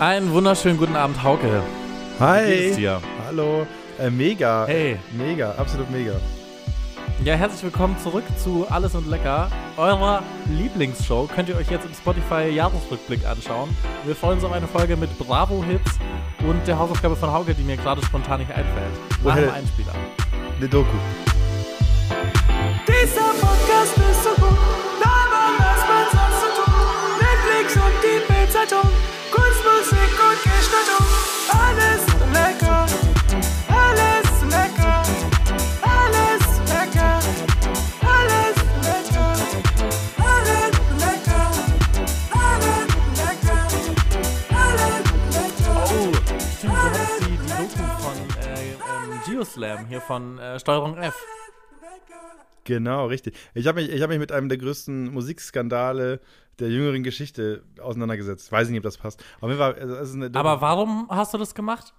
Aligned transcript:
Einen 0.00 0.32
wunderschönen 0.32 0.78
guten 0.78 0.94
Abend, 0.94 1.20
Hauke. 1.24 1.60
Hi. 2.20 2.46
Wie 2.46 2.56
geht's 2.56 2.76
dir? 2.76 3.02
Hallo. 3.26 3.66
Äh, 3.98 4.10
mega. 4.10 4.64
Hey. 4.68 4.96
Mega, 5.10 5.50
absolut 5.58 5.90
mega. 5.90 6.12
Ja, 7.24 7.34
herzlich 7.34 7.64
willkommen 7.64 7.96
zurück 7.98 8.22
zu 8.36 8.64
Alles 8.70 8.94
und 8.94 9.08
Lecker, 9.08 9.50
eurer 9.76 10.22
Lieblingsshow. 10.56 11.28
Könnt 11.34 11.48
ihr 11.48 11.56
euch 11.56 11.68
jetzt 11.68 11.84
im 11.84 11.92
Spotify 11.92 12.48
Jahresrückblick 12.48 13.26
anschauen. 13.26 13.76
Wir 14.04 14.14
freuen 14.14 14.34
uns 14.34 14.44
auf 14.44 14.52
eine 14.52 14.68
Folge 14.68 14.96
mit 14.96 15.18
Bravo-Hits 15.18 15.98
und 16.46 16.64
der 16.68 16.78
Hausaufgabe 16.78 17.16
von 17.16 17.32
Hauke, 17.32 17.52
die 17.52 17.64
mir 17.64 17.76
gerade 17.76 18.00
spontan 18.04 18.38
nicht 18.38 18.52
einfällt. 18.52 19.24
Nach 19.24 19.34
dem 19.34 19.50
Einspieler. 19.50 19.94
Eine 20.58 20.68
Doku. 20.68 20.86
Geoslam 49.48 49.86
hier 49.86 50.00
von 50.00 50.38
äh, 50.38 50.60
Steuerung 50.60 50.96
F. 50.96 51.14
Genau, 52.64 53.06
richtig. 53.06 53.34
Ich 53.54 53.66
habe 53.66 53.80
mich, 53.80 53.90
ich 53.90 54.02
hab 54.02 54.10
mich 54.10 54.18
mit 54.18 54.30
einem 54.30 54.50
der 54.50 54.58
größten 54.58 55.10
Musikskandale 55.12 56.20
der 56.58 56.68
jüngeren 56.68 57.02
Geschichte 57.02 57.62
auseinandergesetzt. 57.80 58.52
Weiß 58.52 58.68
nicht, 58.68 58.78
ob 58.78 58.84
das 58.84 58.98
passt. 58.98 59.24
Jeden 59.40 59.56
Fall, 59.56 59.74
also. 59.74 60.22
Aber 60.34 60.60
warum 60.60 61.08
hast 61.08 61.32
du 61.32 61.38
das 61.38 61.54
gemacht? 61.54 61.94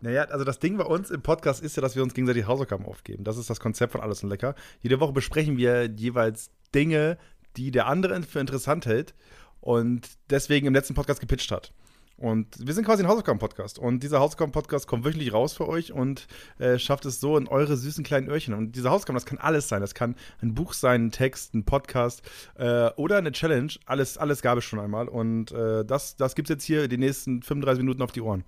Naja, 0.00 0.24
also 0.24 0.44
das 0.44 0.58
Ding 0.58 0.78
bei 0.78 0.84
uns 0.84 1.10
im 1.10 1.22
Podcast 1.22 1.62
ist 1.62 1.76
ja, 1.76 1.82
dass 1.82 1.96
wir 1.96 2.02
uns 2.02 2.14
gegenseitig 2.14 2.46
Hausaufgaben 2.46 2.86
aufgeben. 2.86 3.24
Das 3.24 3.36
ist 3.36 3.50
das 3.50 3.60
Konzept 3.60 3.92
von 3.92 4.00
Alles 4.00 4.22
und 4.22 4.30
Lecker. 4.30 4.54
Jede 4.80 5.00
Woche 5.00 5.12
besprechen 5.12 5.58
wir 5.58 5.84
jeweils 5.84 6.50
Dinge, 6.74 7.18
die 7.56 7.70
der 7.70 7.86
andere 7.86 8.22
für 8.22 8.40
interessant 8.40 8.86
hält 8.86 9.14
und 9.60 10.08
deswegen 10.30 10.66
im 10.66 10.74
letzten 10.74 10.94
Podcast 10.94 11.20
gepitcht 11.20 11.50
hat. 11.50 11.72
Und 12.16 12.66
wir 12.66 12.72
sind 12.72 12.84
quasi 12.84 13.02
ein 13.02 13.08
Hausaufgaben-Podcast. 13.08 13.78
Und 13.78 14.02
dieser 14.02 14.20
Hausaufgaben-Podcast 14.20 14.86
kommt 14.86 15.04
wöchentlich 15.04 15.32
raus 15.32 15.52
für 15.52 15.68
euch 15.68 15.92
und 15.92 16.26
äh, 16.58 16.78
schafft 16.78 17.04
es 17.04 17.20
so 17.20 17.36
in 17.36 17.46
eure 17.46 17.76
süßen 17.76 18.04
kleinen 18.04 18.28
Öhrchen. 18.28 18.54
Und 18.54 18.72
diese 18.72 18.90
Hausaufgaben, 18.90 19.16
das 19.16 19.26
kann 19.26 19.38
alles 19.38 19.68
sein. 19.68 19.80
Das 19.80 19.94
kann 19.94 20.16
ein 20.40 20.54
Buch 20.54 20.72
sein, 20.72 21.06
ein 21.06 21.10
Text, 21.10 21.54
ein 21.54 21.64
Podcast 21.64 22.22
äh, 22.54 22.90
oder 22.96 23.18
eine 23.18 23.32
Challenge. 23.32 23.72
Alles, 23.84 24.16
alles 24.16 24.40
gab 24.40 24.56
es 24.58 24.64
schon 24.64 24.80
einmal. 24.80 25.08
Und 25.08 25.52
äh, 25.52 25.84
das, 25.84 26.16
das 26.16 26.34
gibt 26.34 26.48
es 26.48 26.54
jetzt 26.54 26.64
hier 26.64 26.88
die 26.88 26.98
nächsten 26.98 27.42
35 27.42 27.82
Minuten 27.82 28.02
auf 28.02 28.12
die 28.12 28.22
Ohren. 28.22 28.44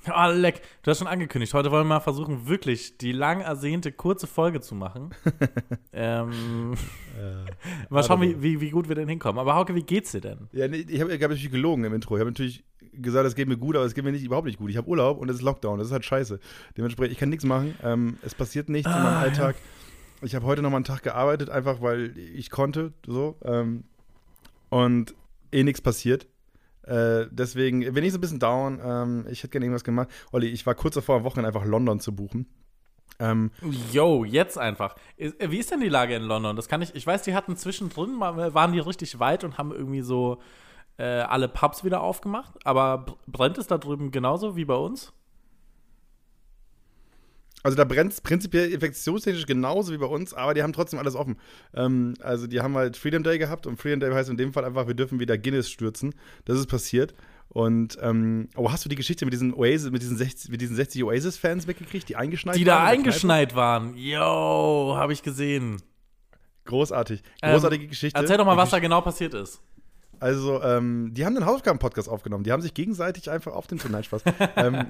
Ah, 0.06 0.28
leck. 0.28 0.62
Du 0.82 0.90
hast 0.90 0.98
schon 0.98 1.06
angekündigt. 1.06 1.52
Heute 1.54 1.70
wollen 1.70 1.84
wir 1.84 1.94
mal 1.94 2.00
versuchen, 2.00 2.46
wirklich 2.46 2.98
die 2.98 3.12
lang 3.12 3.40
ersehnte 3.40 3.92
kurze 3.92 4.26
Folge 4.26 4.60
zu 4.60 4.74
machen. 4.74 5.10
ähm, 5.92 6.74
mal 7.90 8.02
schauen, 8.02 8.22
wie, 8.22 8.42
wie, 8.42 8.60
wie 8.60 8.70
gut 8.70 8.88
wir 8.88 8.96
denn 8.96 9.08
hinkommen. 9.08 9.38
Aber 9.38 9.54
Hauke, 9.54 9.74
wie 9.74 9.82
geht's 9.82 10.12
dir 10.12 10.20
denn? 10.20 10.48
Ja, 10.52 10.68
nee, 10.68 10.86
ich 10.88 11.00
habe 11.00 11.12
hab 11.12 11.20
natürlich 11.20 11.50
gelogen 11.50 11.84
im 11.84 11.94
Intro. 11.94 12.16
Ich 12.16 12.20
habe 12.20 12.30
natürlich 12.30 12.64
gesagt, 12.92 13.26
es 13.26 13.34
geht 13.34 13.48
mir 13.48 13.56
gut, 13.56 13.76
aber 13.76 13.84
es 13.84 13.94
geht 13.94 14.04
mir 14.04 14.12
nicht, 14.12 14.24
überhaupt 14.24 14.46
nicht 14.46 14.58
gut. 14.58 14.70
Ich 14.70 14.76
habe 14.76 14.88
Urlaub 14.88 15.18
und 15.18 15.28
es 15.28 15.36
ist 15.36 15.42
Lockdown. 15.42 15.78
Das 15.78 15.88
ist 15.88 15.92
halt 15.92 16.04
scheiße. 16.04 16.40
Dementsprechend, 16.76 17.12
ich 17.12 17.18
kann 17.18 17.28
nichts 17.28 17.44
machen. 17.44 17.74
Ähm, 17.82 18.18
es 18.22 18.34
passiert 18.34 18.68
nichts 18.68 18.90
in 18.90 19.02
meinem 19.02 19.18
Alltag. 19.18 19.56
Ich 20.22 20.34
habe 20.34 20.44
heute 20.46 20.62
noch 20.62 20.70
mal 20.70 20.76
einen 20.76 20.84
Tag 20.84 21.02
gearbeitet, 21.02 21.50
einfach 21.50 21.80
weil 21.82 22.16
ich 22.16 22.50
konnte. 22.50 22.92
So. 23.06 23.36
Ähm, 23.44 23.84
und 24.70 25.14
eh 25.52 25.62
nichts 25.62 25.80
passiert. 25.80 26.26
Äh, 26.84 27.26
deswegen 27.30 27.80
bin 27.92 28.04
ich 28.04 28.12
so 28.12 28.18
ein 28.18 28.20
bisschen 28.20 28.38
down. 28.38 28.80
Ähm, 28.82 29.26
ich 29.30 29.40
hätte 29.42 29.50
gerne 29.52 29.66
irgendwas 29.66 29.84
gemacht. 29.84 30.08
Olli, 30.32 30.48
ich 30.48 30.64
war 30.66 30.74
kurz 30.74 30.94
davor, 30.94 31.16
am 31.16 31.24
Wochenende 31.24 31.48
einfach 31.48 31.64
London 31.66 32.00
zu 32.00 32.14
buchen. 32.14 32.46
Ähm, 33.18 33.50
Yo, 33.92 34.24
jetzt 34.24 34.56
einfach. 34.56 34.96
Äh, 35.18 35.32
Wie 35.50 35.58
ist 35.58 35.70
denn 35.70 35.80
die 35.80 35.88
Lage 35.90 36.14
in 36.14 36.22
London? 36.22 36.56
Das 36.56 36.68
kann 36.68 36.80
ich. 36.80 36.94
Ich 36.94 37.06
weiß, 37.06 37.22
die 37.22 37.34
hatten 37.34 37.54
zwischendrin, 37.56 38.14
mal- 38.14 38.54
waren 38.54 38.72
die 38.72 38.78
richtig 38.78 39.18
weit 39.20 39.44
und 39.44 39.58
haben 39.58 39.72
irgendwie 39.72 40.00
so 40.00 40.40
äh, 40.96 41.04
alle 41.04 41.48
Pubs 41.48 41.84
wieder 41.84 42.00
aufgemacht. 42.00 42.54
Aber 42.64 42.98
br- 42.98 43.16
brennt 43.26 43.58
es 43.58 43.66
da 43.66 43.76
drüben 43.78 44.10
genauso 44.10 44.56
wie 44.56 44.64
bei 44.64 44.74
uns? 44.74 45.12
Also 47.62 47.76
da 47.76 47.84
brennt 47.84 48.12
es 48.12 48.20
prinzipiell 48.20 48.70
infektionstechnisch 48.72 49.44
genauso 49.46 49.92
wie 49.92 49.98
bei 49.98 50.06
uns, 50.06 50.32
aber 50.32 50.54
die 50.54 50.62
haben 50.62 50.72
trotzdem 50.72 50.98
alles 50.98 51.14
offen. 51.14 51.36
Ähm, 51.74 52.14
also 52.20 52.46
die 52.46 52.60
haben 52.60 52.74
halt 52.76 52.96
Freedom 52.96 53.22
Day 53.22 53.38
gehabt 53.38 53.66
und 53.66 53.76
Freedom 53.80 54.00
Day 54.00 54.10
heißt 54.12 54.30
in 54.30 54.36
dem 54.38 54.52
Fall 54.52 54.64
einfach, 54.64 54.86
wir 54.86 54.94
dürfen 54.94 55.20
wieder 55.20 55.36
Guinness 55.36 55.68
stürzen. 55.70 56.14
Das 56.46 56.58
ist 56.58 56.66
passiert. 56.68 57.14
Und 57.48 57.98
ähm, 58.00 58.48
oh, 58.56 58.70
hast 58.70 58.84
du 58.84 58.88
die 58.88 58.94
Geschichte 58.94 59.24
mit 59.26 59.34
diesen 59.34 59.52
Oasis, 59.52 59.90
mit 59.90 60.00
diesen 60.02 60.16
60, 60.16 60.50
mit 60.50 60.60
diesen 60.60 60.76
60 60.76 61.02
Oasis-Fans 61.04 61.66
mitgekriegt, 61.66 62.08
die 62.08 62.14
eingeschneit 62.16 62.54
Die 62.56 62.60
waren? 62.60 62.66
da 62.66 62.74
der 62.76 62.84
Kneipe? 62.84 62.98
eingeschneit 62.98 63.54
waren. 63.56 63.96
Yo, 63.96 64.94
habe 64.96 65.12
ich 65.12 65.22
gesehen. 65.22 65.82
Großartig. 66.64 67.22
Ähm, 67.42 67.52
Großartige 67.54 67.88
Geschichte. 67.88 68.18
Erzähl 68.18 68.36
doch 68.36 68.46
mal, 68.46 68.56
was 68.56 68.68
Die 68.70 68.76
da 68.76 68.78
genau 68.78 69.00
passiert 69.00 69.34
ist. 69.34 69.60
Also, 70.20 70.62
ähm, 70.62 71.12
die 71.12 71.24
haben 71.24 71.34
einen 71.34 71.46
Hausaufgaben-Podcast 71.46 72.08
aufgenommen. 72.08 72.44
Die 72.44 72.52
haben 72.52 72.62
sich 72.62 72.74
gegenseitig 72.74 73.30
einfach 73.30 73.52
auf 73.52 73.66
den 73.66 73.80
Nein, 73.90 74.04
Spaß. 74.04 74.22
ähm, 74.56 74.86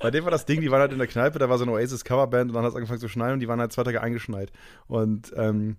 bei 0.00 0.10
dem 0.10 0.24
war 0.24 0.30
das 0.30 0.46
Ding, 0.46 0.60
die 0.60 0.70
waren 0.70 0.80
halt 0.80 0.92
in 0.92 0.98
der 0.98 1.06
Kneipe, 1.06 1.38
da 1.38 1.48
war 1.48 1.58
so 1.58 1.64
eine 1.64 1.72
Oasis-Coverband 1.72 2.50
und 2.50 2.54
dann 2.54 2.64
hat 2.64 2.70
es 2.70 2.76
angefangen 2.76 3.00
zu 3.00 3.08
schneien 3.08 3.34
und 3.34 3.40
die 3.40 3.48
waren 3.48 3.60
halt 3.60 3.72
zwei 3.72 3.84
Tage 3.84 4.02
eingeschneit. 4.02 4.50
Und 4.88 5.32
ähm, 5.36 5.76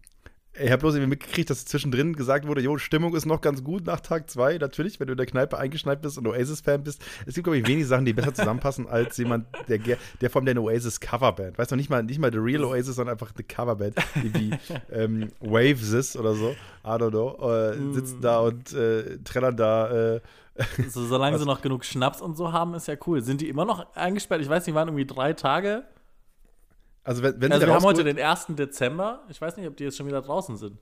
ich 0.59 0.71
habe 0.71 0.79
bloß 0.79 0.95
irgendwie 0.95 1.09
mitgekriegt, 1.09 1.49
dass 1.49 1.65
zwischendrin 1.65 2.13
gesagt 2.15 2.47
wurde, 2.47 2.61
jo, 2.61 2.77
Stimmung 2.77 3.15
ist 3.15 3.25
noch 3.25 3.41
ganz 3.41 3.63
gut 3.63 3.85
nach 3.85 3.99
Tag 3.99 4.29
zwei. 4.29 4.57
Natürlich, 4.57 4.99
wenn 4.99 5.07
du 5.07 5.13
in 5.13 5.17
der 5.17 5.25
Kneipe 5.25 5.57
eingeschneit 5.57 6.01
bist 6.01 6.17
und 6.17 6.27
Oasis-Fan 6.27 6.83
bist. 6.83 7.03
Es 7.25 7.35
gibt, 7.35 7.45
glaube 7.45 7.57
ich, 7.57 7.67
wenig 7.67 7.87
Sachen, 7.87 8.05
die 8.05 8.13
besser 8.13 8.33
zusammenpassen 8.33 8.87
als 8.87 9.17
jemand, 9.17 9.47
der, 9.67 9.79
der 10.21 10.29
vor 10.29 10.41
allem 10.41 10.45
der 10.45 10.61
Oasis-Coverband. 10.61 11.57
Weißt 11.57 11.71
du, 11.71 11.75
nicht 11.75 11.89
mal, 11.89 12.03
nicht 12.03 12.19
mal 12.19 12.31
The 12.31 12.37
Real 12.37 12.63
Oasis, 12.63 12.95
sondern 12.95 13.13
einfach 13.13 13.31
eine 13.35 13.43
Coverband, 13.43 13.95
die 14.23 14.33
wie 14.33 14.51
ähm, 14.91 15.31
Waves 15.41 15.91
ist 15.91 16.15
oder 16.15 16.35
so. 16.35 16.51
I 16.85 16.87
don't 16.87 17.09
know. 17.09 17.37
Äh, 17.51 17.93
sitzen 17.93 18.21
da 18.21 18.39
und 18.39 18.73
äh, 18.73 19.17
trällern 19.23 19.57
da. 19.57 20.15
Äh, 20.15 20.21
So, 20.89 21.05
solange 21.05 21.37
sie 21.37 21.45
noch 21.47 21.61
genug 21.61 21.83
Schnaps 21.83 22.21
und 22.21 22.37
so 22.37 22.53
haben, 22.53 22.75
ist 22.75 22.87
ja 22.87 22.95
cool. 23.07 23.21
Sind 23.21 23.41
die 23.41 23.49
immer 23.49 23.65
noch 23.65 23.93
eingesperrt? 23.95 24.41
Ich 24.41 24.47
weiß, 24.49 24.63
die 24.63 24.73
waren 24.73 24.87
irgendwie 24.87 25.05
drei 25.05 25.33
Tage. 25.33 25.83
Also, 27.05 27.23
wenn, 27.23 27.39
wenn 27.39 27.51
Also 27.51 27.61
sie 27.65 27.67
wir 27.67 27.75
haben 27.75 27.83
heute 27.83 28.03
den 28.03 28.19
1. 28.19 28.47
Dezember. 28.49 29.23
Ich 29.29 29.39
weiß 29.39 29.55
nicht, 29.57 29.67
ob 29.67 29.77
die 29.77 29.85
jetzt 29.85 29.97
schon 29.97 30.07
wieder 30.07 30.21
draußen 30.21 30.57
sind. 30.57 30.77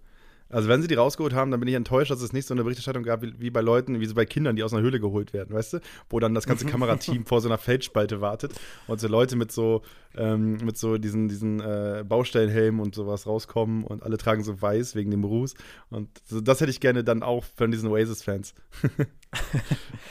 Also 0.50 0.69
wenn 0.69 0.81
sie 0.81 0.88
die 0.88 0.95
rausgeholt 0.95 1.34
haben, 1.34 1.50
dann 1.50 1.59
bin 1.59 1.67
ich 1.67 1.75
enttäuscht, 1.75 2.11
dass 2.11 2.22
es 2.22 2.31
nicht 2.31 2.47
so 2.47 2.53
eine 2.53 2.63
Berichterstattung 2.63 3.03
gab 3.03 3.23
wie, 3.23 3.34
wie 3.39 3.50
bei 3.50 3.61
Leuten, 3.61 4.00
wie 4.00 4.06
so 4.06 4.13
bei 4.13 4.25
Kindern, 4.25 4.56
die 4.56 4.63
aus 4.63 4.72
einer 4.72 4.84
Höhle 4.84 5.00
geholt 5.00 5.34
werden, 5.34 5.56
weißt 5.56 5.73
du? 5.73 5.79
Wo 6.09 6.19
dann 6.19 6.35
das 6.35 6.45
ganze 6.45 6.66
Kamerateam 6.66 7.25
vor 7.25 7.41
so 7.41 7.50
einer 7.50 7.57
Feldspalte 7.57 8.22
wartet 8.22 8.53
und 8.88 9.00
so 9.00 9.07
Leute 9.07 9.35
mit 9.35 9.51
so, 9.51 9.81
ähm, 10.16 10.57
mit 10.57 10.78
so 10.78 10.97
diesen, 10.97 11.28
diesen 11.28 11.59
äh, 11.59 12.03
Baustellenhelmen 12.07 12.81
und 12.81 12.94
sowas 12.94 13.25
rauskommen 13.25 13.84
und 13.84 14.03
alle 14.03 14.17
tragen 14.17 14.44
so 14.44 14.61
weiß 14.61 14.94
wegen 14.95 15.09
dem 15.09 15.23
Ruß. 15.23 15.55
Und 15.90 16.09
so, 16.25 16.40
das 16.40 16.61
hätte 16.61 16.69
ich 16.69 16.79
gerne 16.79 17.03
dann 17.03 17.23
auch 17.23 17.44
von 17.55 17.72
diesen 17.72 17.90
Oasis-Fans. 17.90 18.53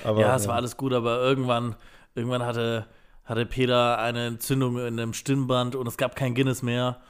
Ja, 0.04 0.34
es 0.34 0.48
war 0.48 0.56
alles 0.56 0.76
gut, 0.76 0.92
aber 0.92 1.22
irgendwann, 1.22 1.76
irgendwann 2.16 2.42
hatte, 2.42 2.86
hatte 3.24 3.46
Peter 3.46 3.98
eine 3.98 4.26
Entzündung 4.26 4.78
in 4.78 4.98
einem 4.98 5.12
Stimmband 5.12 5.74
und 5.74 5.86
es 5.86 5.96
gab 5.96 6.16
kein 6.16 6.34
Guinness 6.34 6.62
mehr. 6.62 7.00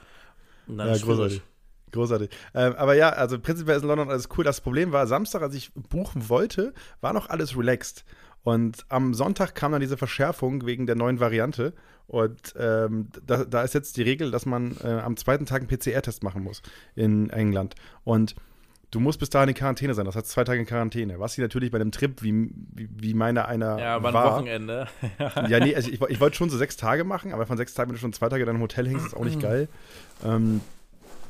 Ja, 0.67 0.97
großartig. 0.97 1.41
Großartig. 1.91 2.29
Ähm, 2.55 2.73
aber 2.75 2.95
ja, 2.95 3.09
also 3.09 3.39
prinzipiell 3.39 3.77
ist 3.77 3.83
in 3.83 3.89
London 3.89 4.09
alles 4.09 4.27
cool. 4.35 4.43
Das 4.43 4.61
Problem 4.61 4.91
war, 4.91 5.05
Samstag, 5.05 5.43
als 5.43 5.53
ich 5.53 5.71
buchen 5.73 6.27
wollte, 6.27 6.73
war 7.01 7.13
noch 7.13 7.29
alles 7.29 7.55
relaxed. 7.55 8.03
Und 8.43 8.85
am 8.89 9.13
Sonntag 9.13 9.55
kam 9.55 9.71
dann 9.71 9.81
diese 9.81 9.95
Verschärfung 9.95 10.65
wegen 10.65 10.85
der 10.85 10.95
neuen 10.95 11.19
Variante. 11.19 11.73
Und 12.07 12.53
ähm, 12.57 13.09
da, 13.25 13.45
da 13.45 13.61
ist 13.61 13.73
jetzt 13.73 13.95
die 13.95 14.01
Regel, 14.01 14.31
dass 14.31 14.45
man 14.45 14.75
äh, 14.83 14.87
am 14.87 15.15
zweiten 15.17 15.45
Tag 15.45 15.61
einen 15.61 15.69
PCR-Test 15.69 16.23
machen 16.23 16.43
muss 16.43 16.61
in 16.95 17.29
England. 17.29 17.75
Und 18.03 18.35
du 18.93 18.99
musst 18.99 19.19
bis 19.19 19.29
dahin 19.29 19.49
in 19.49 19.55
Quarantäne 19.55 19.93
sein. 19.93 20.05
Das 20.05 20.15
heißt 20.15 20.27
zwei 20.29 20.43
Tage 20.43 20.59
in 20.59 20.65
Quarantäne. 20.65 21.19
Was 21.19 21.33
sie 21.33 21.41
natürlich 21.41 21.71
bei 21.71 21.79
einem 21.79 21.91
Trip, 21.91 22.21
wie, 22.21 22.49
wie, 22.73 22.89
wie 22.91 23.13
meiner 23.13 23.47
einer 23.47 23.79
Ja, 23.79 24.01
war, 24.03 24.13
Wochenende. 24.13 24.87
ja, 25.49 25.59
nee, 25.59 25.75
also 25.75 25.89
ich, 25.89 25.99
ich 26.01 26.19
wollte 26.19 26.35
schon 26.37 26.49
so 26.49 26.57
sechs 26.57 26.77
Tage 26.77 27.03
machen, 27.03 27.33
aber 27.33 27.45
von 27.45 27.57
sechs 27.57 27.73
Tagen, 27.73 27.89
wenn 27.89 27.95
du 27.95 28.01
schon 28.01 28.13
zwei 28.13 28.29
Tage 28.29 28.45
dann 28.45 28.55
im 28.55 28.61
Hotel 28.61 28.87
hängst, 28.87 29.07
ist 29.07 29.13
auch 29.15 29.25
nicht 29.25 29.39
geil. 29.41 29.67
Ähm, 30.23 30.61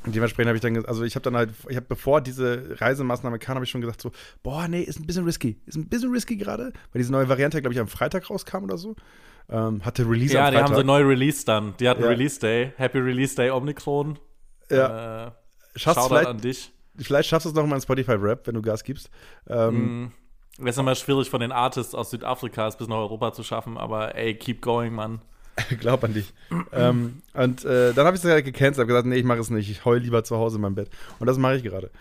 und 0.06 0.14
dementsprechend 0.14 0.50
habe 0.50 0.58
ich 0.58 0.62
dann, 0.62 0.86
also 0.86 1.04
ich 1.04 1.16
habe 1.16 1.24
dann 1.24 1.38
halt, 1.38 1.52
ich 1.70 1.78
habe 1.78 1.86
bevor 1.88 2.20
diese 2.20 2.76
Reisemaßnahme 2.82 3.40
kam, 3.40 3.56
habe 3.56 3.64
ich 3.64 3.72
schon 3.72 3.80
gesagt 3.80 4.02
so, 4.02 4.12
boah, 4.44 4.68
nee, 4.68 4.82
ist 4.82 5.00
ein 5.00 5.06
bisschen 5.08 5.24
risky, 5.24 5.58
ist 5.66 5.78
ein 5.78 5.88
bisschen 5.88 6.12
risky 6.12 6.36
gerade, 6.36 6.74
weil 6.92 7.00
diese 7.00 7.12
neue 7.14 7.30
Variante, 7.30 7.62
glaube 7.62 7.74
ich, 7.74 7.80
am 7.80 7.88
Freitag 7.88 8.30
rauskam 8.30 8.66
oder 8.66 8.78
so. 8.78 8.96
Ähm, 9.50 9.86
hatte 9.86 10.04
Release 10.10 10.34
ja, 10.34 10.46
am 10.46 10.52
die 10.52 10.58
Freitag. 10.58 10.70
haben 10.72 10.76
sie 10.78 10.84
neu 10.84 11.02
released 11.04 11.48
dann. 11.48 11.74
Die 11.80 11.88
hatten 11.88 12.02
Ja. 12.04 12.10
Release 12.10 12.40
Day. 12.40 12.74
Happy 12.78 12.98
Release 13.00 13.36
Day 13.36 13.50
Omnicron. 13.52 14.20
ja, 14.70 15.28
Äh, 15.28 15.32
vielleicht, 15.76 16.28
an 16.28 16.38
dich. 16.40 16.72
Vielleicht 16.98 17.30
schaffst 17.30 17.46
du 17.46 17.50
es 17.50 17.56
noch 17.56 17.66
mal 17.66 17.76
in 17.76 17.82
Spotify-Rap, 17.82 18.48
wenn 18.48 18.56
du 18.56 18.62
Gas 18.62 18.84
gibst. 18.84 19.10
Ähm, 19.48 20.12
Mhm. 20.58 20.68
ist 20.68 20.78
immer 20.80 20.96
schwierig 20.96 21.30
von 21.30 21.40
den 21.42 21.52
Artists 21.52 21.96
aus 21.96 22.12
Südafrika 22.12 22.70
bis 22.70 22.88
nach 22.88 22.98
Europa 22.98 23.34
zu 23.34 23.44
schaffen, 23.44 23.78
aber 23.78 24.16
ey, 24.16 24.36
keep 24.36 24.62
going, 24.62 24.94
Mann. 24.94 25.22
Glaub 25.80 26.04
an 26.04 26.14
dich. 26.14 26.34
ähm, 26.72 27.22
und 27.34 27.64
äh, 27.64 27.94
dann 27.94 28.06
habe 28.08 28.18
ich 28.18 28.24
es 28.24 28.30
halt 28.30 28.44
gecancelt, 28.46 28.78
habe 28.80 28.88
gesagt, 28.88 29.06
nee, 29.08 29.16
ich 29.18 29.24
mache 29.24 29.40
es 29.40 29.50
nicht. 29.52 29.70
Ich 29.70 29.86
heul 29.86 30.00
lieber 30.00 30.24
zu 30.24 30.38
Hause 30.38 30.56
in 30.56 30.62
meinem 30.64 30.76
Bett. 30.76 30.90
Und 31.20 31.28
das 31.28 31.38
mache 31.38 31.56
ich 31.58 31.64
gerade. 31.64 31.92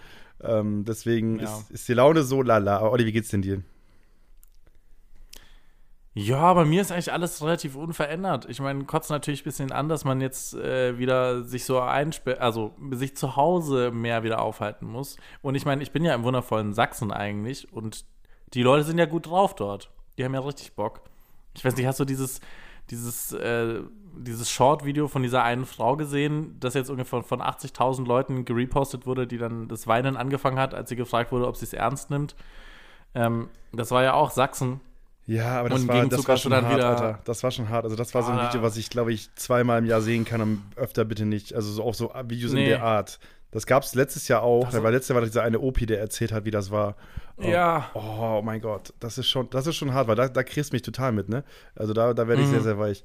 Ähm, 0.42 0.84
deswegen 0.86 1.38
Ja. 1.38 1.44
ist, 1.44 1.70
ist 1.70 1.88
die 1.88 1.94
Laune 1.94 2.22
so 2.22 2.42
lala. 2.42 2.80
Olli, 2.82 3.04
wie 3.06 3.12
geht's 3.12 3.28
denn 3.28 3.42
dir? 3.42 3.62
Ja, 6.14 6.53
bei 6.53 6.67
mir 6.67 6.82
ist 6.82 6.93
eigentlich 6.93 7.12
alles 7.12 7.43
relativ 7.43 7.75
unverändert. 7.75 8.47
Ich 8.49 8.61
meine, 8.61 8.85
kotzt 8.85 9.09
natürlich 9.09 9.43
ein 9.43 9.44
bisschen 9.44 9.73
an, 9.73 9.88
dass 9.88 10.05
man 10.05 10.20
jetzt 10.20 10.55
äh, 10.55 10.99
wieder 10.99 11.43
sich 11.44 11.64
so 11.64 11.81
einsperrt, 11.81 12.38
also 12.38 12.75
sich 12.91 13.17
zu 13.17 13.37
Hause 13.37 13.91
mehr 13.93 14.23
wieder 14.23 14.43
aufhalten 14.43 14.87
muss. 14.87 15.17
Und 15.41 15.55
ich 15.55 15.64
meine, 15.64 15.82
ich 15.82 15.91
bin 15.91 16.05
ja 16.05 16.14
im 16.14 16.23
wundervollen 16.23 16.75
Sachsen 16.75 17.12
eigentlich 17.12 17.73
und 17.73 18.05
die 18.53 18.62
Leute 18.62 18.85
sind 18.85 18.99
ja 18.99 19.06
gut 19.06 19.26
drauf 19.26 19.55
dort. 19.55 19.91
Die 20.19 20.25
haben 20.25 20.35
ja 20.35 20.41
richtig 20.41 20.75
Bock. 20.75 21.00
Ich 21.55 21.64
weiß 21.64 21.76
nicht, 21.76 21.87
hast 21.87 22.00
du 22.00 22.05
dieses, 22.05 22.41
dieses, 22.91 23.32
äh, 23.32 23.81
dieses 24.14 24.50
Short-Video 24.50 25.09
von 25.09 25.23
dieser 25.23 25.43
einen 25.43 25.64
Frau 25.64 25.97
gesehen, 25.97 26.56
das 26.61 26.75
jetzt 26.75 26.91
ungefähr 26.91 27.23
von 27.23 27.41
80.000 27.41 28.06
Leuten 28.06 28.44
gerepostet 28.44 29.06
wurde, 29.06 29.26
die 29.26 29.38
dann 29.38 29.67
das 29.67 29.87
Weinen 29.87 30.19
angefangen 30.19 30.59
hat, 30.59 30.75
als 30.75 30.91
sie 30.91 30.97
gefragt 30.97 31.32
wurde, 31.32 31.47
ob 31.47 31.56
sie 31.56 31.64
es 31.64 31.73
ernst 31.73 32.11
nimmt? 32.11 32.37
Ähm, 33.14 33.49
das 33.73 33.91
war 33.91 34.03
ja 34.03 34.12
auch 34.12 34.31
Sachsen. 34.31 34.81
Ja, 35.26 35.60
aber 35.60 35.69
das 35.69 35.86
war, 35.86 36.04
das 36.06 36.26
war 36.28 36.36
schon 36.36 36.52
hart, 36.52 36.74
wieder- 36.74 36.88
Alter. 36.88 37.19
Das 37.24 37.42
war 37.44 37.50
schon 37.52 37.69
hart. 37.69 37.84
Also 37.84 37.94
das 37.96 38.12
war 38.14 38.22
so 38.24 38.32
ein 38.32 38.38
Ah. 38.38 38.48
Video, 38.48 38.62
was 38.62 38.76
ich, 38.76 38.90
glaube 38.90 39.12
ich, 39.12 39.32
zweimal 39.36 39.78
im 39.78 39.86
Jahr 39.86 40.00
sehen 40.00 40.24
kann 40.24 40.40
und 40.40 40.62
öfter 40.76 41.04
bitte 41.04 41.24
nicht. 41.26 41.54
Also 41.54 41.70
so, 41.72 41.84
auch 41.84 41.94
so 41.94 42.12
Videos 42.26 42.52
Nee. 42.52 42.64
in 42.64 42.69
der 42.70 42.82
Art. 42.82 43.20
Das 43.52 43.66
gab 43.66 43.82
es 43.84 43.94
letztes 43.94 44.26
Jahr 44.28 44.42
auch. 44.42 44.64
Also- 44.66 44.78
da 44.78 44.84
war 44.84 44.90
letztes 44.90 45.08
Jahr 45.10 45.16
war 45.20 45.24
dieser 45.24 45.42
eine 45.44 45.60
Opi, 45.60 45.86
der 45.86 46.00
erzählt 46.00 46.32
hat, 46.32 46.44
wie 46.44 46.50
das 46.50 46.70
war. 46.70 46.96
Oh, 47.36 47.42
Ja. 47.44 47.88
Oh 47.94 48.42
mein 48.44 48.60
Gott, 48.60 48.92
das 49.00 49.16
ist 49.19 49.28
schon, 49.28 49.48
das 49.50 49.66
ist 49.66 49.76
schon 49.76 49.94
hart, 49.94 50.08
weil 50.08 50.16
da, 50.16 50.28
da 50.28 50.42
kriegst 50.42 50.72
du 50.72 50.74
mich 50.74 50.82
total 50.82 51.12
mit, 51.12 51.28
ne? 51.28 51.44
Also 51.76 51.92
da, 51.92 52.14
da 52.14 52.26
werde 52.26 52.42
ich 52.42 52.48
Mhm. 52.48 52.52
sehr, 52.52 52.62
sehr 52.62 52.78
weich. 52.78 53.04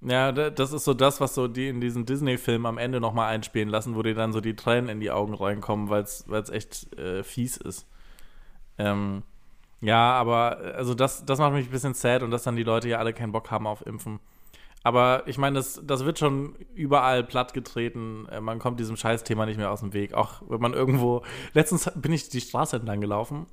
Ja, 0.00 0.32
da- 0.32 0.50
das 0.50 0.72
ist 0.72 0.84
so 0.84 0.92
das, 0.92 1.20
was 1.20 1.34
so 1.34 1.48
die 1.48 1.68
in 1.68 1.80
diesen 1.80 2.04
Disney-Filmen 2.04 2.66
am 2.66 2.76
Ende 2.78 3.00
nochmal 3.00 3.32
einspielen 3.34 3.68
lassen, 3.70 3.94
wo 3.96 4.02
dir 4.02 4.14
dann 4.14 4.32
so 4.34 4.40
die 4.42 4.54
Tränen 4.54 4.90
in 4.90 5.00
die 5.00 5.10
Augen 5.10 5.32
reinkommen, 5.34 5.88
weil 5.88 6.02
es 6.02 6.24
echt 6.50 6.92
äh, 6.98 7.22
fies 7.22 7.56
ist. 7.56 7.86
Ähm, 8.76 9.22
ja, 9.80 10.12
aber 10.12 10.64
äh, 10.64 10.72
also 10.72 10.94
das, 10.94 11.24
das 11.24 11.38
macht 11.38 11.52
mich 11.52 11.66
ein 11.66 11.70
bisschen 11.72 11.94
sad 11.94 12.22
und 12.22 12.30
dass 12.30 12.42
dann 12.44 12.56
die 12.56 12.62
Leute 12.62 12.88
ja 12.88 12.98
alle 12.98 13.12
keinen 13.12 13.32
Bock 13.32 13.50
haben 13.50 13.66
auf 13.66 13.86
Impfen. 13.86 14.20
Aber 14.84 15.22
ich 15.26 15.38
meine, 15.38 15.56
das, 15.56 15.80
das 15.82 16.04
wird 16.04 16.18
schon 16.18 16.54
überall 16.74 17.24
plattgetreten. 17.24 18.28
Äh, 18.28 18.40
Man 18.40 18.58
kommt 18.58 18.78
diesem 18.78 18.96
Scheißthema 18.96 19.46
nicht 19.46 19.56
mehr 19.56 19.72
aus 19.72 19.80
dem 19.80 19.94
Weg. 19.94 20.12
Auch 20.12 20.42
wenn 20.46 20.60
man 20.60 20.74
irgendwo. 20.74 21.22
Letztens 21.54 21.90
bin 21.94 22.12
ich 22.12 22.28
die 22.28 22.42
Straße 22.42 22.76
entlang 22.76 23.00
gelaufen 23.00 23.46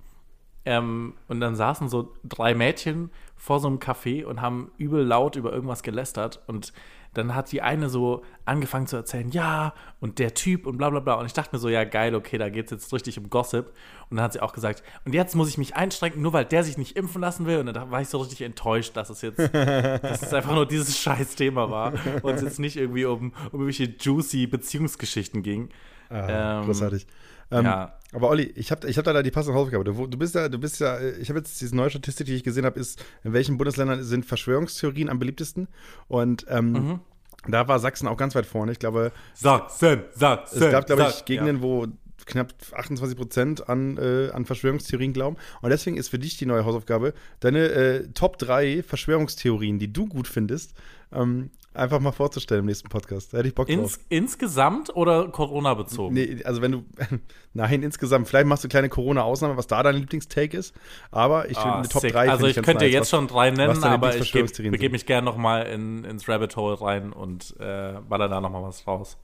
ähm, 0.66 1.14
und 1.30 1.40
dann 1.40 1.56
saßen 1.56 1.88
so 1.88 2.14
drei 2.24 2.54
Mädchen 2.54 3.12
vor 3.38 3.60
so 3.60 3.68
einem 3.68 3.80
Café 3.80 4.26
und 4.26 4.42
haben 4.42 4.72
übel 4.78 5.04
laut 5.04 5.38
über 5.38 5.54
irgendwas 5.54 5.84
gelästert. 5.84 6.42
Und 6.48 6.74
dann 7.14 7.36
hat 7.36 7.52
die 7.52 7.62
eine 7.62 7.90
so 7.90 8.24
angefangen 8.46 8.88
zu 8.88 8.96
erzählen, 8.96 9.30
ja, 9.32 9.74
und 10.00 10.18
der 10.20 10.34
Typ 10.34 10.66
und 10.66 10.78
bla 10.78 10.90
bla 10.90 11.02
bla. 11.02 11.16
Und 11.16 11.26
ich 11.26 11.34
dachte 11.34 11.54
mir 11.54 11.60
so, 11.60 11.68
ja, 11.68 11.84
geil, 11.84 12.16
okay, 12.16 12.38
da 12.38 12.50
geht 12.50 12.66
es 12.66 12.72
jetzt 12.72 12.94
richtig 12.94 13.18
um 13.18 13.30
Gossip. 13.30 13.74
Und 14.10 14.18
dann 14.18 14.24
hat 14.24 14.34
sie 14.34 14.42
auch 14.42 14.54
gesagt, 14.54 14.82
und 15.04 15.14
jetzt 15.14 15.36
muss 15.36 15.50
ich 15.50 15.58
mich 15.58 15.76
einschränken, 15.76 16.22
nur 16.22 16.34
weil 16.34 16.46
der 16.46 16.64
sich 16.64 16.78
nicht 16.78 16.96
impfen 16.96 17.22
lassen 17.22 17.46
will. 17.46 17.60
Und 17.60 17.66
dann 17.68 17.92
war 17.92 18.02
ich 18.02 18.08
so 18.08 18.20
richtig 18.20 18.42
enttäuscht, 18.42 18.96
dass 18.96 19.10
es 19.10 19.22
jetzt, 19.22 19.40
dass 19.54 20.22
es 20.22 20.34
einfach 20.34 20.56
nur 20.56 20.66
dieses 20.66 20.98
scheiß 20.98 21.36
Thema 21.36 21.70
war 21.70 21.94
und 22.22 22.36
es 22.36 22.42
jetzt 22.42 22.60
nicht 22.60 22.78
irgendwie 22.78 23.06
um, 23.06 23.34
um 23.52 23.62
irgendwelche 23.62 23.94
juicy 24.00 24.48
Beziehungsgeschichten 24.48 25.44
ging. 25.44 25.70
Ah, 26.10 26.60
Ähm, 26.60 26.66
großartig. 26.66 27.08
Ähm, 27.52 27.66
ja. 27.66 27.94
Aber 28.14 28.30
Olli, 28.30 28.52
ich 28.56 28.72
habe 28.72 28.90
ich 28.90 28.98
hab 28.98 29.06
da 29.06 29.24
die 29.24 29.32
passende 29.32 29.58
Hausaufgabe. 29.58 29.84
Du, 29.86 30.08
du 30.08 30.18
bist 30.18 30.36
ja, 30.36 30.50
du 30.50 30.58
bist 30.60 30.80
ja, 30.80 31.00
ich 31.00 31.30
habe 31.30 31.40
jetzt 31.40 31.62
diese 31.62 31.76
neue 31.76 31.90
Statistik, 31.90 32.28
die 32.28 32.36
ich 32.36 32.44
gesehen 32.44 32.66
habe, 32.66 32.80
ist, 32.80 33.04
in 33.24 33.34
welchen 33.34 33.58
Bundesländern 33.58 34.04
sind 34.04 34.26
Verschwörungstheorien 34.26 35.10
am 35.10 35.20
beliebtesten? 35.20 35.68
Und 36.08 36.46
ähm, 36.50 36.72
Mhm. 36.72 37.00
da 37.48 37.68
war 37.68 37.80
Sachsen 37.80 38.08
auch 38.08 38.18
ganz 38.18 38.36
weit 38.36 38.46
vorne. 38.46 38.72
Ich 38.74 38.80
glaube, 38.80 39.12
Sachsen, 39.34 40.04
Sachsen. 40.14 40.62
es 40.64 40.72
gab, 40.72 40.86
glaube 40.88 41.08
ich. 41.10 41.26
Gegenden, 41.26 41.62
wo 41.62 41.88
knapp 42.26 42.54
28 42.74 43.18
Prozent 43.18 43.70
an, 43.70 43.98
äh, 43.98 44.30
an 44.32 44.46
Verschwörungstheorien 44.46 45.14
glauben. 45.14 45.38
Und 45.62 45.70
deswegen 45.70 45.98
ist 45.98 46.10
für 46.10 46.20
dich 46.20 46.38
die 46.38 46.46
neue 46.46 46.66
Hausaufgabe, 46.66 47.14
deine 47.40 47.68
äh, 47.70 48.08
Top 48.14 48.38
3 48.38 48.84
Verschwörungstheorien, 48.84 49.80
die 49.80 49.92
du 49.92 50.08
gut 50.08 50.28
findest, 50.28 50.74
ähm, 51.12 51.50
einfach 51.74 52.00
mal 52.00 52.12
vorzustellen 52.12 52.60
im 52.62 52.66
nächsten 52.66 52.90
Podcast. 52.90 53.34
Da 53.34 53.38
hätte 53.38 53.48
ich 53.48 53.56
Bock 53.56 53.68
drauf. 53.68 53.78
Ins, 53.78 54.00
insgesamt 54.10 54.96
oder 54.96 55.30
Corona 55.30 55.74
bezogen? 55.74 56.14
Nee, 56.14 56.42
also 56.44 56.62
wenn 56.62 56.72
du, 56.74 56.84
nein, 57.54 57.82
insgesamt, 57.84 58.28
vielleicht 58.28 58.48
machst 58.48 58.64
du 58.64 58.68
eine 58.68 58.72
kleine 58.72 58.90
Corona-Ausnahme, 58.90 59.58
was 59.58 59.68
da 59.68 59.82
dein 59.84 59.96
Lieblingstake 59.96 60.58
ist, 60.58 60.74
aber 61.12 61.50
ich 61.50 61.58
finde 61.58 61.74
Ah, 61.74 61.78
eine 61.80 61.88
Top 61.90 62.02
sick. 62.02 62.12
3 62.14 62.30
Also 62.30 62.48
ich 62.48 62.56
ganz 62.56 62.66
könnte 62.66 62.84
nice, 62.86 62.94
jetzt 62.94 63.02
was- 63.04 63.10
schon 63.12 63.28
drei 63.28 63.52
nennen, 63.52 63.84
aber 63.84 64.16
ich 64.16 64.32
begebe 64.32 64.48
sind. 64.54 64.92
mich 64.92 65.06
gerne 65.06 65.26
noch 65.26 65.38
mal 65.38 65.62
in, 65.64 66.04
ins 66.04 66.28
Rabbit 66.28 66.56
Hole 66.56 66.80
rein 66.82 67.14
und 67.14 67.56
äh, 67.60 67.94
baller 68.08 68.28
da 68.30 68.42
noch 68.42 68.50
mal 68.52 68.64
was 68.64 68.86
raus. 68.88 69.18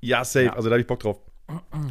Ja, 0.00 0.24
safe, 0.24 0.46
Ja. 0.46 0.52
also 0.52 0.68
da 0.68 0.74
hätte 0.74 0.82
ich 0.82 0.86
Bock 0.86 1.00
drauf. 1.00 1.18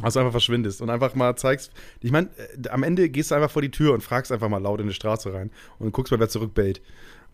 Dass 0.02 0.12
du 0.12 0.20
einfach 0.20 0.32
verschwindest 0.32 0.82
und 0.82 0.90
einfach 0.90 1.14
mal 1.14 1.34
zeigst, 1.36 1.72
ich 2.02 2.12
meine, 2.12 2.28
äh, 2.36 2.68
am 2.68 2.82
Ende 2.82 3.08
gehst 3.08 3.30
du 3.30 3.34
einfach 3.36 3.50
vor 3.50 3.62
die 3.62 3.70
Tür 3.70 3.94
und 3.94 4.02
fragst 4.02 4.30
einfach 4.30 4.50
mal 4.50 4.58
laut 4.60 4.80
in 4.82 4.86
die 4.88 4.92
Straße 4.92 5.32
rein 5.32 5.50
und 5.78 5.92
guckst 5.92 6.12
mal, 6.12 6.20
wer 6.20 6.28
zurückbellt. 6.28 6.82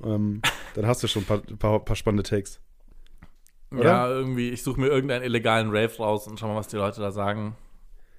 Ähm, 0.05 0.43
dann 0.75 0.87
hast 0.87 1.03
du 1.03 1.09
schon 1.09 1.23
ein 1.23 1.27
paar, 1.27 1.39
paar, 1.59 1.81
paar 1.81 1.97
spannende 1.97 2.23
Takes. 2.23 2.61
Oder? 3.71 3.85
Ja, 3.85 4.09
irgendwie, 4.09 4.51
ich 4.51 4.63
suche 4.63 4.81
mir 4.81 4.89
irgendeinen 4.89 5.25
illegalen 5.25 5.69
Rave 5.69 5.97
raus 5.99 6.27
und 6.27 6.39
schau 6.39 6.49
mal, 6.49 6.57
was 6.57 6.69
die 6.69 6.77
Leute 6.77 7.01
da 7.01 7.11
sagen. 7.11 7.57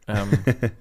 Ähm, 0.07 0.31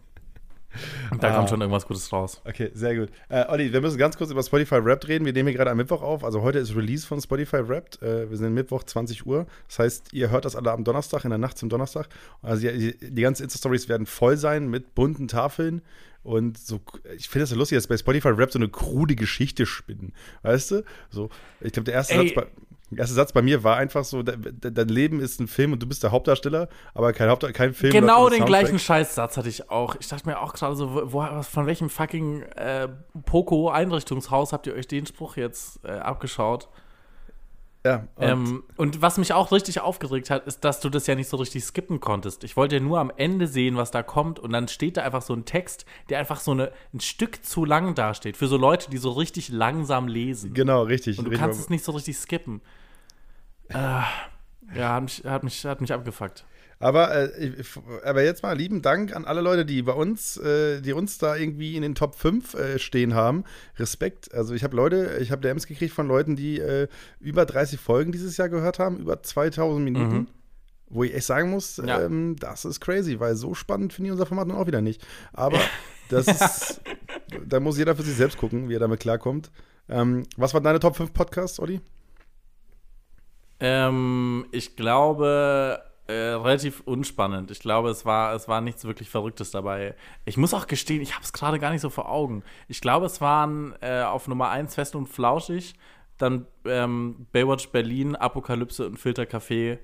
da 1.21 1.29
Ah. 1.33 1.37
kommt 1.37 1.51
schon 1.51 1.61
irgendwas 1.61 1.87
Gutes 1.87 2.13
raus. 2.13 2.41
Okay, 2.45 2.71
sehr 2.75 2.97
gut. 2.97 3.11
Äh, 3.29 3.45
Olli, 3.49 3.73
wir 3.73 3.81
müssen 3.81 3.99
ganz 3.99 4.17
kurz 4.17 4.31
über 4.31 4.43
Spotify 4.43 4.85
Wrapped 4.85 5.09
reden. 5.09 5.25
Wir 5.25 5.33
nehmen 5.33 5.49
hier 5.49 5.57
gerade 5.57 5.71
am 5.71 5.77
Mittwoch 5.77 6.03
auf. 6.03 6.25
Also 6.25 6.43
heute 6.43 6.59
ist 6.59 6.75
Release 6.77 7.07
von 7.07 7.21
Spotify 7.21 7.69
Wrapped. 7.69 8.03
Äh, 8.03 8.31
wir 8.31 8.37
sind 8.37 8.55
Mittwoch 8.55 8.83
20 8.85 9.27
Uhr. 9.27 9.47
Das 9.69 9.79
heißt, 9.79 10.13
ihr 10.13 10.31
hört 10.31 10.45
das 10.45 10.57
alle 10.57 10.71
am 10.73 10.85
Donnerstag, 10.85 11.25
in 11.25 11.31
der 11.31 11.39
Nacht 11.39 11.59
zum 11.59 11.69
Donnerstag. 11.69 12.09
Also 12.43 12.69
die, 12.69 12.97
die 12.99 13.23
ganzen 13.23 13.45
Insta-Stories 13.45 13.89
werden 13.89 14.07
voll 14.07 14.37
sein 14.37 14.69
mit 14.69 14.95
bunten 14.95 15.29
Tafeln. 15.29 15.83
Und 16.25 16.57
so, 16.57 16.81
ich 17.17 17.29
finde 17.29 17.43
das 17.43 17.51
so 17.51 17.57
lustig, 17.57 17.77
dass 17.79 17.89
bei 17.89 17.97
Spotify 17.97 18.37
Wrapped 18.37 18.53
so 18.53 18.59
eine 18.59 18.69
krude 18.69 19.17
Geschichte 19.17 19.67
spinnen. 19.67 20.13
Weißt 20.43 20.71
du? 20.71 20.85
So, 21.11 21.31
ich 21.61 21.73
glaube, 21.73 21.85
der 21.87 21.95
erste 21.95 22.15
Ey. 22.15 22.29
Satz 22.29 22.35
bei. 22.37 22.47
Der 22.97 23.03
erste 23.03 23.15
Satz 23.15 23.33
bei 23.33 23.43
mir 23.43 23.65
war 23.65 23.77
einfach 23.77 24.05
so: 24.05 24.23
de, 24.23 24.37
de, 24.37 24.71
Dein 24.71 24.89
Leben 24.89 25.21
ist 25.21 25.41
ein 25.41 25.49
Film 25.49 25.73
und 25.73 25.83
du 25.83 25.87
bist 25.87 26.03
der 26.03 26.11
Hauptdarsteller, 26.13 26.69
aber 26.95 27.13
kein, 27.13 27.29
Haupt, 27.29 27.43
kein 27.55 27.75
Film. 27.75 27.93
Genau 27.93 28.29
den 28.29 28.39
Soundtrack. 28.39 28.47
gleichen 28.47 28.79
Scheißsatz 28.79 29.37
hatte 29.37 29.49
ich 29.49 29.71
auch. 29.71 29.97
Ich 29.99 30.09
dachte 30.09 30.29
mir 30.29 30.41
auch 30.41 30.53
gerade 30.53 30.77
so, 30.77 31.13
wo- 31.13 31.43
von 31.43 31.67
welchem 31.67 31.89
fucking 31.91 32.43
äh, 32.43 32.89
Poco-Einrichtungshaus 33.27 34.53
habt 34.53 34.67
ihr 34.67 34.75
euch 34.75 34.87
den 34.89 35.07
Spruch 35.07 35.37
jetzt 35.37 35.85
äh, 35.85 35.91
abgeschaut? 35.93 36.69
Ja, 37.85 38.07
und 38.15 38.29
Ähm, 38.29 38.63
und 38.77 39.03
was 39.03 39.19
mich 39.19 39.33
auch 39.33 39.51
richtig 39.51 39.81
aufgeregt 39.81 40.31
hat, 40.31 40.47
ist, 40.47 40.65
dass 40.65 40.79
du 40.79 40.89
das 40.89 41.09
ja 41.09 41.17
nicht 41.17 41.29
so 41.29 41.37
richtig 41.37 41.65
skippen 41.65 41.99
konntest. 41.99 42.45
Ich 42.45 42.57
wollte 42.57 42.77
ja 42.77 42.81
nur 42.81 43.01
am 43.01 43.11
Ende 43.17 43.49
sehen, 43.49 43.77
was 43.77 43.91
da 43.91 44.05
kommt, 44.05 44.39
und 44.39 44.53
dann 44.53 44.69
steht 44.69 44.97
da 44.99 45.03
einfach 45.03 45.23
so 45.23 45.35
ein 45.35 45.45
Text, 45.47 45.85
der 46.09 46.21
einfach 46.21 46.39
so 46.39 46.53
eine, 46.53 46.71
ein 46.95 47.01
Stück 47.01 47.45
zu 47.45 47.65
lang 47.65 47.97
dasteht. 47.97 48.37
Für 48.37 48.47
so 48.47 48.57
Leute, 48.57 48.89
die 48.89 48.99
so 48.99 49.11
richtig 49.11 49.49
langsam 49.49 50.07
lesen. 50.07 50.55
genau, 50.55 50.85
richtig. 50.85 51.19
Und 51.19 51.25
du 51.25 51.31
richtig. 51.31 51.45
kannst 51.45 51.59
es 51.61 51.71
nicht 51.71 51.85
so 51.85 51.91
richtig 51.91 52.17
skippen. 52.19 52.61
Ja, 53.75 54.95
hat 54.95 55.03
mich, 55.03 55.23
hat, 55.25 55.45
mich, 55.45 55.65
hat 55.65 55.81
mich 55.81 55.93
abgefuckt. 55.93 56.45
Aber, 56.79 57.15
äh, 57.15 57.53
aber 58.05 58.25
jetzt 58.25 58.43
mal 58.43 58.57
lieben 58.57 58.83
Dank 58.83 59.15
an 59.15 59.25
alle 59.25 59.41
Leute, 59.41 59.65
die 59.65 59.83
bei 59.83 59.93
uns, 59.93 60.37
äh, 60.39 60.81
die 60.81 60.93
uns 60.93 61.17
da 61.19 61.37
irgendwie 61.37 61.77
in 61.77 61.83
den 61.83 61.95
Top 61.95 62.17
5 62.17 62.55
äh, 62.55 62.79
stehen 62.81 63.15
haben. 63.15 63.45
Respekt. 63.79 64.35
Also 64.35 64.53
ich 64.55 64.65
habe 64.65 64.75
Leute, 64.75 65.19
ich 65.21 65.31
habe 65.31 65.43
DMs 65.43 65.67
gekriegt 65.69 65.95
von 65.95 66.09
Leuten, 66.09 66.35
die 66.35 66.59
äh, 66.59 66.89
über 67.21 67.47
30 67.47 67.79
Folgen 67.79 68.11
dieses 68.11 68.37
Jahr 68.37 68.49
gehört 68.49 68.81
haben, 68.81 68.99
über 68.99 69.23
2000 69.23 69.85
Minuten. 69.85 70.15
Mhm. 70.17 70.27
Wo 70.89 71.05
ich 71.05 71.15
echt 71.15 71.27
sagen 71.27 71.51
muss, 71.51 71.77
Ja. 71.77 72.03
ähm, 72.03 72.35
das 72.41 72.65
ist 72.65 72.81
crazy, 72.81 73.21
weil 73.21 73.37
so 73.37 73.55
spannend 73.55 73.93
finde 73.93 74.09
ich 74.09 74.13
unser 74.13 74.27
Format 74.27 74.49
nun 74.49 74.57
auch 74.57 74.67
wieder 74.67 74.83
nicht. 74.83 75.07
Aber 75.33 75.61
das 76.09 76.27
ist, 76.27 76.81
da 77.47 77.61
muss 77.61 77.79
jeder 77.79 77.95
für 77.95 78.03
sich 78.03 78.17
selbst 78.17 78.39
gucken, 78.39 78.69
wie 78.69 78.75
er 78.75 78.81
damit 78.81 78.99
klarkommt. 79.01 79.53
Ähm, 79.89 80.25
was 80.37 80.53
war 80.53 80.61
deine 80.61 80.81
Top 80.81 80.97
5 80.97 81.13
Podcasts, 81.13 81.61
Olli? 81.61 81.81
Ähm, 83.63 84.47
ich 84.51 84.75
glaube, 84.75 85.81
äh, 86.09 86.13
relativ 86.13 86.81
unspannend. 86.81 87.53
Ich 87.53 87.61
glaube, 87.61 87.91
es 87.91 88.05
war, 88.05 88.35
es 88.35 88.49
war 88.49 88.61
nichts 88.61 88.85
wirklich 88.85 89.09
Verrücktes 89.09 89.53
dabei. 89.53 89.95
Ich 90.25 90.37
muss 90.37 90.53
auch 90.53 90.67
gestehen, 90.67 91.01
ich 91.01 91.15
habe 91.15 91.23
es 91.23 91.33
gerade 91.33 91.61
gar 91.61 91.71
nicht 91.71 91.81
so 91.81 91.89
vor 91.89 92.11
Augen. 92.11 92.43
Ich 92.67 92.81
glaube, 92.81 93.07
es 93.07 93.21
waren 93.21 93.75
äh, 93.81 94.03
auf 94.03 94.27
Nummer 94.27 94.51
1 94.51 94.75
Fest 94.75 94.97
und 94.97 95.07
Flauschig, 95.07 95.75
dann 96.19 96.47
ähm, 96.65 97.29
Baywatch 97.31 97.69
Berlin, 97.69 98.17
Apokalypse 98.17 98.85
und 98.85 98.99
Filtercafé 98.99 99.79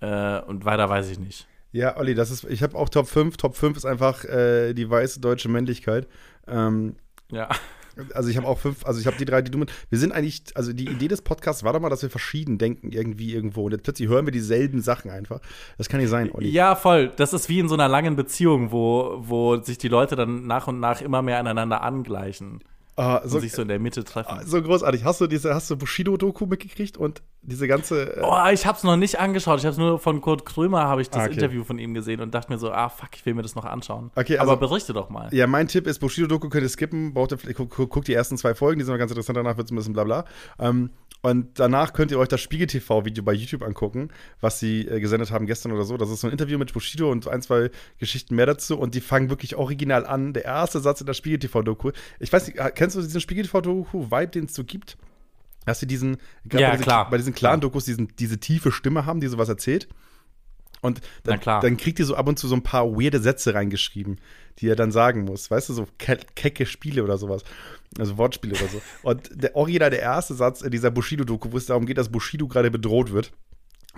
äh, 0.00 0.40
und 0.42 0.66
weiter 0.66 0.88
weiß 0.90 1.10
ich 1.10 1.18
nicht. 1.18 1.48
Ja, 1.72 1.96
Olli, 1.96 2.14
das 2.14 2.30
ist, 2.30 2.44
ich 2.44 2.62
habe 2.62 2.76
auch 2.76 2.90
Top 2.90 3.08
5. 3.08 3.38
Top 3.38 3.56
5 3.56 3.78
ist 3.78 3.86
einfach 3.86 4.24
äh, 4.24 4.74
die 4.74 4.88
weiße 4.88 5.20
deutsche 5.20 5.48
Männlichkeit. 5.48 6.06
Ähm, 6.46 6.96
Ja. 7.30 7.48
Also 8.14 8.28
ich 8.28 8.36
habe 8.36 8.46
auch 8.46 8.58
fünf, 8.58 8.84
also 8.86 9.00
ich 9.00 9.06
habe 9.06 9.16
die 9.16 9.24
drei, 9.24 9.42
die 9.42 9.50
du 9.50 9.58
mit. 9.58 9.72
Wir 9.90 9.98
sind 9.98 10.12
eigentlich, 10.12 10.42
also 10.54 10.72
die 10.72 10.88
Idee 10.88 11.08
des 11.08 11.22
Podcasts 11.22 11.64
war 11.64 11.72
doch 11.72 11.80
mal, 11.80 11.88
dass 11.88 12.02
wir 12.02 12.10
verschieden 12.10 12.58
denken, 12.58 12.92
irgendwie 12.92 13.34
irgendwo. 13.34 13.64
Und 13.64 13.72
jetzt 13.72 13.82
plötzlich 13.82 14.08
hören 14.08 14.26
wir 14.26 14.32
dieselben 14.32 14.80
Sachen 14.80 15.10
einfach. 15.10 15.40
Das 15.78 15.88
kann 15.88 16.00
nicht 16.00 16.10
sein, 16.10 16.30
Olli. 16.32 16.48
Ja, 16.50 16.74
voll. 16.74 17.12
Das 17.16 17.32
ist 17.32 17.48
wie 17.48 17.58
in 17.58 17.68
so 17.68 17.74
einer 17.74 17.88
langen 17.88 18.16
Beziehung, 18.16 18.72
wo, 18.72 19.16
wo 19.20 19.56
sich 19.62 19.78
die 19.78 19.88
Leute 19.88 20.16
dann 20.16 20.46
nach 20.46 20.66
und 20.66 20.80
nach 20.80 21.00
immer 21.00 21.22
mehr 21.22 21.38
aneinander 21.38 21.82
angleichen 21.82 22.60
und 22.96 23.20
so, 23.24 23.40
sich 23.40 23.52
so 23.52 23.62
in 23.62 23.68
der 23.68 23.78
Mitte 23.78 24.04
treffen. 24.04 24.46
so 24.46 24.62
großartig. 24.62 25.04
Hast 25.04 25.20
du 25.20 25.26
diese, 25.26 25.54
hast 25.54 25.70
du 25.70 25.76
Bushido-Doku 25.76 26.46
mitgekriegt? 26.46 26.96
Und 26.96 27.22
diese 27.46 27.66
ganze. 27.68 28.16
Äh, 28.16 28.20
Oh, 28.22 28.36
ich 28.52 28.66
hab's 28.66 28.82
noch 28.82 28.96
nicht 28.96 29.18
angeschaut. 29.18 29.60
Ich 29.60 29.66
hab's 29.66 29.76
nur 29.78 29.98
von 29.98 30.20
Kurt 30.20 30.44
Krömer, 30.44 30.82
habe 30.84 31.00
ich 31.02 31.08
das 31.10 31.22
Ah, 31.22 31.24
okay. 31.26 31.34
Interview 31.34 31.64
von 31.64 31.78
ihm 31.78 31.94
gesehen 31.94 32.20
und 32.20 32.34
dachte 32.34 32.52
mir 32.52 32.58
so, 32.58 32.70
ah 32.72 32.88
fuck, 32.88 33.10
ich 33.14 33.24
will 33.24 33.34
mir 33.34 33.42
das 33.42 33.54
noch 33.54 33.64
anschauen. 33.64 34.10
Okay, 34.16 34.36
also- 34.38 34.52
Aber 34.52 34.60
berichte 34.68 34.92
doch 34.92 35.08
mal. 35.10 35.32
Ja, 35.32 35.46
mein 35.46 35.68
Tipp 35.68 35.86
ist, 35.86 35.98
Bushido-Doku 36.00 36.48
könnt 36.48 36.64
ihr 36.64 36.68
skippen, 36.68 37.14
braucht 37.14 37.32
ihr, 37.32 37.54
guckt 37.54 37.74
guck, 37.90 38.04
die 38.04 38.14
ersten 38.14 38.36
zwei 38.36 38.54
Folgen, 38.54 38.78
die 38.80 38.84
sind 38.84 38.92
noch 38.94 38.98
ganz 38.98 39.10
interessant, 39.12 39.36
danach 39.36 39.56
wird 39.56 39.66
es 39.68 39.72
ein 39.72 39.76
bisschen 39.76 39.92
blabla. 39.92 40.24
Ähm, 40.58 40.90
und 41.22 41.58
danach 41.58 41.92
könnt 41.92 42.10
ihr 42.12 42.18
euch 42.20 42.28
das 42.28 42.40
Spiegel-TV-Video 42.40 43.24
bei 43.24 43.32
YouTube 43.32 43.62
angucken, 43.64 44.10
was 44.40 44.60
sie 44.60 44.86
äh, 44.86 45.00
gesendet 45.00 45.30
haben 45.32 45.46
gestern 45.46 45.72
oder 45.72 45.82
so. 45.84 45.96
Das 45.96 46.10
ist 46.10 46.20
so 46.20 46.28
ein 46.28 46.30
Interview 46.32 46.56
mit 46.58 46.72
Bushido 46.72 47.10
und 47.10 47.26
ein, 47.26 47.42
zwei 47.42 47.70
Geschichten 47.98 48.36
mehr 48.36 48.46
dazu 48.46 48.78
und 48.78 48.94
die 48.94 49.00
fangen 49.00 49.28
wirklich 49.30 49.56
original 49.56 50.06
an. 50.06 50.34
Der 50.34 50.44
erste 50.44 50.78
Satz 50.78 51.00
in 51.00 51.06
der 51.06 51.14
Spiegel-TV-Doku. 51.14 51.90
Ich 52.20 52.32
weiß 52.32 52.46
nicht, 52.46 52.58
äh, 52.58 52.70
kennst 52.72 52.94
du 52.96 53.00
diesen 53.00 53.20
Spiegel-TV-Doku-Vibe, 53.20 54.28
den 54.28 54.44
es 54.44 54.54
so 54.54 54.62
gibt? 54.62 54.96
Dass 55.66 55.80
sie 55.80 55.86
diesen, 55.86 56.16
gerade 56.46 56.62
Ja, 56.62 56.68
bei 56.70 56.76
diesen, 56.76 56.84
klar. 56.84 57.10
bei 57.10 57.16
diesen 57.18 57.34
klaren 57.34 57.60
Dokus 57.60 57.84
diesen, 57.84 58.08
diese 58.16 58.38
tiefe 58.38 58.72
Stimme 58.72 59.04
haben, 59.04 59.20
die 59.20 59.26
sowas 59.26 59.48
erzählt. 59.50 59.88
Und 60.80 61.00
dann, 61.24 61.40
dann 61.40 61.76
kriegt 61.76 61.98
ihr 61.98 62.04
so 62.04 62.14
ab 62.14 62.28
und 62.28 62.38
zu 62.38 62.48
so 62.48 62.54
ein 62.54 62.62
paar 62.62 62.86
weirde 62.92 63.18
Sätze 63.18 63.54
reingeschrieben, 63.54 64.20
die 64.58 64.68
er 64.68 64.76
dann 64.76 64.92
sagen 64.92 65.24
muss. 65.24 65.50
Weißt 65.50 65.68
du, 65.68 65.72
so 65.74 65.88
ke 65.98 66.18
kecke 66.34 66.64
Spiele 66.66 67.02
oder 67.02 67.18
sowas. 67.18 67.42
Also 67.98 68.16
Wortspiele 68.18 68.54
oder 68.54 68.68
so. 68.68 68.80
Und 69.02 69.30
der 69.32 69.56
original 69.56 69.90
der 69.90 70.00
erste 70.00 70.34
Satz 70.34 70.60
in 70.62 70.70
dieser 70.70 70.90
Bushido-Doku, 70.90 71.50
wo 71.52 71.56
es 71.56 71.66
darum 71.66 71.86
geht, 71.86 71.98
dass 71.98 72.10
Bushido 72.10 72.46
gerade 72.46 72.70
bedroht 72.70 73.12
wird 73.12 73.32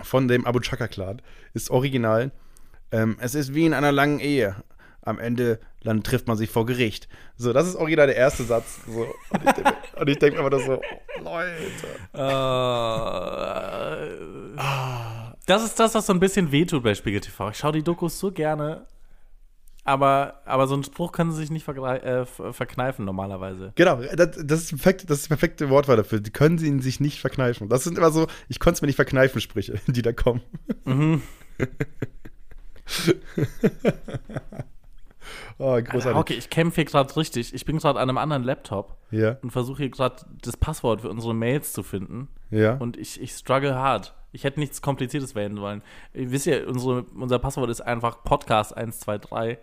von 0.01 0.27
dem 0.27 0.45
Abu 0.47 0.59
Chaka-Clan, 0.59 1.21
ist 1.53 1.69
original. 1.69 2.31
Ähm, 2.91 3.17
es 3.19 3.35
ist 3.35 3.53
wie 3.53 3.65
in 3.65 3.73
einer 3.73 3.91
langen 3.91 4.19
Ehe. 4.19 4.55
Am 5.01 5.19
Ende 5.19 5.59
dann 5.83 6.03
trifft 6.03 6.27
man 6.27 6.37
sich 6.37 6.49
vor 6.49 6.65
Gericht. 6.65 7.07
So, 7.37 7.53
das 7.53 7.67
ist 7.67 7.75
original 7.75 8.07
der 8.07 8.15
erste 8.15 8.43
Satz. 8.43 8.79
So. 8.85 9.01
Und 9.29 9.45
ich 9.45 9.51
denke 9.53 9.73
und 9.99 10.09
ich 10.09 10.17
denk 10.19 10.35
mir 10.37 10.49
nur 10.49 10.59
so, 10.59 10.79
oh, 10.81 11.23
Leute. 11.23 11.53
Äh, 12.13 12.19
das 15.45 15.63
ist 15.63 15.79
das, 15.79 15.95
was 15.95 16.05
so 16.05 16.13
ein 16.13 16.19
bisschen 16.19 16.51
wehtut 16.51 16.83
bei 16.83 16.93
Spiegel 16.95 17.21
TV. 17.21 17.49
Ich 17.49 17.57
schaue 17.57 17.73
die 17.73 17.83
Dokus 17.83 18.19
so 18.19 18.31
gerne, 18.31 18.85
aber, 19.83 20.41
aber 20.45 20.67
so 20.67 20.75
einen 20.75 20.83
Spruch 20.83 21.11
können 21.11 21.31
sie 21.31 21.39
sich 21.41 21.49
nicht 21.49 21.67
äh, 21.67 22.25
ver- 22.25 22.53
verkneifen 22.53 23.05
normalerweise. 23.05 23.71
Genau, 23.75 24.01
das, 24.15 24.37
das, 24.43 24.59
ist 24.61 24.69
perfekt, 24.69 25.09
das 25.09 25.17
ist 25.19 25.25
die 25.25 25.29
perfekte 25.29 25.69
Wortwahl 25.69 25.97
dafür. 25.97 26.19
Die 26.19 26.31
können 26.31 26.57
sie 26.57 26.67
ihn 26.67 26.81
sich 26.81 26.99
nicht 26.99 27.19
verkneifen. 27.19 27.69
Das 27.69 27.83
sind 27.83 27.97
immer 27.97 28.11
so, 28.11 28.27
ich 28.47 28.59
konnte 28.59 28.75
es 28.75 28.81
mir 28.81 28.87
nicht 28.87 28.95
verkneifen, 28.95 29.41
Sprüche, 29.41 29.79
die 29.87 30.01
da 30.01 30.13
kommen. 30.13 30.41
oh, 35.59 35.69
Alter, 35.71 35.91
großartig. 35.91 36.19
okay, 36.19 36.33
ich 36.33 36.49
kämpfe 36.49 36.75
hier 36.75 36.85
gerade 36.85 37.15
richtig. 37.15 37.53
Ich 37.53 37.65
bin 37.65 37.77
gerade 37.77 37.99
an 37.99 38.09
einem 38.09 38.17
anderen 38.17 38.43
Laptop 38.43 38.97
Ja, 39.11 39.37
und 39.43 39.51
versuche 39.51 39.83
hier 39.83 39.89
gerade 39.91 40.15
das 40.41 40.57
Passwort 40.57 41.01
für 41.01 41.09
unsere 41.09 41.35
Mails 41.35 41.71
zu 41.73 41.83
finden. 41.83 42.27
ja. 42.49 42.73
Und 42.77 42.97
ich, 42.97 43.21
ich 43.21 43.31
struggle 43.33 43.75
hard. 43.75 44.15
Ich 44.31 44.43
hätte 44.43 44.59
nichts 44.59 44.81
Kompliziertes 44.81 45.33
wählen 45.35 45.55
sollen. 45.55 45.81
Ihr 46.13 46.31
wisst 46.31 46.45
ja, 46.45 46.65
unsere, 46.67 47.03
unser 47.19 47.39
Passwort 47.39 47.69
ist 47.69 47.81
einfach 47.81 48.23
Podcast123. 48.23 49.57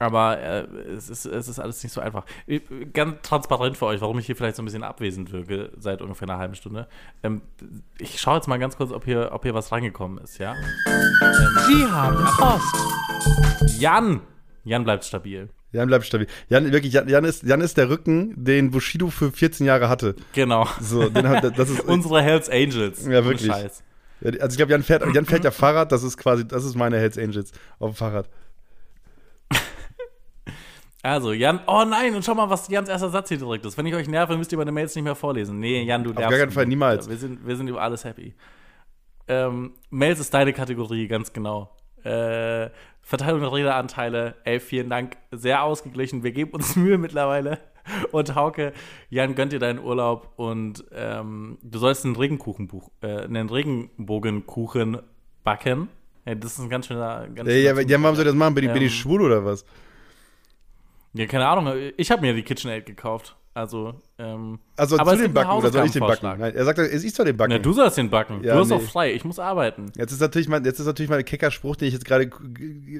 Aber 0.00 0.38
äh, 0.40 0.62
es, 0.96 1.08
ist, 1.08 1.24
es 1.24 1.46
ist 1.48 1.60
alles 1.60 1.82
nicht 1.84 1.92
so 1.92 2.00
einfach. 2.00 2.24
Ich- 2.46 2.62
Ganz 2.92 3.22
transparent 3.22 3.76
für 3.76 3.86
euch, 3.86 4.00
warum 4.00 4.18
ich 4.18 4.26
hier 4.26 4.34
vielleicht 4.36 4.56
so 4.56 4.62
ein 4.62 4.64
bisschen 4.64 4.82
abwesend 4.82 5.30
wirke 5.32 5.70
seit 5.78 6.02
ungefähr 6.02 6.28
einer 6.28 6.38
halben 6.38 6.56
Stunde. 6.56 6.88
Ähm, 7.22 7.42
ich 7.98 8.20
schaue 8.20 8.34
jetzt 8.36 8.48
mal 8.48 8.58
ganz 8.58 8.76
kurz, 8.76 8.90
ob 8.90 9.04
hier, 9.04 9.30
ob 9.32 9.44
hier 9.44 9.54
was 9.54 9.70
reingekommen 9.70 10.18
ist, 10.18 10.38
ja? 10.38 10.54
Sie 11.68 11.86
haben 11.86 12.16
Post. 12.36 13.80
Jan! 13.80 14.20
Jan 14.64 14.84
bleibt 14.84 15.04
stabil. 15.04 15.50
Jan 15.72 15.88
bleibt 15.88 16.06
stabil. 16.06 16.26
Jan, 16.48 16.72
wirklich, 16.72 16.92
Jan, 16.92 17.08
Jan, 17.08 17.24
ist, 17.24 17.42
Jan 17.42 17.60
ist 17.60 17.76
der 17.76 17.90
Rücken, 17.90 18.32
den 18.36 18.70
Bushido 18.70 19.08
für 19.10 19.30
14 19.32 19.66
Jahre 19.66 19.88
hatte. 19.88 20.14
Genau. 20.32 20.66
So, 20.80 21.08
den, 21.08 21.24
das 21.24 21.68
ist, 21.68 21.80
Unsere 21.86 22.22
Hells 22.22 22.48
Angels. 22.48 23.04
Ja, 23.06 23.24
wirklich. 23.24 23.50
Scheiß. 23.50 23.82
also 24.22 24.48
ich 24.48 24.56
glaube, 24.56 24.72
Jan 24.72 24.82
fährt, 24.82 25.04
Jan 25.14 25.26
fährt 25.26 25.44
ja 25.44 25.50
Fahrrad, 25.50 25.92
das 25.92 26.02
ist 26.02 26.16
quasi, 26.16 26.46
das 26.46 26.64
ist 26.64 26.76
meine 26.76 26.96
Hells 26.98 27.18
Angels 27.18 27.52
auf 27.78 27.92
dem 27.92 27.96
Fahrrad. 27.96 28.28
Also, 31.02 31.34
Jan, 31.34 31.60
oh 31.66 31.84
nein, 31.86 32.14
und 32.14 32.24
schau 32.24 32.34
mal, 32.34 32.48
was 32.48 32.66
Jans 32.68 32.88
erster 32.88 33.10
Satz 33.10 33.28
hier 33.28 33.36
direkt 33.36 33.66
ist. 33.66 33.76
Wenn 33.76 33.84
ich 33.84 33.94
euch 33.94 34.08
nerve, 34.08 34.38
müsst 34.38 34.50
ihr 34.52 34.56
meine 34.56 34.72
Mails 34.72 34.94
nicht 34.94 35.04
mehr 35.04 35.14
vorlesen. 35.14 35.58
Nee, 35.58 35.82
Jan, 35.82 36.02
du 36.02 36.14
darfst. 36.14 36.30
gar 36.30 36.38
keinen 36.38 36.50
Fall, 36.50 36.64
niemals. 36.64 37.10
Wir 37.10 37.18
sind, 37.18 37.46
wir 37.46 37.56
sind 37.56 37.68
über 37.68 37.82
alles 37.82 38.04
happy. 38.06 38.34
Ähm, 39.28 39.74
Mails 39.90 40.18
ist 40.18 40.32
deine 40.32 40.54
Kategorie, 40.54 41.06
ganz 41.06 41.30
genau. 41.34 41.76
Äh, 42.04 42.70
Verteilung 43.06 43.40
der 43.40 43.52
Redeanteile, 43.52 44.34
ey, 44.44 44.58
vielen 44.60 44.88
Dank. 44.88 45.18
Sehr 45.30 45.62
ausgeglichen. 45.62 46.22
Wir 46.22 46.32
geben 46.32 46.52
uns 46.52 46.74
Mühe 46.76 46.96
mittlerweile. 46.98 47.58
Und 48.12 48.34
Hauke, 48.34 48.72
Jan, 49.10 49.34
gönnt 49.34 49.52
dir 49.52 49.58
deinen 49.58 49.78
Urlaub 49.78 50.32
und 50.36 50.82
ähm, 50.92 51.58
du 51.62 51.78
sollst 51.78 52.06
einen 52.06 52.16
Regenkuchenbuch, 52.16 52.90
äh, 53.02 53.24
einen 53.24 53.50
Regenbogenkuchen 53.50 55.00
backen. 55.42 55.88
Ey, 56.24 56.38
das 56.40 56.52
ist 56.52 56.60
ein 56.60 56.70
ganz 56.70 56.86
schöner. 56.86 57.28
Ganz 57.28 57.46
Ja, 57.46 57.54
ja, 57.56 57.74
schöner 57.76 57.90
ja, 57.90 58.02
warum 58.02 58.16
soll 58.16 58.24
ich 58.24 58.30
das 58.30 58.36
machen? 58.38 58.54
Bin 58.54 58.64
ich, 58.64 58.72
bin 58.72 58.80
Ähm, 58.80 58.88
ich 58.88 58.98
schwul 58.98 59.20
oder 59.20 59.44
was? 59.44 59.66
Ja, 61.12 61.26
keine 61.26 61.46
Ahnung. 61.46 61.74
Ich 61.98 62.10
habe 62.10 62.22
mir 62.22 62.32
die 62.32 62.42
KitchenAid 62.42 62.86
gekauft. 62.86 63.36
Also, 63.56 63.94
ähm, 64.18 64.58
Also 64.76 64.98
aber 64.98 65.16
zu 65.16 65.22
einen 65.22 65.32
Backen 65.32 65.52
oder 65.52 65.70
soll 65.70 65.86
ich 65.86 65.92
den 65.92 66.00
backen? 66.00 66.26
Nein, 66.26 66.56
er 66.56 66.64
sagt, 66.64 66.76
es 66.80 67.04
ist 67.04 67.16
doch 67.16 67.24
den 67.24 67.36
Backen. 67.36 67.52
Na, 67.52 67.58
du 67.60 67.72
sollst 67.72 67.96
den 67.96 68.10
backen. 68.10 68.42
Ja, 68.42 68.54
du 68.54 68.60
hast 68.60 68.70
nee. 68.70 68.74
auch 68.74 68.82
frei. 68.82 69.12
Ich 69.14 69.24
muss 69.24 69.38
arbeiten. 69.38 69.92
Jetzt 69.96 70.10
ist 70.10 70.20
natürlich 70.20 70.48
mein, 70.48 70.64
jetzt 70.64 70.80
ist 70.80 70.86
natürlich 70.86 71.08
mein 71.08 71.24
kecker 71.24 71.52
Spruch, 71.52 71.76
den 71.76 71.86
ich 71.86 71.94
jetzt 71.94 72.04
gerade 72.04 72.28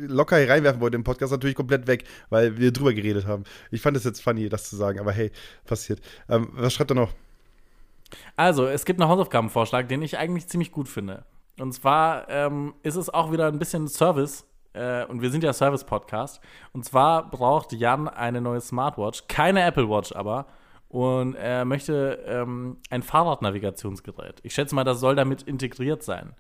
locker 0.06 0.36
hier 0.36 0.48
reinwerfen 0.48 0.80
wollte 0.80 0.94
im 0.94 1.02
Podcast, 1.02 1.32
natürlich 1.32 1.56
komplett 1.56 1.88
weg, 1.88 2.04
weil 2.30 2.56
wir 2.56 2.70
drüber 2.70 2.94
geredet 2.94 3.26
haben. 3.26 3.42
Ich 3.72 3.80
fand 3.80 3.96
es 3.96 4.04
jetzt 4.04 4.22
funny, 4.22 4.48
das 4.48 4.70
zu 4.70 4.76
sagen, 4.76 5.00
aber 5.00 5.10
hey, 5.10 5.32
passiert. 5.66 6.00
Ähm, 6.28 6.48
was 6.52 6.72
schreibt 6.72 6.92
er 6.92 6.96
noch? 6.96 7.10
Also, 8.36 8.66
es 8.66 8.84
gibt 8.84 9.00
einen 9.00 9.10
Hausaufgabenvorschlag, 9.10 9.88
den 9.88 10.02
ich 10.02 10.18
eigentlich 10.18 10.46
ziemlich 10.46 10.70
gut 10.70 10.88
finde. 10.88 11.24
Und 11.58 11.72
zwar 11.72 12.28
ähm, 12.28 12.74
ist 12.84 12.94
es 12.94 13.10
auch 13.12 13.32
wieder 13.32 13.48
ein 13.48 13.58
bisschen 13.58 13.88
Service. 13.88 14.44
Äh, 14.74 15.04
und 15.06 15.22
wir 15.22 15.30
sind 15.30 15.42
ja 15.42 15.52
Service-Podcast. 15.52 16.40
Und 16.72 16.84
zwar 16.84 17.30
braucht 17.30 17.72
Jan 17.72 18.08
eine 18.08 18.40
neue 18.40 18.60
Smartwatch. 18.60 19.26
Keine 19.28 19.62
Apple 19.62 19.88
Watch 19.88 20.12
aber. 20.12 20.46
Und 20.88 21.34
er 21.34 21.64
möchte 21.64 22.22
ähm, 22.26 22.76
ein 22.90 23.02
Fahrradnavigationsgerät. 23.02 24.40
Ich 24.42 24.54
schätze 24.54 24.74
mal, 24.74 24.84
das 24.84 25.00
soll 25.00 25.16
damit 25.16 25.42
integriert 25.42 26.02
sein. 26.02 26.34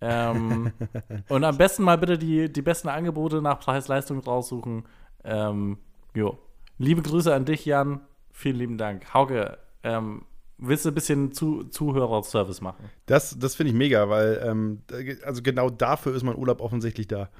Ähm, 0.00 0.72
und 1.28 1.44
am 1.44 1.56
besten 1.56 1.84
mal 1.84 1.96
bitte 1.96 2.18
die, 2.18 2.52
die 2.52 2.62
besten 2.62 2.88
Angebote 2.88 3.40
nach 3.40 3.60
Preis-Leistung 3.60 4.18
raussuchen. 4.20 4.84
Ähm, 5.22 5.78
jo. 6.14 6.38
Liebe 6.78 7.02
Grüße 7.02 7.32
an 7.32 7.44
dich, 7.44 7.64
Jan. 7.64 8.00
Vielen 8.32 8.56
lieben 8.56 8.78
Dank. 8.78 9.14
Hauke, 9.14 9.58
ähm, 9.84 10.26
willst 10.58 10.84
du 10.84 10.90
ein 10.90 10.94
bisschen 10.94 11.32
zu, 11.32 11.64
Zuhörer-Service 11.64 12.60
machen? 12.60 12.90
Das, 13.06 13.38
das 13.38 13.54
finde 13.54 13.70
ich 13.70 13.76
mega, 13.76 14.08
weil 14.08 14.42
ähm, 14.44 14.82
also 15.24 15.40
genau 15.42 15.70
dafür 15.70 16.14
ist 16.14 16.24
mein 16.24 16.36
Urlaub 16.36 16.60
offensichtlich 16.60 17.08
da. 17.08 17.30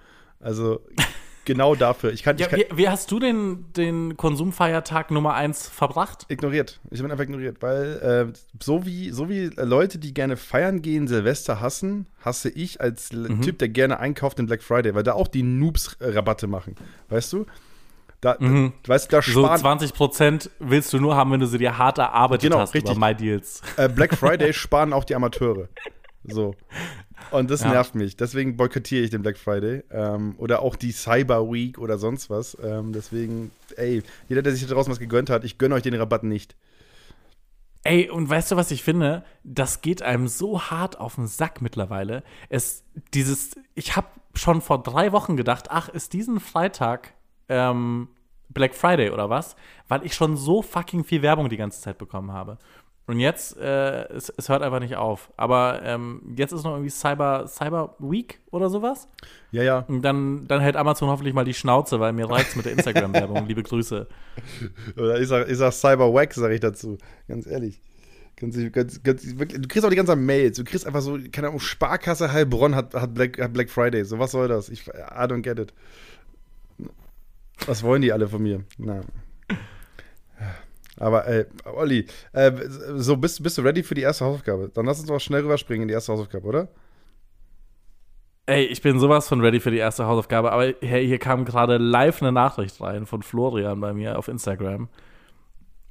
Also 0.41 0.81
genau 1.45 1.75
dafür. 1.75 2.12
Ich 2.12 2.23
kann, 2.23 2.37
Ja, 2.38 2.47
ich 2.47 2.50
kann 2.50 2.61
wie, 2.61 2.79
wie 2.79 2.88
hast 2.88 3.11
du 3.11 3.19
den, 3.19 3.73
den 3.75 4.17
Konsumfeiertag 4.17 5.11
Nummer 5.11 5.35
1 5.35 5.69
verbracht? 5.69 6.25
ignoriert. 6.29 6.81
Ich 6.91 7.00
bin 7.03 7.11
einfach 7.11 7.25
ignoriert, 7.25 7.59
weil 7.61 8.33
äh, 8.33 8.38
so 8.62 8.87
wie 8.87 9.11
so 9.11 9.29
wie 9.29 9.50
Leute, 9.57 9.99
die 9.99 10.14
gerne 10.14 10.37
feiern 10.37 10.81
gehen, 10.83 11.07
Silvester 11.09 11.61
hassen, 11.61 12.07
hasse 12.25 12.49
ich 12.50 12.81
als 12.81 13.11
L- 13.11 13.41
Typ, 13.41 13.59
der 13.59 13.69
gerne 13.69 13.99
einkauft 14.00 14.38
den 14.38 14.47
Black 14.47 14.62
Friday, 14.62 14.95
weil 14.95 15.03
da 15.03 15.12
auch 15.12 15.29
die 15.29 15.43
Noobs 15.43 15.97
äh, 16.00 16.09
Rabatte 16.11 16.47
machen, 16.47 16.76
weißt 17.11 17.33
du? 17.33 17.47
Da, 18.21 18.38
da 18.41 18.73
weißt 18.87 19.12
du, 19.12 19.17
da 19.17 19.21
So 19.23 19.45
sparen 19.45 19.79
20% 19.81 20.49
willst 20.59 20.91
du 20.95 20.99
nur 20.99 21.14
haben, 21.14 21.31
wenn 21.33 21.41
du 21.41 21.47
sie 21.47 21.59
dir 21.59 21.76
hart 21.76 21.99
erarbeitet 21.99 22.45
Genau, 22.49 22.59
hast 22.62 22.73
richtig. 22.73 22.97
über 22.97 23.07
MyDeals. 23.07 23.61
äh, 23.76 23.87
Black 23.87 24.14
Friday 24.14 24.55
sparen 24.55 24.95
auch 24.95 25.05
die 25.05 25.14
Amateure. 25.14 25.69
So. 26.26 26.54
Und 27.31 27.50
das 27.50 27.62
Ja. 27.62 27.71
nervt 27.71 27.95
mich. 27.95 28.16
Deswegen 28.16 28.57
boykottiere 28.57 29.04
ich 29.04 29.11
den 29.11 29.23
Black 29.23 29.37
Friday. 29.38 29.83
Ähm, 29.90 30.35
oder 30.38 30.62
auch 30.62 30.76
die 30.76 30.93
Cyber 30.93 31.50
Week 31.50 31.78
oder 31.78 31.99
sonst 31.99 32.31
was. 32.31 32.57
Ähm, 32.62 32.93
deswegen, 32.93 33.50
ey, 33.76 34.02
jeder, 34.28 34.43
der 34.43 34.52
sich 34.52 34.66
da 34.66 34.75
draußen 34.75 34.90
was 34.90 34.99
gegönnt 34.99 35.31
hat, 35.31 35.45
ich 35.45 35.59
gönne 35.59 35.75
euch 35.75 35.83
den 35.83 35.95
Rabatt 35.95 36.25
nicht. 36.25 36.57
Ey, 37.83 38.09
und 38.09 38.28
weißt 38.31 38.50
du, 38.52 38.57
was 38.57 38.71
ich 38.71 38.83
finde? 38.83 39.25
Das 39.43 39.83
geht 39.83 40.00
einem 40.00 40.26
so 40.26 40.62
hart 40.62 40.99
auf 40.99 41.16
den 41.16 41.26
Sack 41.26 41.61
mittlerweile. 41.61 42.23
Es, 42.49 42.83
dieses, 43.12 43.57
ich 43.75 43.95
habe 43.95 44.07
schon 44.35 44.62
vor 44.62 44.83
drei 44.83 45.12
Wochen 45.12 45.37
gedacht, 45.37 45.66
ach, 45.69 45.90
ist 45.90 46.14
diesen 46.14 46.40
Freitag 46.40 47.12
ähm, 47.50 48.09
Black 48.49 48.75
Friday 48.75 49.11
oder 49.11 49.28
was? 49.28 49.54
Weil 49.87 50.04
ich 50.07 50.14
schon 50.14 50.37
so 50.38 50.62
fucking 50.62 51.04
viel 51.04 51.21
Werbung 51.21 51.50
die 51.50 51.59
ganze 51.59 51.81
Zeit 51.83 51.99
bekommen 51.99 52.33
habe. 52.33 52.59
Und 53.06 53.20
jetzt, 53.20 53.58
äh, 53.58 54.08
es, 54.08 54.32
es 54.34 54.49
hört 54.49 54.62
einfach 54.62 54.80
nicht 54.80 54.96
auf. 54.96 55.30
Aber 55.37 55.82
ähm, 55.84 56.23
jetzt 56.37 56.52
ist 56.52 56.64
noch 56.64 56.73
irgendwie 56.73 56.90
Cyber, 56.90 57.46
Cyber 57.46 57.96
Week 57.99 58.40
oder 58.50 58.70
sowas. 58.70 59.08
Ja, 59.50 59.62
ja. 59.62 59.78
Und 59.88 60.02
dann, 60.02 60.46
dann 60.49 60.61
hält 60.61 60.76
Amazon 60.76 61.11
hoffentlich 61.11 61.34
mal 61.34 61.44
die 61.44 61.52
Schnauze, 61.52 62.00
weil 62.00 62.14
mir 62.14 62.30
reizt 62.30 62.56
mit 62.56 62.64
der 62.64 62.73
Instagram-Werbung. 62.73 63.46
Liebe 63.49 63.62
Grüße. 63.62 64.06
Oder 64.96 65.20
ich 65.20 65.28
sag, 65.28 65.50
ich 65.50 65.58
sag 65.58 65.73
Cyber 65.73 66.14
Wack, 66.14 66.32
sag 66.32 66.50
ich 66.50 66.61
dazu. 66.61 66.96
Ganz 67.28 67.46
ehrlich. 67.46 67.80
Ganz, 68.37 68.56
ganz, 68.73 69.02
ganz, 69.02 69.38
wirklich, 69.38 69.61
du 69.61 69.68
kriegst 69.68 69.84
auch 69.84 69.90
die 69.90 69.96
ganze 69.96 70.12
Zeit 70.12 70.18
Mails. 70.18 70.56
Du 70.56 70.64
kriegst 70.64 70.87
einfach 70.87 71.02
so, 71.02 71.18
keine 71.30 71.49
Ahnung, 71.49 71.61
Sparkasse 71.61 72.32
Heilbronn 72.32 72.75
hat, 72.75 72.94
hat, 72.94 73.14
Black, 73.14 73.38
hat 73.38 73.52
Black 73.52 73.70
Friday. 73.70 74.04
So, 74.04 74.18
was 74.18 74.32
soll 74.32 74.49
das? 74.49 74.70
Ich, 74.70 74.88
I 74.88 75.25
don't 75.26 75.42
get 75.42 75.58
it. 75.58 75.75
Was 77.66 77.82
wollen 77.82 78.02
die 78.02 78.12
alle 78.12 78.28
von 78.28 78.42
mir? 78.42 78.64
Na. 78.78 79.02
Aber, 80.96 81.26
ey, 81.26 81.44
Olli, 81.64 82.06
äh, 82.32 82.52
so, 82.94 83.16
bist, 83.16 83.42
bist 83.42 83.58
du 83.58 83.62
ready 83.62 83.82
für 83.82 83.94
die 83.94 84.02
erste 84.02 84.24
Hausaufgabe? 84.24 84.70
Dann 84.72 84.86
lass 84.86 85.00
uns 85.00 85.08
doch 85.08 85.18
schnell 85.20 85.42
rüberspringen 85.42 85.82
in 85.82 85.88
die 85.88 85.94
erste 85.94 86.12
Hausaufgabe, 86.12 86.46
oder? 86.46 86.68
Ey, 88.46 88.64
ich 88.66 88.82
bin 88.82 89.00
sowas 89.00 89.26
von 89.28 89.40
ready 89.40 89.58
für 89.58 89.70
die 89.70 89.78
erste 89.78 90.06
Hausaufgabe, 90.06 90.52
aber 90.52 90.74
hey, 90.80 91.06
hier 91.06 91.18
kam 91.18 91.44
gerade 91.46 91.78
live 91.78 92.20
eine 92.22 92.30
Nachricht 92.30 92.80
rein 92.80 93.06
von 93.06 93.22
Florian 93.22 93.80
bei 93.80 93.94
mir 93.94 94.18
auf 94.18 94.28
Instagram. 94.28 94.88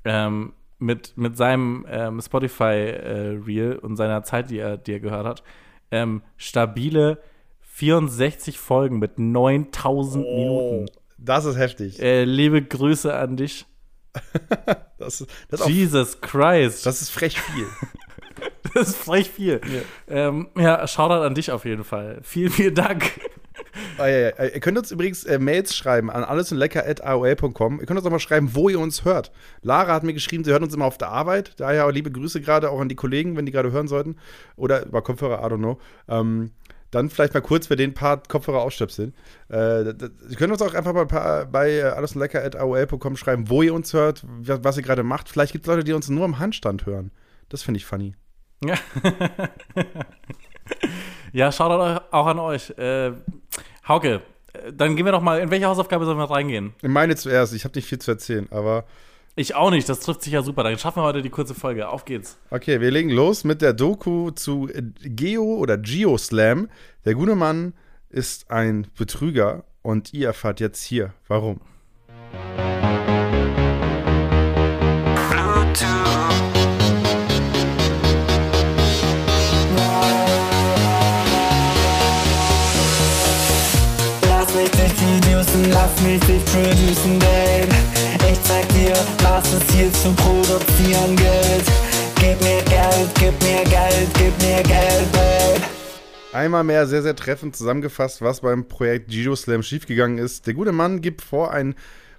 Ähm, 0.05 0.53
mit, 0.77 1.17
mit 1.17 1.35
seinem 1.35 1.85
ähm, 1.89 2.21
Spotify-Reel 2.21 3.71
äh, 3.73 3.77
und 3.77 3.95
seiner 3.95 4.23
Zeit, 4.23 4.49
die 4.49 4.59
er, 4.59 4.77
die 4.77 4.93
er 4.93 4.99
gehört 4.99 5.25
hat. 5.25 5.43
Ähm, 5.91 6.21
stabile 6.37 7.19
64 7.61 8.59
Folgen 8.59 8.99
mit 8.99 9.17
9000 9.17 10.25
Oh. 10.25 10.35
Minuten. 10.35 10.85
Das 11.17 11.45
ist 11.45 11.57
heftig. 11.57 12.01
Äh, 12.01 12.25
liebe 12.25 12.61
Grüße 12.61 13.15
an 13.15 13.37
dich. 13.37 13.65
Das, 14.99 15.25
das, 15.49 15.59
ist 15.59 15.65
auch, 15.65 15.69
Jesus 15.69 16.21
Christ. 16.21 16.85
das 16.85 17.01
ist 17.01 17.09
frech 17.09 17.39
viel. 17.39 17.67
Das 18.73 18.87
ist 18.87 18.97
frech 18.97 19.29
viel. 19.29 19.59
Ja, 20.07 20.27
ähm, 20.27 20.47
ja 20.57 20.87
Shoutout 20.87 21.25
an 21.25 21.35
dich 21.35 21.51
auf 21.51 21.65
jeden 21.65 21.83
Fall. 21.83 22.19
Vielen, 22.23 22.49
vielen 22.49 22.73
Dank. 22.73 23.11
Ah, 23.97 24.07
ja, 24.07 24.29
ja. 24.29 24.45
Ihr 24.45 24.59
könnt 24.59 24.77
uns 24.77 24.91
übrigens 24.91 25.23
äh, 25.23 25.39
Mails 25.39 25.75
schreiben 25.75 26.09
an 26.09 26.23
allesundlecker.aol.com. 26.23 27.79
Ihr 27.79 27.85
könnt 27.85 27.97
uns 27.97 28.05
auch 28.05 28.11
mal 28.11 28.19
schreiben, 28.19 28.53
wo 28.53 28.69
ihr 28.69 28.79
uns 28.79 29.05
hört. 29.05 29.31
Lara 29.61 29.93
hat 29.93 30.03
mir 30.03 30.13
geschrieben, 30.13 30.43
sie 30.43 30.51
hört 30.51 30.63
uns 30.63 30.73
immer 30.73 30.85
auf 30.85 30.97
der 30.97 31.09
Arbeit. 31.09 31.53
Daher 31.57 31.91
liebe 31.91 32.11
Grüße 32.11 32.41
gerade 32.41 32.69
auch 32.69 32.79
an 32.79 32.89
die 32.89 32.95
Kollegen, 32.95 33.35
wenn 33.35 33.45
die 33.45 33.51
gerade 33.51 33.71
hören 33.71 33.87
sollten. 33.87 34.17
Oder 34.55 34.85
über 34.85 35.01
Kopfhörer, 35.01 35.39
I 35.39 35.51
don't 35.51 35.57
know. 35.57 35.79
Ähm, 36.07 36.51
dann 36.93 37.09
vielleicht 37.09 37.33
mal 37.33 37.41
kurz 37.41 37.67
für 37.67 37.75
den 37.75 37.93
Part 37.93 38.29
Kopfhörer 38.29 38.61
ausstöpseln. 38.61 39.13
Äh, 39.49 39.89
ihr 39.89 40.35
könnt 40.37 40.51
uns 40.51 40.61
auch 40.61 40.73
einfach 40.73 40.93
mal 40.93 41.05
bei, 41.05 41.45
bei 41.45 41.71
äh, 41.71 41.81
allesundlecker.aol.com 41.83 43.17
schreiben, 43.17 43.49
wo 43.49 43.61
ihr 43.61 43.73
uns 43.73 43.93
hört, 43.93 44.23
was, 44.25 44.77
ihr 44.77 44.83
gerade 44.83 45.03
macht. 45.03 45.29
Vielleicht 45.29 45.53
gibt 45.53 45.65
es 45.65 45.69
Leute, 45.69 45.83
die 45.83 45.93
uns 45.93 46.09
nur 46.09 46.25
am 46.25 46.39
Handstand 46.39 46.85
hören. 46.85 47.11
Das 47.49 47.63
finde 47.63 47.79
ich 47.79 47.85
funny. 47.85 48.15
Ja. 48.63 48.75
ja, 51.33 51.51
Shoutout 51.51 52.05
auch 52.11 52.27
an 52.27 52.39
euch. 52.39 52.69
Äh, 52.77 53.13
Hauke, 53.87 54.21
äh, 54.53 54.71
dann 54.71 54.95
gehen 54.95 55.05
wir 55.05 55.11
doch 55.11 55.21
mal, 55.21 55.39
in 55.39 55.51
welche 55.51 55.65
Hausaufgabe 55.65 56.05
sollen 56.05 56.17
wir 56.17 56.29
reingehen? 56.29 56.73
Ich 56.81 56.89
meine 56.89 57.15
zuerst, 57.15 57.53
ich 57.53 57.65
habe 57.65 57.75
nicht 57.75 57.87
viel 57.87 57.99
zu 57.99 58.11
erzählen, 58.11 58.47
aber 58.51 58.85
Ich 59.35 59.55
auch 59.55 59.71
nicht, 59.71 59.89
das 59.89 59.99
trifft 60.01 60.21
sich 60.21 60.33
ja 60.33 60.43
super. 60.43 60.63
Dann 60.63 60.77
schaffen 60.77 61.01
wir 61.01 61.05
heute 61.05 61.23
die 61.23 61.31
kurze 61.31 61.55
Folge. 61.55 61.89
Auf 61.89 62.05
geht's. 62.05 62.37
Okay, 62.51 62.79
wir 62.79 62.91
legen 62.91 63.09
los 63.09 63.43
mit 63.43 63.63
der 63.63 63.73
Doku 63.73 64.29
zu 64.29 64.69
Geo 65.01 65.43
oder 65.55 65.77
Geoslam. 65.79 66.69
Der 67.03 67.15
gute 67.15 67.35
Mann 67.35 67.73
ist 68.09 68.51
ein 68.51 68.85
Betrüger 68.95 69.63
und 69.81 70.13
ihr 70.13 70.27
erfahrt 70.27 70.59
jetzt 70.59 70.83
hier, 70.83 71.13
warum. 71.27 71.61
Lass 84.27 84.53
mich 84.53 84.69
dich 84.69 84.93
producen, 84.95 85.71
lass 85.71 86.01
mich 86.01 86.19
dich 86.19 86.45
producen, 86.45 87.17
Babe. 87.17 87.92
Zeig 88.43 88.67
dir, 88.69 88.93
was 89.23 89.53
es 89.53 89.73
hier 89.73 89.91
zu 89.93 90.11
produzieren 90.13 91.15
gilt. 91.15 91.65
Gib 92.19 92.41
mir 92.41 92.61
Geld, 92.63 93.09
gib 93.15 93.41
mir 93.41 93.63
Geld, 93.63 94.09
gib 94.17 94.41
mir 94.41 94.63
Geld, 94.63 95.11
Babe. 95.11 95.61
Einmal 96.33 96.63
mehr 96.63 96.87
sehr, 96.87 97.03
sehr 97.03 97.15
treffend 97.15 97.55
zusammengefasst, 97.55 98.21
was 98.21 98.41
beim 98.41 98.67
Projekt 98.67 99.11
Geoslam 99.11 99.61
schiefgegangen 99.61 100.17
ist. 100.17 100.47
Der 100.47 100.53
gute 100.55 100.71
Mann 100.71 101.01
gibt 101.01 101.21
vor, 101.21 101.51
ein 101.51 101.75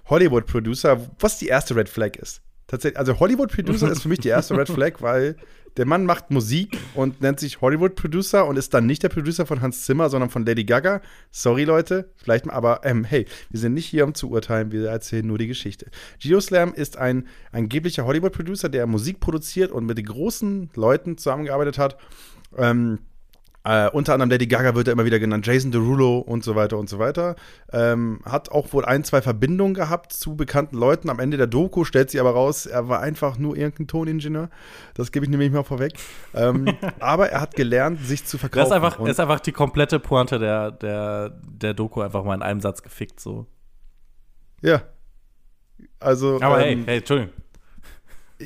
Hollywood-Producer, 0.09 1.01
was 1.19 1.37
die 1.37 1.47
erste 1.47 1.75
Red 1.75 1.89
Flag 1.89 2.15
ist. 2.15 2.41
Tatsächlich, 2.67 2.97
also 2.97 3.19
Hollywood-Producer 3.19 3.91
ist 3.91 4.01
für 4.01 4.09
mich 4.09 4.19
die 4.19 4.29
erste 4.29 4.57
Red 4.57 4.69
Flag, 4.75 5.01
weil 5.01 5.35
der 5.77 5.85
Mann 5.85 6.05
macht 6.05 6.31
Musik 6.31 6.77
und 6.93 7.21
nennt 7.21 7.39
sich 7.39 7.59
Hollywood-Producer 7.59 8.45
und 8.45 8.57
ist 8.57 8.73
dann 8.73 8.85
nicht 8.85 9.03
der 9.03 9.09
Producer 9.09 9.45
von 9.45 9.61
Hans 9.61 9.85
Zimmer, 9.85 10.09
sondern 10.09 10.29
von 10.29 10.45
Lady 10.45 10.63
Gaga. 10.63 11.01
Sorry, 11.31 11.65
Leute, 11.65 12.09
vielleicht 12.15 12.45
mal, 12.45 12.53
aber 12.53 12.81
ähm, 12.85 13.03
hey, 13.03 13.25
wir 13.49 13.59
sind 13.59 13.73
nicht 13.73 13.85
hier, 13.85 14.05
um 14.05 14.13
zu 14.13 14.29
urteilen, 14.29 14.71
wir 14.71 14.87
erzählen 14.87 15.27
nur 15.27 15.37
die 15.37 15.47
Geschichte. 15.47 15.87
Geoslam 16.19 16.73
ist 16.73 16.97
ein 16.97 17.27
angeblicher 17.51 18.05
Hollywood-Producer, 18.05 18.69
der 18.69 18.87
Musik 18.87 19.19
produziert 19.19 19.71
und 19.71 19.85
mit 19.85 19.97
den 19.97 20.05
großen 20.05 20.69
Leuten 20.75 21.17
zusammengearbeitet 21.17 21.77
hat. 21.77 21.97
Ähm, 22.57 22.99
äh, 23.65 23.89
unter 23.89 24.13
anderem 24.13 24.29
Lady 24.29 24.45
Gaga 24.45 24.75
wird 24.75 24.87
er 24.87 24.93
immer 24.93 25.05
wieder 25.05 25.17
genannt, 25.17 25.45
Jason 25.47 25.71
Derulo 25.71 26.19
und 26.19 26.43
so 26.43 26.55
weiter 26.55 26.77
und 26.77 26.87
so 26.87 26.99
weiter. 26.99 27.35
Ähm, 27.73 28.21
hat 28.23 28.51
auch 28.51 28.71
wohl 28.73 28.85
ein, 28.85 29.03
zwei 29.03 29.23
Verbindungen 29.23 29.73
gehabt 29.73 30.13
zu 30.13 30.35
bekannten 30.35 30.77
Leuten. 30.77 31.09
Am 31.09 31.19
Ende 31.19 31.37
der 31.37 31.47
Doku 31.47 31.83
stellt 31.83 32.11
sich 32.11 32.19
aber 32.19 32.31
raus, 32.31 32.67
er 32.67 32.89
war 32.89 33.01
einfach 33.01 33.39
nur 33.39 33.57
irgendein 33.57 33.87
Toningenieur. 33.87 34.49
Das 34.93 35.11
gebe 35.11 35.25
ich 35.25 35.31
nämlich 35.31 35.51
mal 35.51 35.63
vorweg. 35.63 35.93
Ähm, 36.35 36.77
aber 36.99 37.29
er 37.29 37.41
hat 37.41 37.55
gelernt, 37.55 37.99
sich 38.05 38.23
zu 38.25 38.37
verkaufen. 38.37 38.59
Das 38.59 38.67
ist 38.69 38.75
einfach, 38.75 38.99
ist 39.03 39.19
einfach 39.19 39.39
die 39.39 39.51
komplette 39.51 39.99
Pointe 39.99 40.37
der, 40.37 40.69
der, 40.69 41.31
der 41.43 41.73
Doku 41.73 42.01
einfach 42.01 42.23
mal 42.23 42.35
in 42.35 42.43
einem 42.43 42.61
Satz 42.61 42.83
gefickt. 42.83 43.19
So. 43.19 43.47
ja. 44.61 44.83
Also, 45.99 46.39
Aber 46.39 46.59
ähm, 46.65 46.79
hey, 46.79 46.83
hey, 46.85 46.97
Entschuldigung. 46.97 47.33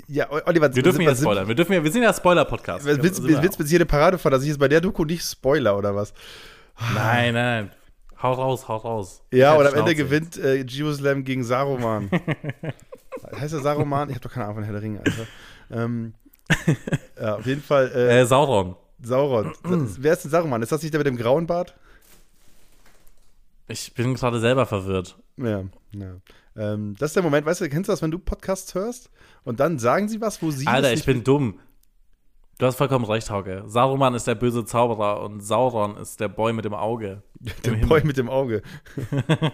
Ja, 0.08 0.28
Oliver, 0.45 0.73
Wir 0.73 0.84
dürfen 0.84 1.02
ja 1.02 1.15
spoilern. 1.15 1.47
Wir, 1.47 1.56
dürfen 1.56 1.73
ja, 1.73 1.84
wir 1.84 1.91
sind 1.91 2.04
ja 2.04 2.13
Spoiler-Podcast. 2.13 2.86
Willst, 2.86 3.19
du 3.60 3.65
hier 3.65 3.78
eine 3.78 3.86
Parade 3.86 4.17
vor, 4.17 4.32
dass 4.32 4.43
ich 4.43 4.49
jetzt 4.49 4.60
bei 4.60 4.67
der 4.67 4.82
Doku 4.82 5.06
nicht 5.06 5.23
spoiler 5.23 5.78
oder 5.78 5.95
was? 5.95 6.13
Nein, 6.93 7.34
nein. 7.34 7.71
Hau 8.21 8.34
raus, 8.34 8.67
hau 8.67 8.78
raus. 8.78 9.21
Ja, 9.32 9.56
und 9.56 9.65
am 9.65 9.73
Ende 9.73 9.95
gewinnt 9.95 10.38
äh, 10.38 10.63
Geoslam 10.63 11.23
gegen 11.23 11.43
Saruman. 11.43 12.10
heißt 13.36 13.54
er 13.54 13.62
Saruman? 13.62 14.10
Ich 14.10 14.15
habe 14.15 14.23
doch 14.23 14.34
keine 14.34 14.45
Ahnung 14.45 14.58
von 14.58 14.63
Herr 14.65 14.73
der 14.73 14.82
Ringe, 14.82 14.99
Alter. 14.99 15.25
Ähm, 15.71 16.13
ja, 17.21 17.36
auf 17.36 17.45
jeden 17.45 17.62
Fall 17.62 17.91
äh, 17.93 18.21
Äh, 18.21 18.25
Sauron. 18.25 18.75
Sauron. 19.02 19.54
Wer 19.63 20.13
ist 20.13 20.23
denn 20.23 20.32
Saruman? 20.32 20.62
Ist 20.62 20.71
das 20.71 20.82
nicht 20.82 20.93
der 20.93 20.99
mit 20.99 21.08
dem 21.08 21.17
grauen 21.17 21.47
Bart? 21.47 21.75
Ich 23.67 23.93
bin 23.93 24.15
gerade 24.15 24.39
selber 24.39 24.65
verwirrt. 24.65 25.17
Ja, 25.38 25.63
ja. 25.91 26.15
Ähm, 26.60 26.95
das 27.00 27.12
ist 27.12 27.15
der 27.15 27.24
Moment, 27.24 27.45
weißt 27.45 27.62
du, 27.62 27.69
kennst 27.69 27.88
du 27.88 27.93
das, 27.93 28.02
wenn 28.02 28.12
du 28.12 28.19
Podcasts 28.19 28.76
hörst 28.76 29.10
und 29.45 29.62
dann 29.62 29.80
sagen 29.80 30.10
sie 30.10 30.19
was, 30.19 30.41
wo 30.41 30.52
sie 30.52 30.67
Alter, 30.67 30.91
ich 30.91 31.06
bin 31.06 31.24
dumm. 31.24 31.60
Du 32.58 32.65
hast 32.65 32.76
vollkommen 32.76 33.06
recht, 33.06 33.30
Hauke. 33.30 33.63
Saruman 33.65 34.13
ist 34.13 34.28
der 34.28 34.36
böse 34.36 34.65
Zauberer 34.65 35.22
und 35.22 35.39
Sauron 35.39 35.95
ist 35.95 36.19
der 36.19 36.28
Boy 36.28 36.52
mit 36.52 36.65
dem 36.65 36.74
Auge. 36.74 37.24
Der 37.63 37.72
Boy 37.72 38.04
mit 38.04 38.17
dem 38.17 38.30
Auge. 38.30 38.62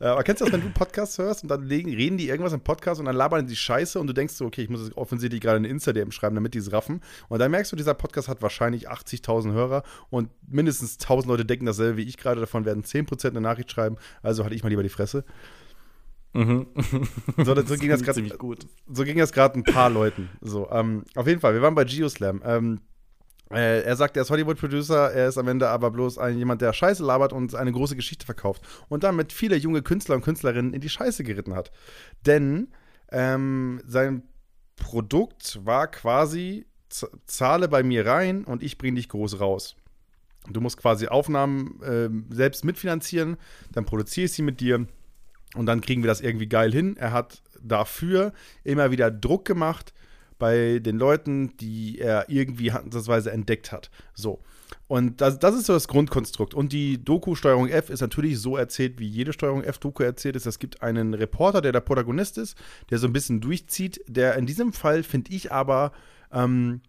Äh, 0.00 0.04
Aber 0.06 0.22
kennst 0.22 0.40
du 0.40 0.44
das, 0.44 0.52
wenn 0.52 0.60
du 0.62 0.70
Podcasts 0.70 1.18
hörst 1.18 1.42
und 1.42 1.48
dann 1.48 1.62
legen, 1.64 1.90
reden 1.94 2.16
die 2.18 2.28
irgendwas 2.28 2.52
im 2.52 2.60
Podcast 2.60 3.00
und 3.00 3.06
dann 3.06 3.16
labern 3.16 3.46
die 3.46 3.56
Scheiße 3.56 3.98
und 4.00 4.06
du 4.06 4.12
denkst 4.12 4.34
so, 4.34 4.44
okay, 4.46 4.62
ich 4.62 4.68
muss 4.68 4.96
offensichtlich 4.96 5.40
gerade 5.40 5.56
eine 5.56 5.68
Insta-DM 5.68 6.10
schreiben, 6.12 6.34
damit 6.34 6.54
die 6.54 6.58
es 6.58 6.72
raffen. 6.72 7.00
Und 7.28 7.38
dann 7.38 7.50
merkst 7.50 7.72
du, 7.72 7.76
dieser 7.76 7.94
Podcast 7.94 8.28
hat 8.28 8.42
wahrscheinlich 8.42 8.90
80.000 8.90 9.52
Hörer 9.52 9.82
und 10.10 10.30
mindestens 10.48 10.98
1.000 10.98 11.26
Leute 11.26 11.44
denken 11.44 11.66
dasselbe 11.66 11.96
wie 11.98 12.04
ich 12.04 12.16
gerade. 12.16 12.40
Davon 12.40 12.64
werden 12.64 12.82
10% 12.84 13.28
eine 13.30 13.40
Nachricht 13.40 13.70
schreiben. 13.70 13.96
Also 14.22 14.44
hatte 14.44 14.54
ich 14.54 14.62
mal 14.62 14.68
lieber 14.68 14.82
die 14.82 14.88
Fresse. 14.88 15.24
Mhm. 16.32 16.66
So, 17.44 17.54
das- 17.54 17.68
so 17.68 17.74
ging 17.78 17.88
das 17.90 18.02
gut. 18.38 18.66
so 18.92 19.02
ging 19.04 19.18
das 19.18 19.32
gerade 19.32 19.58
ein 19.58 19.64
paar 19.64 19.90
Leuten. 19.90 20.28
So, 20.40 20.70
ähm, 20.70 21.04
auf 21.16 21.26
jeden 21.26 21.40
Fall, 21.40 21.54
wir 21.54 21.62
waren 21.62 21.74
bei 21.74 21.84
Geoslam. 21.84 22.40
Ähm, 22.44 22.80
äh, 23.52 23.82
er 23.82 23.96
sagt, 23.96 24.16
er 24.16 24.22
ist 24.22 24.30
Hollywood-Producer, 24.30 25.12
er 25.12 25.28
ist 25.28 25.38
am 25.38 25.48
Ende 25.48 25.68
aber 25.68 25.90
bloß 25.90 26.18
ein, 26.18 26.38
jemand, 26.38 26.62
der 26.62 26.72
Scheiße 26.72 27.04
labert 27.04 27.32
und 27.32 27.54
eine 27.54 27.72
große 27.72 27.96
Geschichte 27.96 28.24
verkauft. 28.24 28.62
Und 28.88 29.02
damit 29.02 29.32
viele 29.32 29.56
junge 29.56 29.82
Künstler 29.82 30.14
und 30.14 30.22
Künstlerinnen 30.22 30.72
in 30.72 30.80
die 30.80 30.88
Scheiße 30.88 31.24
geritten 31.24 31.54
hat. 31.54 31.72
Denn 32.26 32.68
ähm, 33.10 33.82
sein 33.86 34.22
Produkt 34.76 35.64
war 35.64 35.88
quasi, 35.88 36.66
zahle 37.26 37.68
bei 37.68 37.82
mir 37.82 38.06
rein 38.06 38.44
und 38.44 38.62
ich 38.62 38.78
bringe 38.78 38.96
dich 38.96 39.08
groß 39.08 39.40
raus. 39.40 39.76
Du 40.48 40.60
musst 40.60 40.78
quasi 40.78 41.08
Aufnahmen 41.08 41.80
ähm, 41.84 42.26
selbst 42.30 42.64
mitfinanzieren, 42.64 43.36
dann 43.72 43.84
produziere 43.84 44.26
ich 44.26 44.32
sie 44.32 44.42
mit 44.42 44.60
dir 44.60 44.86
und 45.54 45.66
dann 45.66 45.80
kriegen 45.80 46.02
wir 46.02 46.08
das 46.08 46.20
irgendwie 46.20 46.48
geil 46.48 46.72
hin. 46.72 46.96
Er 46.96 47.12
hat 47.12 47.42
dafür 47.60 48.32
immer 48.64 48.90
wieder 48.90 49.10
Druck 49.10 49.44
gemacht 49.44 49.92
bei 50.40 50.80
den 50.80 50.98
Leuten, 50.98 51.56
die 51.58 52.00
er 52.00 52.28
irgendwie 52.28 52.72
handelsweise 52.72 53.30
entdeckt 53.30 53.70
hat. 53.70 53.90
So. 54.14 54.40
Und 54.88 55.20
das, 55.20 55.38
das 55.38 55.54
ist 55.54 55.66
so 55.66 55.72
das 55.72 55.86
Grundkonstrukt. 55.86 56.52
Und 56.52 56.72
die 56.72 57.04
Doku 57.04 57.36
Steuerung 57.36 57.68
F 57.68 57.90
ist 57.90 58.00
natürlich 58.00 58.40
so 58.40 58.56
erzählt, 58.56 58.98
wie 58.98 59.06
jede 59.06 59.32
Steuerung 59.32 59.62
F-Doku 59.62 60.02
erzählt 60.02 60.34
ist. 60.34 60.46
Es 60.46 60.58
gibt 60.58 60.82
einen 60.82 61.14
Reporter, 61.14 61.60
der 61.60 61.70
der 61.70 61.80
Protagonist 61.80 62.38
ist, 62.38 62.56
der 62.90 62.98
so 62.98 63.06
ein 63.06 63.12
bisschen 63.12 63.40
durchzieht, 63.40 64.00
der 64.08 64.34
in 64.34 64.46
diesem 64.46 64.72
Fall, 64.72 65.04
finde 65.04 65.32
ich 65.32 65.52
aber, 65.52 65.92
ähm, 66.32 66.80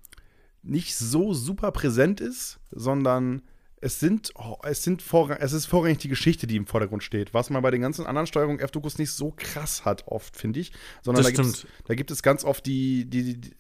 nicht 0.64 0.96
so 0.96 1.34
super 1.34 1.72
präsent 1.72 2.22
ist, 2.22 2.60
sondern 2.72 3.44
es 3.82 4.00
sind, 4.00 4.32
oh, 4.36 4.58
es 4.64 4.84
sind 4.84 5.02
vorrang, 5.02 5.38
es 5.40 5.54
ist 5.54 5.66
vorrangig 5.66 5.98
die 5.98 6.08
Geschichte, 6.08 6.46
die 6.48 6.56
im 6.56 6.68
Vordergrund 6.68 7.04
steht, 7.04 7.34
was 7.34 7.50
man 7.50 7.64
bei 7.64 7.72
den 7.72 7.82
ganzen 7.82 8.06
anderen 8.06 8.28
Steuerungen 8.28 8.60
F-Dokus 8.60 9.00
nicht 9.00 9.12
so 9.12 9.34
krass 9.36 9.86
hat, 9.86 10.08
oft, 10.08 10.38
finde 10.38 10.60
ich. 10.60 10.72
Sondern 11.02 11.24
da, 11.24 11.44
da 11.86 11.96
gibt 11.96 12.12
es 12.12 12.22
ganz 12.22 12.44
oft 12.44 12.66
die, 12.68 13.06
die, 13.10 13.42
die, 13.42 13.52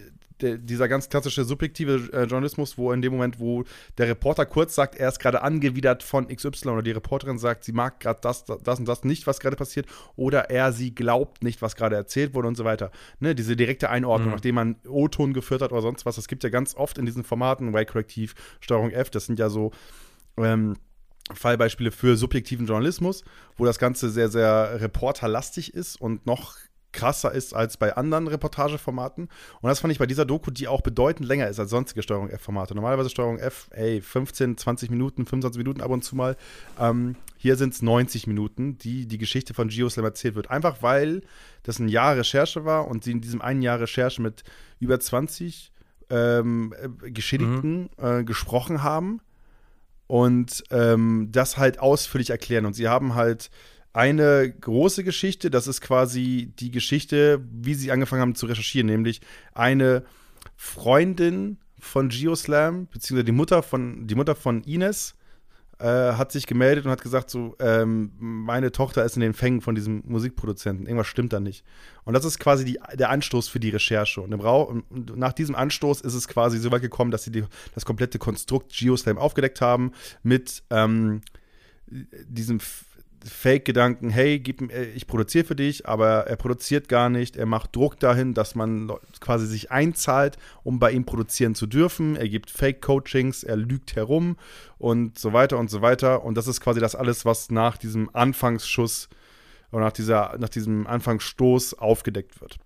der, 0.42 0.58
dieser 0.58 0.88
ganz 0.88 1.10
klassische 1.10 1.44
subjektive 1.44 2.10
äh, 2.14 2.24
Journalismus, 2.24 2.78
wo 2.78 2.92
in 2.92 3.02
dem 3.02 3.14
Moment, 3.14 3.40
wo 3.40 3.64
der 3.98 4.08
Reporter 4.10 4.46
kurz 4.46 4.76
sagt, 4.76 4.96
er 4.96 5.10
ist 5.10 5.20
gerade 5.20 5.42
angewidert 5.42 6.04
von 6.04 6.28
XY 6.28 6.70
oder 6.70 6.82
die 6.84 6.92
Reporterin 6.92 7.38
sagt, 7.38 7.64
sie 7.64 7.72
mag 7.72 8.00
gerade 8.00 8.20
das, 8.22 8.46
das 8.46 8.80
und 8.80 8.88
das 8.88 9.04
nicht, 9.04 9.28
was 9.28 9.40
gerade 9.40 9.56
passiert, 9.56 9.88
oder 10.16 10.50
er, 10.50 10.72
sie 10.72 10.94
glaubt 10.94 11.44
nicht, 11.44 11.62
was 11.62 11.76
gerade 11.76 11.96
erzählt 11.96 12.34
wurde 12.34 12.48
und 12.48 12.56
so 12.56 12.64
weiter. 12.64 12.92
Ne, 13.20 13.34
diese 13.36 13.56
direkte 13.56 13.90
Einordnung, 13.90 14.30
Mhm. 14.30 14.34
nachdem 14.36 14.56
man 14.56 14.76
O-Ton 14.88 15.34
geführt 15.34 15.62
hat 15.62 15.72
oder 15.72 15.82
sonst 15.82 16.06
was, 16.06 16.16
das 16.16 16.28
gibt 16.28 16.44
ja 16.44 16.50
ganz 16.50 16.76
oft 16.76 16.98
in 16.98 17.06
diesen 17.06 17.24
Formaten, 17.24 17.70
Y-Korrektiv, 17.74 18.36
Steuerung 18.60 18.92
F, 18.92 19.10
das 19.10 19.26
sind 19.26 19.40
ja 19.40 19.50
so 19.50 19.72
ähm, 20.38 20.76
Fallbeispiele 21.34 21.92
für 21.92 22.18
subjektiven 22.18 22.66
Journalismus, 22.66 23.24
wo 23.58 23.66
das 23.66 23.80
Ganze 23.80 24.10
sehr, 24.10 24.30
sehr 24.30 24.82
reporterlastig 24.82 25.74
ist 25.74 26.00
und 26.00 26.26
noch 26.26 26.56
krasser 26.92 27.32
ist 27.32 27.54
als 27.54 27.78
bei 27.78 27.96
anderen 27.96 28.28
Reportageformaten. 28.28 29.30
Und 29.62 29.68
das 29.68 29.80
fand 29.80 29.92
ich 29.92 30.00
bei 30.00 30.06
dieser 30.06 30.26
Doku, 30.26 30.52
die 30.52 30.68
auch 30.68 30.82
bedeutend 30.82 31.28
länger 31.28 31.48
ist 31.48 31.60
als 31.60 31.70
sonstige 31.70 32.04
Steuerung 32.04 32.30
F-Formate. 32.30 32.76
Normalerweise 32.76 33.10
Steuerung 33.10 33.40
F, 33.40 33.70
ey, 33.72 34.02
15, 34.02 34.58
20 34.58 34.90
Minuten, 34.90 35.26
25 35.26 35.58
Minuten 35.58 35.82
ab 35.82 35.92
und 35.92 36.04
zu 36.04 36.16
mal. 36.16 36.36
Ähm, 36.80 37.16
hier 37.38 37.56
sind 37.56 37.74
es 37.74 37.82
90 37.82 38.28
Minuten, 38.28 38.78
die 38.78 39.08
die 39.08 39.18
Geschichte 39.18 39.54
von 39.54 39.70
Geoslam 39.70 40.06
erzählt 40.06 40.36
wird. 40.36 40.52
Einfach 40.52 40.82
weil 40.82 41.22
das 41.64 41.80
ein 41.80 41.88
Jahr 41.88 42.18
Recherche 42.18 42.66
war 42.66 42.88
und 42.88 43.04
sie 43.04 43.12
in 43.12 43.22
diesem 43.22 43.42
einen 43.42 43.62
Jahr 43.62 43.80
Recherche 43.80 44.22
mit 44.22 44.44
über 44.80 45.00
20 45.00 45.72
ähm, 46.10 46.74
äh, 46.78 47.12
Geschädigten 47.12 47.90
äh, 47.98 48.24
gesprochen 48.24 48.84
haben 48.84 49.22
und 50.12 50.66
ähm, 50.72 51.30
das 51.32 51.58
halt 51.58 51.80
ausführlich 51.80 52.32
erklären. 52.32 52.66
Und 52.66 52.74
sie 52.74 52.90
haben 52.90 53.16
halt 53.16 53.50
eine 53.94 54.52
große 54.52 55.06
Geschichte, 55.06 55.50
das 55.50 55.68
ist 55.68 55.80
quasi 55.80 56.52
die 56.60 56.70
Geschichte, 56.70 57.42
wie 57.50 57.76
sie 57.76 57.94
angefangen 57.94 58.22
haben 58.22 58.36
zu 58.36 58.46
recherchieren, 58.46 58.88
nämlich 58.88 59.22
eine 59.54 60.04
Freundin 60.58 61.60
von 61.80 62.10
Geoslam, 62.10 62.88
beziehungsweise 62.88 63.24
die 63.24 63.32
Mutter 63.32 63.64
von, 63.64 64.06
die 64.06 64.16
Mutter 64.16 64.36
von 64.36 64.64
Ines, 64.66 65.16
äh, 65.82 66.14
hat 66.14 66.32
sich 66.32 66.46
gemeldet 66.48 66.86
und 66.86 66.92
hat 66.92 67.02
gesagt, 67.02 67.30
so, 67.30 67.56
ähm, 67.60 68.12
meine 68.20 68.72
Tochter 68.72 69.04
ist 69.04 69.16
in 69.16 69.22
den 69.22 69.34
Fängen 69.34 69.62
von 69.62 69.76
diesem 69.76 70.04
Musikproduzenten. 70.06 70.86
Irgendwas 70.86 71.08
stimmt 71.08 71.34
da 71.34 71.40
nicht. 71.40 71.64
Und 72.04 72.14
das 72.14 72.26
ist 72.26 72.40
quasi 72.40 72.66
die, 72.66 72.80
der 72.94 73.10
Anstoß 73.10 73.48
für 73.48 73.60
die 73.60 73.70
Recherche. 73.70 74.22
Und, 74.22 74.34
Rau 74.34 74.64
und 74.64 75.18
nach 75.18 75.34
diesem 75.34 75.56
Anstoß 75.56 76.02
ist 76.02 76.14
es 76.14 76.28
quasi 76.28 76.60
so 76.60 76.72
weit 76.72 76.82
gekommen, 76.82 77.12
dass 77.12 77.24
sie 77.24 77.32
die, 77.32 77.44
das 77.74 77.86
komplette 77.86 78.20
Konstrukt 78.20 78.72
Geoslam 78.72 79.18
aufgedeckt 79.18 79.62
haben 79.62 79.92
mit 80.24 80.64
ähm, 80.70 81.22
diesem 81.88 82.58
F- 82.58 82.86
Fake-Gedanken, 83.26 84.10
hey, 84.10 84.40
gib, 84.40 84.62
mir- 84.62 84.94
ich 84.96 85.08
produziere 85.08 85.46
für 85.46 85.56
dich, 85.56 85.88
aber 85.88 86.28
er 86.28 86.36
produziert 86.36 86.88
gar 86.90 87.10
nicht. 87.10 87.36
Er 87.38 87.46
macht 87.46 87.76
Druck 87.76 88.00
dahin, 88.00 88.34
dass 88.34 88.56
man 88.56 88.92
quasi 89.20 89.46
sich 89.46 89.72
einzahlt, 89.72 90.38
um 90.64 90.80
bei 90.80 90.92
ihm 90.92 91.06
produzieren 91.06 91.56
zu 91.56 91.68
dürfen. 91.68 92.16
Er 92.16 92.30
gibt 92.30 92.50
Fake-Coachings, 92.50 93.44
er 93.44 93.58
lügt 93.58 93.96
herum 93.96 94.38
und 94.78 95.20
so 95.20 95.34
weiter 95.34 95.58
und 95.58 95.70
so 95.70 95.82
weiter. 95.82 96.24
Und 96.24 96.36
das 96.36 96.48
ist 96.48 96.62
quasi 96.62 96.80
das 96.80 96.96
alles, 96.96 97.26
was 97.26 97.52
nach 97.52 97.78
diesem 97.78 98.10
Anfangsschuss 98.14 99.10
oder 99.72 99.86
nach, 99.86 99.94
dieser, 99.94 100.36
nach 100.40 100.50
diesem 100.50 100.88
Anfangsstoß 100.88 101.76
aufgedeckt 101.76 102.42
wird. 102.42 102.58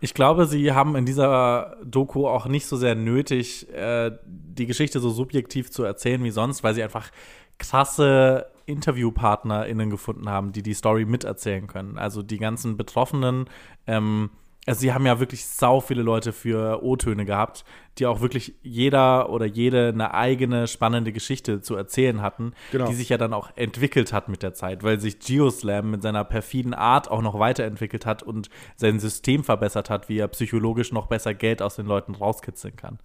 Ich 0.00 0.14
glaube, 0.14 0.46
sie 0.46 0.72
haben 0.72 0.96
in 0.96 1.06
dieser 1.06 1.76
Doku 1.84 2.26
auch 2.26 2.46
nicht 2.46 2.66
so 2.66 2.76
sehr 2.76 2.96
nötig, 2.96 3.72
äh, 3.72 4.10
die 4.26 4.66
Geschichte 4.66 4.98
so 4.98 5.10
subjektiv 5.10 5.70
zu 5.70 5.84
erzählen 5.84 6.22
wie 6.24 6.32
sonst, 6.32 6.64
weil 6.64 6.74
sie 6.74 6.82
einfach 6.82 7.10
krasse 7.58 8.46
InterviewpartnerInnen 8.72 9.90
gefunden 9.90 10.28
haben, 10.28 10.52
die 10.52 10.62
die 10.62 10.74
Story 10.74 11.04
miterzählen 11.04 11.66
können. 11.66 11.98
Also 11.98 12.22
die 12.22 12.38
ganzen 12.38 12.76
Betroffenen, 12.76 13.46
ähm, 13.86 14.30
also 14.64 14.80
sie 14.80 14.92
haben 14.92 15.04
ja 15.06 15.18
wirklich 15.18 15.44
sau 15.44 15.80
viele 15.80 16.02
Leute 16.02 16.32
für 16.32 16.84
O-Töne 16.84 17.24
gehabt, 17.24 17.64
die 17.98 18.06
auch 18.06 18.20
wirklich 18.20 18.54
jeder 18.62 19.28
oder 19.30 19.44
jede 19.44 19.88
eine 19.88 20.14
eigene 20.14 20.68
spannende 20.68 21.12
Geschichte 21.12 21.60
zu 21.62 21.74
erzählen 21.74 22.22
hatten, 22.22 22.52
Genau. 22.70 22.86
die 22.86 22.94
sich 22.94 23.08
ja 23.08 23.18
dann 23.18 23.32
auch 23.32 23.50
entwickelt 23.56 24.12
hat 24.12 24.28
mit 24.28 24.42
der 24.44 24.54
Zeit, 24.54 24.84
weil 24.84 25.00
sich 25.00 25.18
Geoslam 25.18 25.90
mit 25.90 26.02
seiner 26.02 26.22
perfiden 26.24 26.74
Art 26.74 27.10
auch 27.10 27.22
noch 27.22 27.40
weiterentwickelt 27.40 28.06
hat 28.06 28.22
und 28.22 28.50
sein 28.76 29.00
System 29.00 29.42
verbessert 29.42 29.90
hat, 29.90 30.08
wie 30.08 30.18
er 30.18 30.28
psychologisch 30.28 30.92
noch 30.92 31.08
besser 31.08 31.34
Geld 31.34 31.60
aus 31.60 31.74
den 31.74 31.86
Leuten 31.86 32.14
rauskitzeln 32.14 32.76
kann. 32.76 33.00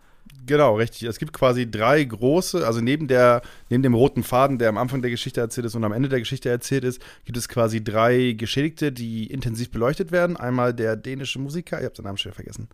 Genau, 0.45 0.75
richtig. 0.77 1.03
Es 1.03 1.19
gibt 1.19 1.33
quasi 1.33 1.69
drei 1.69 2.03
große, 2.03 2.65
also 2.65 2.79
neben 2.79 3.07
der, 3.07 3.41
neben 3.69 3.83
dem 3.83 3.93
roten 3.93 4.23
Faden, 4.23 4.57
der 4.57 4.69
am 4.69 4.77
Anfang 4.77 5.01
der 5.01 5.11
Geschichte 5.11 5.41
erzählt 5.41 5.65
ist 5.65 5.75
und 5.75 5.83
am 5.83 5.91
Ende 5.91 6.09
der 6.09 6.19
Geschichte 6.19 6.49
erzählt 6.49 6.83
ist, 6.83 7.01
gibt 7.25 7.37
es 7.37 7.49
quasi 7.49 7.83
drei 7.83 8.31
Geschädigte, 8.31 8.91
die 8.91 9.27
intensiv 9.27 9.71
beleuchtet 9.71 10.11
werden. 10.11 10.37
Einmal 10.37 10.73
der 10.73 10.95
dänische 10.95 11.39
Musiker, 11.39 11.79
ich 11.79 11.85
habe 11.85 11.95
seinen 11.95 12.05
Namen 12.05 12.17
schon 12.17 12.31
vergessen. 12.31 12.69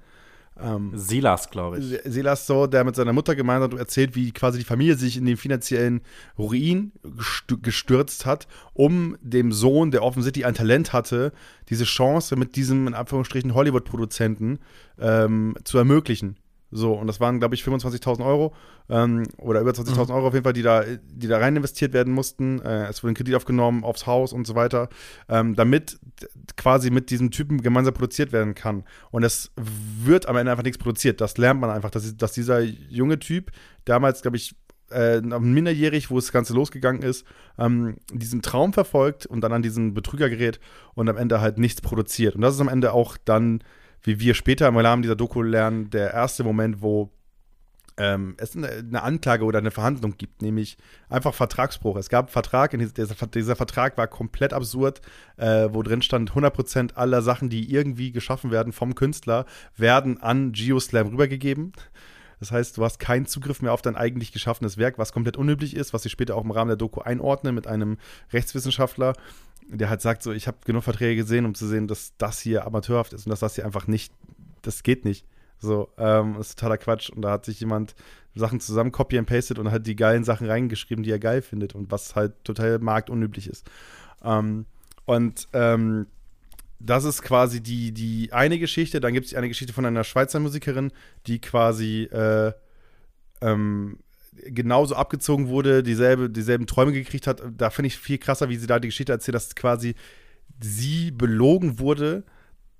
Silas, 0.93 1.49
glaube 1.49 1.79
ich. 1.79 1.99
Silas 2.05 2.45
so, 2.45 2.67
der 2.67 2.83
mit 2.83 2.95
seiner 2.95 3.11
Mutter 3.11 3.35
gemeinsam 3.35 3.75
erzählt, 3.75 4.15
wie 4.15 4.31
quasi 4.31 4.59
die 4.59 4.63
Familie 4.63 4.95
sich 4.95 5.17
in 5.17 5.25
den 5.25 5.35
finanziellen 5.35 6.01
Ruin 6.37 6.91
gestü- 7.03 7.59
gestürzt 7.59 8.27
hat, 8.27 8.47
um 8.73 9.17
dem 9.21 9.51
Sohn, 9.51 9.89
der 9.89 10.03
offensichtlich 10.03 10.45
ein 10.45 10.53
Talent 10.53 10.93
hatte, 10.93 11.33
diese 11.69 11.85
Chance 11.85 12.35
mit 12.35 12.55
diesem, 12.55 12.85
in 12.85 12.93
Anführungsstrichen, 12.93 13.55
Hollywood-Produzenten 13.55 14.59
ähm, 14.99 15.55
zu 15.63 15.79
ermöglichen. 15.79 16.37
So, 16.75 16.93
und 16.93 17.07
das 17.07 17.19
waren, 17.19 17.39
glaube 17.39 17.55
ich, 17.55 17.63
25.000 17.63 18.25
Euro 18.25 18.53
ähm, 18.89 19.23
oder 19.37 19.61
über 19.61 19.71
20.000 19.71 20.13
Euro 20.13 20.27
auf 20.27 20.33
jeden 20.33 20.43
Fall, 20.43 20.53
die 20.53 20.61
da, 20.61 20.83
die 20.83 21.27
da 21.27 21.37
rein 21.37 21.55
investiert 21.55 21.93
werden 21.93 22.13
mussten. 22.13 22.59
Äh, 22.61 22.87
es 22.87 23.03
wurde 23.03 23.13
ein 23.13 23.15
Kredit 23.15 23.35
aufgenommen 23.35 23.83
aufs 23.83 24.07
Haus 24.07 24.33
und 24.33 24.47
so 24.47 24.55
weiter, 24.55 24.89
ähm, 25.29 25.55
damit 25.55 25.99
quasi 26.57 26.89
mit 26.89 27.09
diesem 27.09 27.31
Typen 27.31 27.61
gemeinsam 27.61 27.93
produziert 27.93 28.31
werden 28.31 28.55
kann. 28.55 28.83
Und 29.11 29.23
es 29.23 29.51
wird 29.55 30.27
am 30.27 30.35
Ende 30.35 30.51
einfach 30.51 30.63
nichts 30.63 30.77
produziert. 30.77 31.21
Das 31.21 31.37
lernt 31.37 31.61
man 31.61 31.69
einfach, 31.69 31.91
dass, 31.91 32.17
dass 32.17 32.31
dieser 32.33 32.61
junge 32.61 33.19
Typ 33.19 33.51
damals, 33.85 34.21
glaube 34.21 34.37
ich, 34.37 34.55
äh, 34.93 35.21
minderjährig, 35.21 36.11
wo 36.11 36.15
das 36.15 36.31
Ganze 36.31 36.53
losgegangen 36.53 37.01
ist, 37.01 37.25
ähm, 37.57 37.97
diesen 38.11 38.41
Traum 38.41 38.73
verfolgt 38.73 39.25
und 39.25 39.41
dann 39.41 39.51
an 39.51 39.61
diesen 39.61 39.93
Betrüger 39.93 40.29
gerät 40.29 40.59
und 40.93 41.09
am 41.09 41.17
Ende 41.17 41.41
halt 41.41 41.57
nichts 41.57 41.81
produziert. 41.81 42.35
Und 42.35 42.41
das 42.41 42.55
ist 42.55 42.61
am 42.61 42.67
Ende 42.67 42.93
auch 42.93 43.17
dann, 43.17 43.63
wie 44.03 44.19
wir 44.19 44.33
später 44.33 44.67
im 44.67 44.77
Rahmen 44.77 45.01
dieser 45.01 45.15
Doku 45.15 45.41
lernen, 45.41 45.89
der 45.89 46.13
erste 46.13 46.43
Moment, 46.43 46.81
wo 46.81 47.09
ähm, 47.97 48.35
es 48.37 48.55
eine, 48.55 49.03
Anklage 49.03 49.45
oder 49.45 49.59
eine 49.59 49.71
Verhandlung 49.71 50.17
gibt, 50.17 50.41
nämlich 50.41 50.77
einfach 51.09 51.33
Vertragsbruch. 51.33 51.95
Es 51.97 52.09
gab 52.09 52.25
einen 52.25 52.31
Vertrag, 52.31 52.71
dieser, 52.71 53.27
dieser 53.27 53.55
Vertrag 53.55 53.97
war 53.97 54.07
komplett 54.07 54.53
absurd, 54.53 55.01
äh, 55.37 55.69
wo 55.71 55.83
drin 55.83 56.01
stand, 56.01 56.31
100% 56.31 56.95
aller 56.95 57.21
Sachen, 57.21 57.49
die 57.49 57.71
irgendwie 57.71 58.11
geschaffen 58.11 58.51
werden 58.51 58.73
vom 58.73 58.95
Künstler, 58.95 59.45
werden 59.77 60.21
an 60.21 60.53
Geoslam 60.53 61.07
rübergegeben. 61.07 61.73
Das 62.39 62.51
heißt, 62.51 62.77
du 62.77 62.83
hast 62.83 62.99
keinen 62.99 63.25
Zugriff 63.25 63.61
mehr 63.61 63.71
auf 63.71 63.81
dein 63.81 63.95
eigentlich 63.95 64.33
geschaffenes 64.33 64.77
Werk, 64.77 64.97
was 64.97 65.13
komplett 65.13 65.37
unüblich 65.37 65.75
ist, 65.75 65.93
was 65.93 66.05
ich 66.05 66.11
später 66.11 66.35
auch 66.35 66.43
im 66.43 66.51
Rahmen 66.51 66.69
der 66.69 66.77
Doku 66.77 66.99
einordne 66.99 67.53
mit 67.53 67.67
einem 67.67 67.97
Rechtswissenschaftler, 68.33 69.13
der 69.69 69.89
halt 69.89 70.01
sagt, 70.01 70.23
so, 70.23 70.31
ich 70.31 70.47
habe 70.47 70.57
genug 70.65 70.83
Verträge 70.83 71.21
gesehen, 71.21 71.45
um 71.45 71.55
zu 71.55 71.67
sehen, 71.67 71.87
dass 71.87 72.13
das 72.17 72.39
hier 72.39 72.65
amateurhaft 72.65 73.13
ist 73.13 73.25
und 73.25 73.29
dass 73.29 73.39
das 73.39 73.55
hier 73.55 73.65
einfach 73.65 73.87
nicht, 73.87 74.13
das 74.61 74.83
geht 74.83 75.05
nicht. 75.05 75.25
So, 75.59 75.89
ähm, 75.97 76.35
das 76.37 76.49
ist 76.49 76.59
totaler 76.59 76.77
Quatsch. 76.77 77.09
Und 77.09 77.21
da 77.21 77.31
hat 77.31 77.45
sich 77.45 77.59
jemand 77.59 77.95
Sachen 78.35 78.59
zusammen 78.59 78.91
copy 78.91 79.17
and 79.17 79.27
pasted 79.27 79.59
und 79.59 79.71
hat 79.71 79.87
die 79.87 79.95
geilen 79.95 80.23
Sachen 80.23 80.47
reingeschrieben, 80.47 81.03
die 81.03 81.11
er 81.11 81.19
geil 81.19 81.41
findet 81.41 81.73
und 81.73 81.91
was 81.91 82.15
halt 82.15 82.43
total 82.43 82.79
marktunüblich 82.79 83.47
ist. 83.47 83.69
Ähm, 84.23 84.65
und 85.05 85.47
ähm, 85.53 86.07
das 86.79 87.05
ist 87.05 87.21
quasi 87.21 87.61
die, 87.61 87.93
die 87.93 88.33
eine 88.33 88.59
Geschichte. 88.59 88.99
Dann 88.99 89.13
gibt 89.13 89.27
es 89.27 89.33
eine 89.33 89.47
Geschichte 89.47 89.73
von 89.73 89.85
einer 89.85 90.03
Schweizer 90.03 90.39
Musikerin, 90.39 90.91
die 91.27 91.39
quasi 91.39 92.03
äh, 92.11 92.51
ähm, 93.41 93.99
genauso 94.45 94.95
abgezogen 94.95 95.47
wurde, 95.47 95.83
dieselbe, 95.83 96.29
dieselben 96.29 96.67
Träume 96.67 96.91
gekriegt 96.91 97.27
hat. 97.27 97.41
Da 97.57 97.69
finde 97.69 97.87
ich 97.87 97.97
viel 97.97 98.17
krasser, 98.17 98.49
wie 98.49 98.57
sie 98.57 98.67
da 98.67 98.79
die 98.79 98.87
Geschichte 98.89 99.11
erzählt, 99.11 99.35
dass 99.35 99.55
quasi 99.55 99.95
sie 100.61 101.11
belogen 101.11 101.79
wurde, 101.79 102.23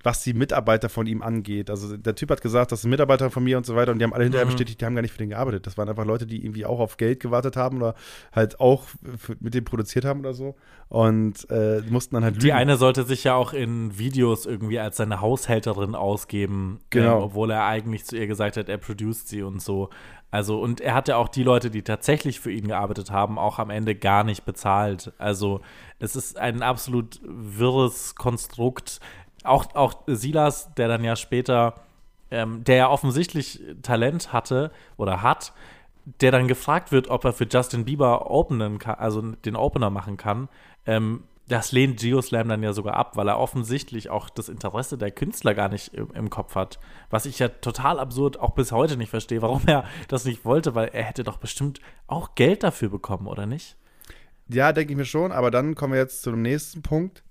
was 0.06 0.22
die 0.22 0.34
Mitarbeiter 0.34 0.90
von 0.90 1.08
ihm 1.08 1.22
angeht. 1.22 1.70
Also 1.70 1.96
der 1.96 2.14
Typ 2.14 2.30
hat 2.30 2.42
gesagt, 2.42 2.74
das 2.74 2.82
sind 2.82 2.90
Mitarbeiter 2.92 3.32
von 3.32 3.42
mir 3.42 3.56
und 3.58 3.66
so 3.66 3.74
weiter 3.78 3.94
und 3.94 4.00
die 4.00 4.04
haben 4.04 4.14
alle 4.14 4.26
hinterher 4.26 4.46
Mhm. 4.46 4.50
bestätigt, 4.50 4.82
die 4.82 4.86
haben 4.86 4.96
gar 4.96 5.02
nicht 5.02 5.14
für 5.14 5.18
den 5.18 5.30
gearbeitet. 5.30 5.66
Das 5.66 5.78
waren 5.78 5.88
einfach 5.88 6.04
Leute, 6.06 6.26
die 6.28 6.44
irgendwie 6.44 6.66
auch 6.66 6.80
auf 6.82 6.98
Geld 6.98 7.22
gewartet 7.22 7.56
haben 7.56 7.78
oder 7.78 7.96
halt 8.34 8.60
auch 8.60 8.84
für, 9.18 9.38
mit 9.40 9.54
dem 9.54 9.64
produziert 9.64 10.04
haben 10.04 10.20
oder 10.20 10.34
so 10.34 10.56
und 10.90 11.50
äh, 11.50 11.82
die 11.82 11.90
mussten 11.90 12.16
dann 12.16 12.26
halt 12.26 12.36
Die 12.36 12.48
lügen. 12.48 12.52
eine 12.58 12.76
sollte 12.76 13.04
sich 13.06 13.24
ja 13.24 13.36
auch 13.36 13.54
in 13.54 13.98
Videos 13.98 14.46
irgendwie 14.46 14.78
als 14.78 14.98
seine 14.98 15.22
Haushälterin 15.22 15.96
ausgeben, 15.96 16.82
Genau. 16.90 17.20
ähm, 17.20 17.24
obwohl 17.24 17.52
er 17.52 17.64
eigentlich 17.66 18.04
zu 18.04 18.18
ihr 18.18 18.28
gesagt 18.28 18.58
hat, 18.58 18.68
er 18.68 18.78
produziert 18.80 19.28
sie 19.30 19.42
und 19.42 19.62
so. 19.62 19.90
Also, 20.34 20.60
und 20.60 20.82
er 20.82 20.96
hat 20.96 21.08
ja 21.10 21.18
auch 21.18 21.30
die 21.30 21.44
Leute, 21.44 21.70
die 21.70 21.84
tatsächlich 21.84 22.40
für 22.40 22.52
ihn 22.52 22.68
gearbeitet 22.68 23.12
haben, 23.12 23.38
auch 23.38 23.60
am 23.60 23.70
Ende 23.70 23.94
gar 23.94 24.24
nicht 24.24 24.46
bezahlt. 24.46 25.14
Also, 25.20 25.62
es 26.00 26.16
ist 26.16 26.40
ein 26.40 26.64
absolut 26.64 27.22
wirres 27.24 28.16
Konstrukt. 28.16 29.00
Auch, 29.44 29.76
auch 29.76 29.94
Silas, 30.08 30.74
der 30.74 30.88
dann 30.88 31.04
ja 31.04 31.16
später, 31.16 31.76
ähm, 32.32 32.64
der 32.64 32.78
ja 32.78 32.90
offensichtlich 32.90 33.62
Talent 33.84 34.34
hatte 34.34 34.72
oder 34.98 35.22
hat, 35.22 35.54
der 36.20 36.32
dann 36.32 36.48
gefragt 36.48 36.92
wird, 36.92 37.10
ob 37.10 37.26
er 37.26 37.34
für 37.34 37.46
Justin 37.46 37.86
Bieber 37.86 38.32
openen 38.32 38.80
kann, 38.80 38.96
also 38.96 39.22
den 39.22 39.56
Opener 39.56 39.92
machen 39.92 40.18
kann, 40.18 40.50
ähm, 40.88 41.26
das 41.54 41.72
lehnt 41.72 42.00
Geoslam 42.00 42.50
dann 42.50 42.64
ja 42.64 42.74
sogar 42.74 42.96
ab, 42.96 43.16
weil 43.16 43.28
er 43.28 43.38
offensichtlich 43.38 44.10
auch 44.10 44.32
das 44.32 44.50
Interesse 44.50 44.98
der 44.98 45.12
Künstler 45.12 45.54
gar 45.54 45.70
nicht 45.70 45.94
im, 45.94 46.10
im, 46.12 46.32
Kopf 46.32 46.56
hat. 46.56 46.80
Was 47.12 47.28
ich 47.28 47.38
ja 47.38 47.48
total 47.48 48.00
absurd 48.00 48.40
auch 48.40 48.56
bis 48.56 48.72
heute 48.72 48.98
nicht 48.98 49.12
verstehe, 49.12 49.44
warum 49.44 49.62
er 49.68 49.86
das 50.08 50.26
nicht 50.26 50.46
wollte, 50.46 50.74
weil 50.74 50.88
er 50.88 51.04
hätte 51.04 51.24
doch 51.24 51.38
bestimmt 51.38 51.80
auch 52.08 52.34
Geld 52.34 52.64
dafür 52.64 52.90
bekommen, 52.90 53.28
oder 53.28 53.46
nicht? 53.46 53.78
Ja, 54.48 54.74
denke 54.74 54.94
ich 54.94 54.98
mir 54.98 55.06
schon, 55.06 55.32
aber 55.32 55.52
dann 55.52 55.76
kommen 55.76 55.94
wir 55.94 56.00
jetzt 56.00 56.24
zu 56.24 56.32
dem 56.32 56.42
nächsten 56.42 56.82
Punkt. 56.82 57.24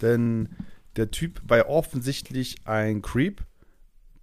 Denn 0.00 0.48
der 0.96 1.10
Typ 1.10 1.42
war 1.46 1.68
offensichtlich 1.68 2.56
ein 2.64 3.02
Creep, 3.02 3.44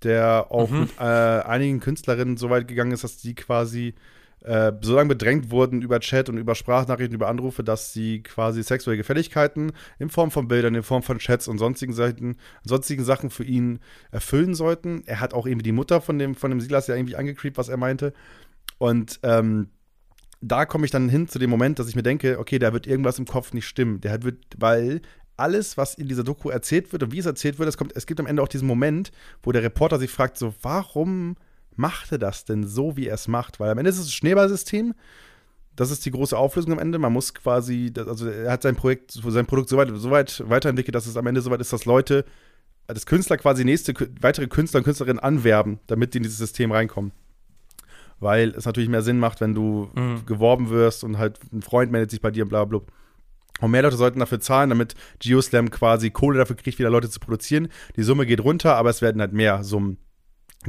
der 0.02 0.48
auch 0.50 0.72
mhm. 0.72 0.80
mit 0.80 0.98
äh, 1.00 1.04
einigen 1.04 1.82
Künstlerinnen 1.82 2.38
so 2.38 2.50
weit 2.50 2.68
gegangen 2.68 2.94
ist, 2.94 3.04
dass 3.04 3.18
die 3.18 3.36
quasi 3.36 3.94
äh, 4.42 4.72
so 4.82 4.96
lange 4.96 5.10
bedrängt 5.10 5.50
wurden 5.50 5.82
über 5.82 6.00
Chat 6.00 6.30
und 6.30 6.38
über 6.38 6.56
Sprachnachrichten, 6.56 7.16
über 7.16 7.28
Anrufe, 7.28 7.64
dass 7.64 7.94
sie 7.94 8.22
quasi 8.22 8.64
sexuelle 8.64 8.98
Gefälligkeiten 8.98 9.72
in 10.00 10.10
Form 10.10 10.32
von 10.32 10.48
Bildern, 10.48 10.76
in 10.76 10.84
Form 10.84 11.04
von 11.04 11.18
Chats 11.18 11.48
und 11.48 11.58
sonstigen, 11.58 11.94
Seiten, 11.94 12.38
sonstigen 12.64 13.04
Sachen 13.04 13.30
für 13.30 13.44
ihn 13.44 13.80
erfüllen 14.12 14.54
sollten. 14.54 15.04
Er 15.06 15.20
hat 15.20 15.34
auch 15.34 15.48
irgendwie 15.48 15.64
die 15.64 15.72
Mutter 15.72 16.02
von 16.02 16.20
dem, 16.20 16.36
von 16.36 16.52
dem 16.52 16.62
Silas 16.62 16.88
ja 16.88 16.96
irgendwie 16.96 17.16
angecreept, 17.16 17.58
was 17.58 17.70
er 17.70 17.78
meinte. 17.78 18.14
Und 18.78 19.20
ähm, 19.24 19.70
da 20.42 20.66
komme 20.66 20.86
ich 20.86 20.92
dann 20.92 21.10
hin 21.10 21.28
zu 21.28 21.40
dem 21.40 21.50
Moment, 21.50 21.80
dass 21.80 21.90
ich 21.90 21.96
mir 21.96 22.04
denke, 22.04 22.38
okay, 22.40 22.60
da 22.60 22.72
wird 22.72 22.86
irgendwas 22.86 23.18
im 23.18 23.26
Kopf 23.26 23.54
nicht 23.54 23.68
stimmen. 23.68 24.02
Der 24.02 24.22
wird, 24.24 24.38
weil 24.58 25.02
alles, 25.38 25.76
was 25.78 25.96
in 25.96 26.08
dieser 26.08 26.24
Doku 26.24 26.50
erzählt 26.50 26.92
wird 26.92 27.04
und 27.04 27.12
wie 27.12 27.20
es 27.20 27.26
erzählt 27.26 27.60
wird, 27.60 27.68
es, 27.68 27.78
kommt, 27.78 27.96
es 27.96 28.06
gibt 28.06 28.20
am 28.20 28.28
Ende 28.28 28.42
auch 28.44 28.48
diesen 28.48 28.68
Moment, 28.68 29.12
wo 29.44 29.52
der 29.52 29.64
Reporter 29.64 30.00
sich 30.00 30.12
fragt, 30.12 30.38
so, 30.38 30.54
warum 30.62 31.36
macht 31.78 32.12
er 32.12 32.18
das 32.18 32.46
denn 32.46 32.66
so, 32.66 32.98
wie 32.98 33.08
er 33.08 33.16
es 33.16 33.28
macht? 33.28 33.60
Weil 33.60 33.70
am 33.70 33.78
Ende 33.78 33.90
ist 33.90 34.00
es 34.00 34.08
ein 34.08 34.12
Schneeballsystem. 34.12 34.94
Das 35.76 35.92
ist 35.92 36.06
die 36.06 36.12
große 36.12 36.38
Auflösung 36.38 36.72
am 36.74 36.80
Ende. 36.80 37.00
Man 37.00 37.12
muss 37.12 37.34
quasi, 37.34 37.92
also 37.96 38.30
er 38.30 38.52
hat 38.52 38.64
sein 38.64 38.76
Projekt, 38.76 39.12
sein 39.12 39.46
Produkt 39.46 39.70
so 39.70 39.78
weit, 39.78 39.90
so 39.94 40.10
weit 40.10 40.44
weiterentwickelt, 40.48 40.96
dass 40.96 41.06
es 41.06 41.18
am 41.18 41.28
Ende 41.28 41.42
so 41.42 41.52
weit 41.52 41.60
ist, 41.60 41.74
dass 41.74 41.86
Leute, 41.86 42.26
das 42.88 43.06
Künstler 43.06 43.38
quasi 43.38 43.66
nächste, 43.66 43.94
weitere 44.22 44.48
Künstler 44.48 44.80
und 44.80 44.84
Künstlerinnen 44.84 45.20
anwerben, 45.20 45.80
damit 45.88 46.14
die 46.14 46.18
in 46.18 46.24
dieses 46.24 46.38
System 46.38 46.72
reinkommen. 46.72 47.12
Weil 48.20 48.50
es 48.50 48.66
natürlich 48.66 48.90
mehr 48.90 49.02
Sinn 49.02 49.20
macht, 49.20 49.42
wenn 49.42 49.54
du 49.54 49.90
mhm. 49.94 50.26
geworben 50.26 50.70
wirst 50.70 51.04
und 51.04 51.18
halt 51.18 51.40
ein 51.52 51.62
Freund 51.62 51.92
meldet 51.92 52.12
sich 52.12 52.22
bei 52.22 52.32
dir 52.32 52.44
und 52.44 52.50
bla 52.50 52.64
bla. 52.64 52.80
Und 53.62 53.72
mehr 53.72 53.82
Leute 53.82 53.98
sollten 53.98 54.20
dafür 54.20 54.40
zahlen, 54.40 54.70
damit 54.70 54.96
GeoSlam 55.20 55.72
quasi 55.72 56.12
Kohle 56.12 56.38
dafür 56.38 56.56
kriegt, 56.56 56.78
wieder 56.78 56.90
Leute 56.90 57.10
zu 57.10 57.20
produzieren. 57.20 57.70
Die 57.96 58.04
Summe 58.04 58.26
geht 58.26 58.44
runter, 58.44 58.76
aber 58.76 58.90
es 58.90 59.02
werden 59.02 59.22
halt 59.22 59.34
mehr 59.34 59.64
Summen, 59.64 59.98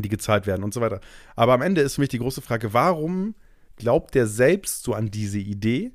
die 0.02 0.08
gezahlt 0.08 0.46
werden 0.46 0.64
und 0.64 0.74
so 0.74 0.80
weiter. 0.80 1.00
Aber 1.34 1.52
am 1.54 1.62
Ende 1.62 1.80
ist 1.80 1.94
für 1.94 2.00
mich 2.00 2.10
die 2.10 2.18
große 2.18 2.42
Frage, 2.42 2.72
warum 2.72 3.34
glaubt 3.76 4.14
der 4.14 4.26
selbst 4.26 4.82
so 4.82 4.94
an 4.94 5.10
diese 5.10 5.38
Idee? 5.38 5.92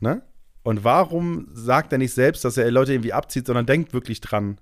Ne? 0.00 0.22
Und 0.62 0.84
warum 0.84 1.48
sagt 1.52 1.92
er 1.92 1.98
nicht 1.98 2.12
selbst, 2.12 2.44
dass 2.44 2.56
er 2.56 2.70
Leute 2.70 2.92
irgendwie 2.92 3.12
abzieht, 3.12 3.46
sondern 3.46 3.66
denkt 3.66 3.92
wirklich 3.92 4.20
dran? 4.20 4.58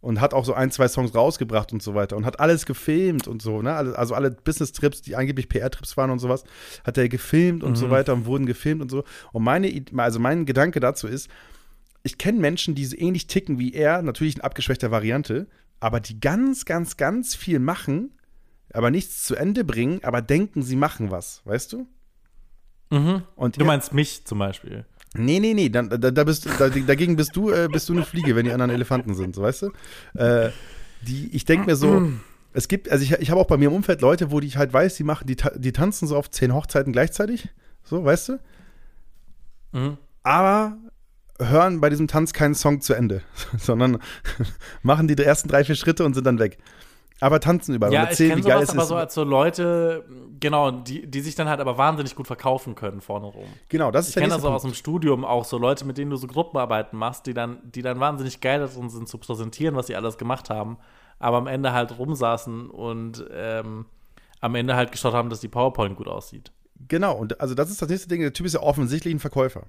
und 0.00 0.20
hat 0.20 0.32
auch 0.32 0.44
so 0.44 0.54
ein, 0.54 0.70
zwei 0.70 0.88
Songs 0.88 1.14
rausgebracht 1.14 1.72
und 1.72 1.82
so 1.82 1.94
weiter 1.94 2.16
und 2.16 2.24
hat 2.24 2.38
alles 2.38 2.66
gefilmt 2.66 3.26
und 3.26 3.42
so, 3.42 3.62
ne? 3.62 3.74
Also 3.74 4.14
alle 4.14 4.30
Business-Trips, 4.30 5.02
die 5.02 5.16
angeblich 5.16 5.48
PR-Trips 5.48 5.96
waren 5.96 6.10
und 6.10 6.20
sowas, 6.20 6.44
hat 6.84 6.96
er 6.98 7.08
gefilmt 7.08 7.64
und 7.64 7.72
mhm. 7.72 7.76
so 7.76 7.90
weiter 7.90 8.14
und 8.14 8.26
wurden 8.26 8.46
gefilmt 8.46 8.80
und 8.80 8.90
so. 8.90 9.04
Und 9.32 9.42
meine, 9.42 9.68
also 9.96 10.20
mein 10.20 10.46
Gedanke 10.46 10.78
dazu 10.78 11.08
ist, 11.08 11.28
ich 12.04 12.16
kenne 12.16 12.38
Menschen, 12.38 12.74
die 12.76 12.84
so 12.84 12.96
ähnlich 12.96 13.26
ticken 13.26 13.58
wie 13.58 13.74
er, 13.74 14.02
natürlich 14.02 14.36
in 14.36 14.42
abgeschwächter 14.42 14.90
Variante, 14.90 15.48
aber 15.80 16.00
die 16.00 16.20
ganz, 16.20 16.64
ganz, 16.64 16.96
ganz 16.96 17.34
viel 17.34 17.58
machen, 17.58 18.12
aber 18.72 18.90
nichts 18.90 19.24
zu 19.24 19.34
Ende 19.34 19.64
bringen, 19.64 20.00
aber 20.02 20.22
denken, 20.22 20.62
sie 20.62 20.76
machen 20.76 21.10
was, 21.10 21.42
weißt 21.44 21.72
du? 21.72 21.86
Mhm. 22.90 23.22
Und 23.36 23.60
du 23.60 23.64
meinst 23.64 23.92
mich 23.92 24.24
zum 24.24 24.38
Beispiel. 24.38 24.84
Nee, 25.14 25.40
nee, 25.40 25.54
nee, 25.54 25.68
dann, 25.68 25.88
da, 25.88 25.96
da 25.96 26.24
bist, 26.24 26.46
da, 26.58 26.68
dagegen 26.68 27.16
bist 27.16 27.34
du, 27.34 27.50
äh, 27.50 27.68
bist 27.70 27.88
du 27.88 27.94
eine 27.94 28.04
Fliege, 28.04 28.36
wenn 28.36 28.44
die 28.44 28.52
anderen 28.52 28.70
Elefanten 28.70 29.14
sind, 29.14 29.34
so 29.34 29.42
weißt 29.42 29.62
du? 29.62 29.72
Äh, 30.14 30.50
die, 31.02 31.34
ich 31.34 31.44
denke 31.44 31.66
mir 31.66 31.76
so, 31.76 32.10
es 32.52 32.68
gibt, 32.68 32.90
also 32.90 33.02
ich, 33.02 33.12
ich 33.12 33.30
habe 33.30 33.40
auch 33.40 33.46
bei 33.46 33.56
mir 33.56 33.68
im 33.68 33.74
Umfeld 33.74 34.00
Leute, 34.00 34.30
wo 34.30 34.40
ich 34.40 34.56
halt 34.56 34.72
weiß, 34.72 34.96
die 34.96 35.04
machen, 35.04 35.26
die, 35.26 35.36
die 35.56 35.72
tanzen 35.72 36.08
so 36.08 36.16
auf 36.16 36.30
zehn 36.30 36.52
Hochzeiten 36.52 36.92
gleichzeitig, 36.92 37.48
so, 37.84 38.04
weißt 38.04 38.30
du? 38.30 38.38
Mhm. 39.72 39.96
Aber 40.22 40.76
hören 41.38 41.80
bei 41.80 41.90
diesem 41.90 42.08
Tanz 42.08 42.32
keinen 42.32 42.54
Song 42.54 42.80
zu 42.80 42.94
Ende, 42.94 43.22
sondern 43.58 43.98
machen 44.82 45.08
die 45.08 45.22
ersten 45.22 45.48
drei, 45.48 45.64
vier 45.64 45.76
Schritte 45.76 46.04
und 46.04 46.14
sind 46.14 46.26
dann 46.26 46.38
weg 46.38 46.58
aber 47.20 47.40
tanzen 47.40 47.74
überall. 47.74 47.92
Ja, 47.92 48.10
ich 48.10 48.18
kenne 48.18 48.42
sowas 48.42 48.70
aber 48.70 48.84
so 48.84 48.96
als 48.96 49.14
so 49.14 49.24
Leute, 49.24 50.04
genau, 50.38 50.70
die, 50.70 51.06
die 51.06 51.20
sich 51.20 51.34
dann 51.34 51.48
halt 51.48 51.60
aber 51.60 51.76
wahnsinnig 51.76 52.14
gut 52.14 52.26
verkaufen 52.26 52.74
können 52.74 53.00
vorne 53.00 53.26
rum. 53.26 53.48
Genau, 53.68 53.90
das 53.90 54.08
ist 54.08 54.16
Ich 54.16 54.22
kenne 54.22 54.34
das 54.34 54.44
auch 54.44 54.52
aus 54.52 54.62
dem 54.62 54.74
Studium 54.74 55.24
auch 55.24 55.44
so 55.44 55.58
Leute, 55.58 55.84
mit 55.84 55.98
denen 55.98 56.10
du 56.10 56.16
so 56.16 56.26
Gruppenarbeiten 56.26 56.98
machst, 56.98 57.26
die 57.26 57.34
dann, 57.34 57.58
die 57.64 57.82
dann 57.82 57.98
wahnsinnig 57.98 58.40
geil 58.40 58.60
darin 58.60 58.88
sind 58.88 59.08
zu 59.08 59.18
präsentieren, 59.18 59.74
was 59.74 59.88
sie 59.88 59.96
alles 59.96 60.16
gemacht 60.16 60.48
haben, 60.48 60.78
aber 61.18 61.38
am 61.38 61.46
Ende 61.46 61.72
halt 61.72 61.98
rumsaßen 61.98 62.70
und 62.70 63.24
ähm, 63.32 63.86
am 64.40 64.54
Ende 64.54 64.76
halt 64.76 64.92
geschaut 64.92 65.14
haben, 65.14 65.30
dass 65.30 65.40
die 65.40 65.48
PowerPoint 65.48 65.96
gut 65.96 66.06
aussieht. 66.06 66.52
Genau, 66.86 67.16
und 67.16 67.40
also 67.40 67.56
das 67.56 67.70
ist 67.70 67.82
das 67.82 67.88
nächste 67.88 68.08
Ding, 68.08 68.20
der 68.20 68.32
Typ 68.32 68.46
ist 68.46 68.52
ja 68.52 68.60
offensichtlich 68.60 69.12
ein 69.12 69.18
Verkäufer. 69.18 69.64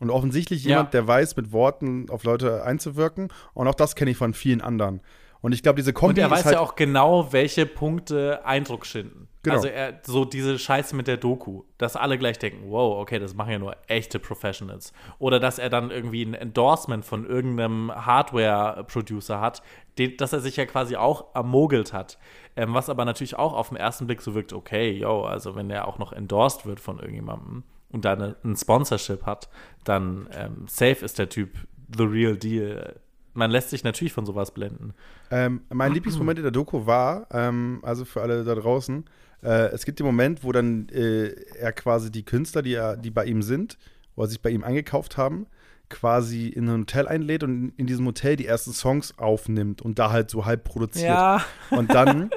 Und 0.00 0.10
offensichtlich 0.10 0.64
jemand, 0.64 0.88
ja. 0.88 1.00
der 1.00 1.06
weiß, 1.06 1.36
mit 1.36 1.52
Worten 1.52 2.08
auf 2.10 2.24
Leute 2.24 2.64
einzuwirken. 2.64 3.28
Und 3.54 3.68
auch 3.68 3.74
das 3.74 3.94
kenne 3.94 4.10
ich 4.10 4.16
von 4.16 4.34
vielen 4.34 4.60
anderen. 4.60 5.00
Und 5.42 5.52
ich 5.52 5.62
glaube, 5.62 5.76
diese 5.76 5.92
Kombi. 5.92 6.12
Und 6.12 6.18
er 6.18 6.30
weiß 6.30 6.44
halt 6.44 6.54
ja 6.56 6.60
auch 6.60 6.74
genau, 6.74 7.32
welche 7.32 7.64
Punkte 7.64 8.44
Eindruck 8.44 8.84
schinden. 8.84 9.28
Genau. 9.42 9.56
Also 9.56 9.68
er, 9.68 10.00
so 10.02 10.26
diese 10.26 10.58
Scheiße 10.58 10.94
mit 10.94 11.06
der 11.06 11.16
Doku, 11.16 11.62
dass 11.78 11.96
alle 11.96 12.18
gleich 12.18 12.38
denken, 12.38 12.70
wow, 12.70 13.00
okay, 13.00 13.18
das 13.18 13.32
machen 13.32 13.52
ja 13.52 13.58
nur 13.58 13.74
echte 13.86 14.18
Professionals. 14.18 14.92
Oder 15.18 15.40
dass 15.40 15.58
er 15.58 15.70
dann 15.70 15.90
irgendwie 15.90 16.22
ein 16.22 16.34
Endorsement 16.34 17.06
von 17.06 17.26
irgendeinem 17.26 17.90
Hardware-Producer 17.90 19.40
hat, 19.40 19.62
den, 19.96 20.18
dass 20.18 20.34
er 20.34 20.40
sich 20.40 20.56
ja 20.56 20.66
quasi 20.66 20.96
auch 20.96 21.34
ermogelt 21.34 21.94
hat. 21.94 22.18
Ähm, 22.54 22.74
was 22.74 22.90
aber 22.90 23.06
natürlich 23.06 23.36
auch 23.36 23.54
auf 23.54 23.70
den 23.70 23.78
ersten 23.78 24.06
Blick 24.06 24.20
so 24.20 24.34
wirkt, 24.34 24.52
okay, 24.52 24.90
yo, 24.90 25.22
also 25.22 25.54
wenn 25.54 25.70
er 25.70 25.88
auch 25.88 25.98
noch 25.98 26.12
endorsed 26.12 26.66
wird 26.66 26.80
von 26.80 26.98
irgendjemandem 26.98 27.64
und 27.92 28.04
dann 28.04 28.34
ein 28.44 28.56
Sponsorship 28.56 29.24
hat, 29.24 29.48
dann 29.84 30.28
ähm, 30.32 30.64
safe 30.66 31.04
ist 31.04 31.18
der 31.18 31.28
Typ 31.28 31.50
the 31.96 32.04
real 32.04 32.36
deal 32.36 33.00
man 33.34 33.50
lässt 33.50 33.70
sich 33.70 33.84
natürlich 33.84 34.12
von 34.12 34.26
sowas 34.26 34.52
blenden. 34.52 34.94
Ähm, 35.30 35.62
mein 35.70 35.92
Lieblingsmoment 35.94 36.38
in 36.38 36.42
der 36.42 36.52
Doku 36.52 36.86
war, 36.86 37.26
ähm, 37.32 37.80
also 37.82 38.04
für 38.04 38.22
alle 38.22 38.44
da 38.44 38.54
draußen, 38.54 39.04
äh, 39.42 39.70
es 39.72 39.84
gibt 39.84 39.98
den 39.98 40.06
Moment, 40.06 40.44
wo 40.44 40.52
dann 40.52 40.88
äh, 40.90 41.28
er 41.58 41.72
quasi 41.72 42.10
die 42.10 42.24
Künstler, 42.24 42.62
die, 42.62 42.74
er, 42.74 42.96
die 42.96 43.10
bei 43.10 43.24
ihm 43.24 43.42
sind, 43.42 43.78
oder 44.16 44.28
sich 44.28 44.40
bei 44.40 44.50
ihm 44.50 44.64
eingekauft 44.64 45.16
haben, 45.16 45.46
quasi 45.88 46.48
in 46.48 46.68
ein 46.68 46.80
Hotel 46.80 47.08
einlädt 47.08 47.42
und 47.42 47.72
in 47.76 47.86
diesem 47.86 48.06
Hotel 48.06 48.36
die 48.36 48.46
ersten 48.46 48.72
Songs 48.72 49.18
aufnimmt 49.18 49.82
und 49.82 49.98
da 49.98 50.10
halt 50.10 50.30
so 50.30 50.44
halb 50.44 50.64
produziert. 50.64 51.06
Ja. 51.06 51.44
Und 51.70 51.92
dann 51.92 52.30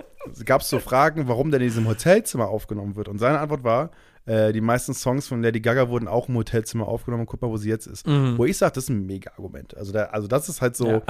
gab 0.45 0.61
es 0.61 0.69
so 0.69 0.79
Fragen, 0.79 1.27
warum 1.27 1.51
denn 1.51 1.61
in 1.61 1.67
diesem 1.67 1.87
Hotelzimmer 1.87 2.47
aufgenommen 2.47 2.95
wird. 2.95 3.09
Und 3.09 3.19
seine 3.19 3.39
Antwort 3.39 3.63
war, 3.63 3.91
äh, 4.25 4.53
die 4.53 4.61
meisten 4.61 4.93
Songs 4.93 5.27
von 5.27 5.41
Lady 5.41 5.59
Gaga 5.59 5.89
wurden 5.89 6.07
auch 6.07 6.29
im 6.29 6.35
Hotelzimmer 6.35 6.87
aufgenommen. 6.87 7.25
Guck 7.25 7.41
mal, 7.41 7.49
wo 7.49 7.57
sie 7.57 7.69
jetzt 7.69 7.87
ist. 7.87 8.07
Mhm. 8.07 8.37
Wo 8.37 8.45
ich 8.45 8.57
sage, 8.57 8.73
das 8.73 8.85
ist 8.85 8.89
ein 8.89 9.05
Mega-Argument. 9.05 9.75
Also, 9.75 9.97
also 9.97 10.27
das 10.27 10.47
ist 10.47 10.61
halt 10.61 10.77
so, 10.77 10.87
ja. 10.87 11.01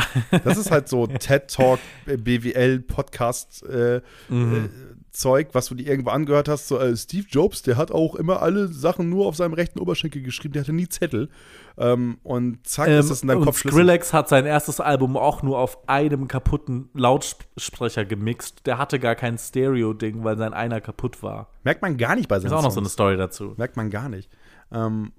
das 0.43 0.57
ist 0.57 0.71
halt 0.71 0.89
so 0.89 1.05
TED 1.19 1.47
Talk, 1.47 1.79
BWL 2.05 2.79
Podcast 2.79 3.63
äh, 3.67 4.01
mhm. 4.29 4.69
Zeug, 5.13 5.49
was 5.53 5.67
du 5.67 5.75
dir 5.75 5.87
irgendwo 5.87 6.09
angehört 6.09 6.49
hast. 6.49 6.67
So 6.67 6.79
äh, 6.79 6.97
Steve 6.97 7.27
Jobs, 7.29 7.61
der 7.61 7.77
hat 7.77 7.91
auch 7.91 8.15
immer 8.15 8.41
alle 8.41 8.67
Sachen 8.67 9.09
nur 9.09 9.27
auf 9.27 9.35
seinem 9.35 9.53
rechten 9.53 9.79
Oberschenkel 9.79 10.23
geschrieben. 10.23 10.53
Der 10.53 10.63
hatte 10.63 10.73
nie 10.73 10.89
Zettel. 10.89 11.29
Ähm, 11.77 12.17
und 12.23 12.67
zack, 12.67 12.87
ähm, 12.87 12.99
ist 12.99 13.11
das 13.11 13.21
in 13.21 13.27
deinem 13.27 13.45
Kopf 13.45 13.59
Skrillex 13.59 14.11
hat 14.11 14.27
sein 14.27 14.45
erstes 14.45 14.79
Album 14.79 15.15
auch 15.15 15.43
nur 15.43 15.59
auf 15.59 15.87
einem 15.87 16.27
kaputten 16.27 16.89
Lautsprecher 16.93 18.05
gemixt. 18.05 18.65
Der 18.65 18.79
hatte 18.79 18.99
gar 18.99 19.13
kein 19.13 19.37
Stereo-Ding, 19.37 20.23
weil 20.23 20.37
sein 20.37 20.53
einer 20.53 20.81
kaputt 20.81 21.21
war. 21.21 21.49
Merkt 21.63 21.83
man 21.83 21.97
gar 21.97 22.15
nicht 22.15 22.27
bei 22.27 22.39
seinen 22.39 22.47
Ist 22.47 22.53
auch 22.53 22.63
noch 22.63 22.71
so 22.71 22.79
eine 22.79 22.89
Story 22.89 23.15
dazu. 23.15 23.53
Merkt 23.57 23.77
man 23.77 23.91
gar 23.91 24.09
nicht. 24.09 24.31
Ähm, 24.71 25.11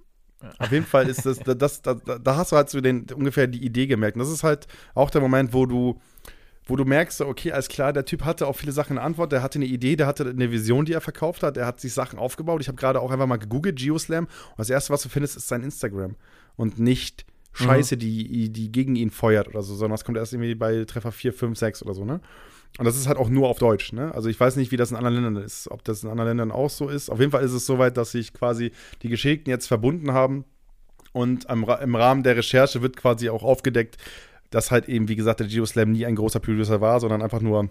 auf 0.58 0.72
jeden 0.72 0.86
Fall 0.86 1.08
ist 1.08 1.24
das, 1.24 1.38
das, 1.44 1.56
das, 1.56 1.82
das, 1.82 2.20
da 2.22 2.36
hast 2.36 2.52
du 2.52 2.56
halt 2.56 2.68
so 2.68 2.80
den, 2.80 3.06
ungefähr 3.14 3.46
die 3.46 3.64
Idee 3.64 3.86
gemerkt. 3.86 4.16
Und 4.16 4.20
das 4.20 4.30
ist 4.30 4.42
halt 4.42 4.66
auch 4.94 5.10
der 5.10 5.20
Moment, 5.20 5.52
wo 5.52 5.66
du 5.66 6.00
wo 6.66 6.76
du 6.76 6.84
merkst, 6.84 7.20
okay, 7.20 7.52
alles 7.52 7.68
klar, 7.68 7.92
der 7.92 8.04
Typ 8.04 8.24
hatte 8.24 8.46
auf 8.46 8.56
viele 8.56 8.72
Sachen 8.72 8.98
eine 8.98 9.06
Antwort, 9.06 9.32
der 9.32 9.42
hatte 9.42 9.58
eine 9.58 9.66
Idee, 9.66 9.96
der 9.96 10.06
hatte 10.06 10.28
eine 10.28 10.50
Vision, 10.50 10.84
die 10.84 10.92
er 10.92 11.00
verkauft 11.00 11.42
hat, 11.42 11.56
er 11.56 11.66
hat 11.66 11.80
sich 11.80 11.92
Sachen 11.92 12.18
aufgebaut. 12.18 12.60
Ich 12.60 12.68
habe 12.68 12.76
gerade 12.76 13.00
auch 13.00 13.10
einfach 13.10 13.26
mal 13.26 13.36
gegoogelt, 13.36 13.78
Geoslam, 13.78 14.24
und 14.24 14.58
das 14.58 14.70
erste, 14.70 14.92
was 14.92 15.02
du 15.02 15.08
findest, 15.08 15.36
ist 15.36 15.48
sein 15.48 15.62
Instagram 15.62 16.16
und 16.56 16.78
nicht 16.78 17.26
Scheiße, 17.54 17.94
mhm. 17.94 17.98
die, 18.00 18.48
die 18.50 18.72
gegen 18.72 18.96
ihn 18.96 19.10
feuert 19.10 19.48
oder 19.48 19.62
so, 19.62 19.74
sondern 19.74 19.94
das 19.94 20.04
kommt 20.04 20.18
erst 20.18 20.32
irgendwie 20.32 20.56
bei 20.56 20.84
Treffer 20.84 21.12
4, 21.12 21.32
5, 21.32 21.58
6 21.58 21.82
oder 21.84 21.94
so, 21.94 22.04
ne? 22.04 22.20
Und 22.76 22.84
das 22.84 22.96
ist 22.96 23.06
halt 23.06 23.18
auch 23.18 23.28
nur 23.28 23.48
auf 23.48 23.58
Deutsch, 23.58 23.92
ne? 23.92 24.12
Also 24.12 24.28
ich 24.28 24.40
weiß 24.40 24.56
nicht, 24.56 24.72
wie 24.72 24.76
das 24.76 24.90
in 24.90 24.96
anderen 24.96 25.14
Ländern 25.14 25.36
ist, 25.44 25.70
ob 25.70 25.84
das 25.84 26.02
in 26.02 26.10
anderen 26.10 26.30
Ländern 26.30 26.50
auch 26.50 26.70
so 26.70 26.88
ist. 26.88 27.08
Auf 27.10 27.20
jeden 27.20 27.30
Fall 27.30 27.44
ist 27.44 27.52
es 27.52 27.66
soweit, 27.66 27.96
dass 27.96 28.10
sich 28.10 28.32
quasi 28.32 28.72
die 29.02 29.08
Geschickten 29.08 29.50
jetzt 29.50 29.68
verbunden 29.68 30.12
haben 30.12 30.44
und 31.12 31.44
im 31.44 31.94
Rahmen 31.94 32.24
der 32.24 32.36
Recherche 32.36 32.82
wird 32.82 32.96
quasi 32.96 33.28
auch 33.28 33.44
aufgedeckt, 33.44 33.98
dass 34.54 34.70
halt 34.70 34.88
eben, 34.88 35.08
wie 35.08 35.16
gesagt, 35.16 35.40
der 35.40 35.48
Geoslam 35.48 35.90
nie 35.90 36.06
ein 36.06 36.14
großer 36.14 36.38
Producer 36.38 36.80
war, 36.80 37.00
sondern 37.00 37.22
einfach 37.22 37.40
nur 37.40 37.68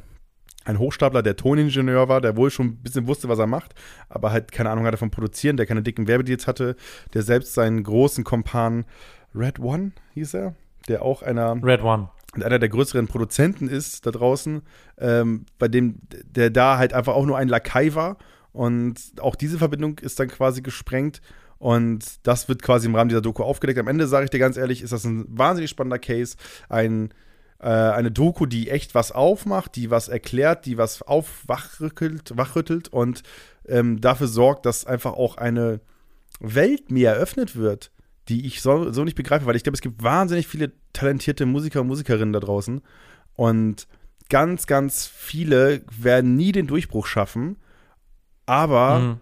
ein 0.66 0.80
Hochstapler, 0.80 1.24
der 1.24 1.38
Toningenieur 1.38 2.10
war, 2.10 2.20
der 2.20 2.36
wohl 2.36 2.52
schon 2.52 2.68
ein 2.68 2.84
bisschen 2.84 3.08
wusste, 3.08 3.30
was 3.30 3.40
er 3.40 3.48
macht, 3.48 3.74
aber 4.10 4.32
halt 4.32 4.52
keine 4.52 4.70
Ahnung 4.70 4.86
hatte 4.86 4.98
vom 4.98 5.10
Produzieren, 5.12 5.58
der 5.58 5.66
keine 5.66 5.82
dicken 5.82 6.08
Werbedeals 6.08 6.46
hatte, 6.46 6.76
der 7.14 7.22
selbst 7.22 7.54
seinen 7.54 7.84
großen 7.84 8.24
Kompan 8.24 8.86
Red 9.34 9.60
One 9.60 9.94
hieß 10.14 10.34
er, 10.36 10.56
der 10.88 11.02
auch 11.02 11.22
einer, 11.22 11.56
Red 11.64 11.84
One. 11.84 12.10
einer 12.34 12.60
der 12.60 12.70
größeren 12.70 13.08
Produzenten 13.08 13.68
ist 13.68 14.06
da 14.06 14.12
draußen, 14.12 14.62
ähm, 14.98 15.46
bei 15.60 15.70
dem, 15.70 16.00
der 16.10 16.50
da 16.50 16.78
halt 16.78 16.94
einfach 16.94 17.14
auch 17.14 17.26
nur 17.26 17.38
ein 17.38 17.48
Lakai 17.48 17.96
war. 17.96 18.18
Und 18.52 19.00
auch 19.20 19.36
diese 19.36 19.58
Verbindung 19.58 19.98
ist 20.00 20.20
dann 20.20 20.28
quasi 20.28 20.62
gesprengt. 20.62 21.22
Und 21.64 22.04
das 22.24 22.50
wird 22.50 22.62
quasi 22.62 22.88
im 22.88 22.96
Rahmen 22.96 23.08
dieser 23.08 23.22
Doku 23.22 23.42
aufgedeckt. 23.42 23.80
Am 23.80 23.88
Ende, 23.88 24.06
sage 24.06 24.26
ich 24.26 24.30
dir 24.30 24.38
ganz 24.38 24.58
ehrlich, 24.58 24.82
ist 24.82 24.92
das 24.92 25.06
ein 25.06 25.24
wahnsinnig 25.30 25.70
spannender 25.70 25.98
Case. 25.98 26.36
Ein, 26.68 27.14
äh, 27.60 27.70
eine 27.70 28.12
Doku, 28.12 28.48
die 28.48 28.70
echt 28.70 28.94
was 28.96 29.14
aufmacht, 29.14 29.78
die 29.78 29.90
was 29.90 30.10
erklärt, 30.10 30.66
die 30.66 30.78
was 30.78 31.04
aufwachrüttelt 31.04 32.36
wachrüttelt 32.36 32.90
und 32.90 33.24
ähm, 33.66 34.02
dafür 34.02 34.28
sorgt, 34.28 34.66
dass 34.66 34.86
einfach 34.86 35.14
auch 35.14 35.38
eine 35.38 35.80
Welt 36.42 36.92
mir 36.92 37.12
eröffnet 37.12 37.56
wird, 37.56 37.92
die 38.28 38.46
ich 38.46 38.62
so, 38.62 38.92
so 38.92 39.06
nicht 39.06 39.16
begreife, 39.16 39.46
weil 39.46 39.56
ich 39.56 39.64
glaube, 39.64 39.76
es 39.76 39.82
gibt 39.82 40.04
wahnsinnig 40.04 40.48
viele 40.48 40.74
talentierte 40.92 41.46
Musiker 41.46 41.80
und 41.80 41.88
Musikerinnen 41.88 42.34
da 42.34 42.42
draußen 42.42 42.82
und 43.38 43.88
ganz, 44.30 44.68
ganz 44.68 45.08
viele 45.08 45.82
werden 45.98 46.36
nie 46.36 46.52
den 46.52 46.68
Durchbruch 46.68 47.06
schaffen, 47.06 47.56
aber 48.46 49.00
Mhm. 49.00 49.20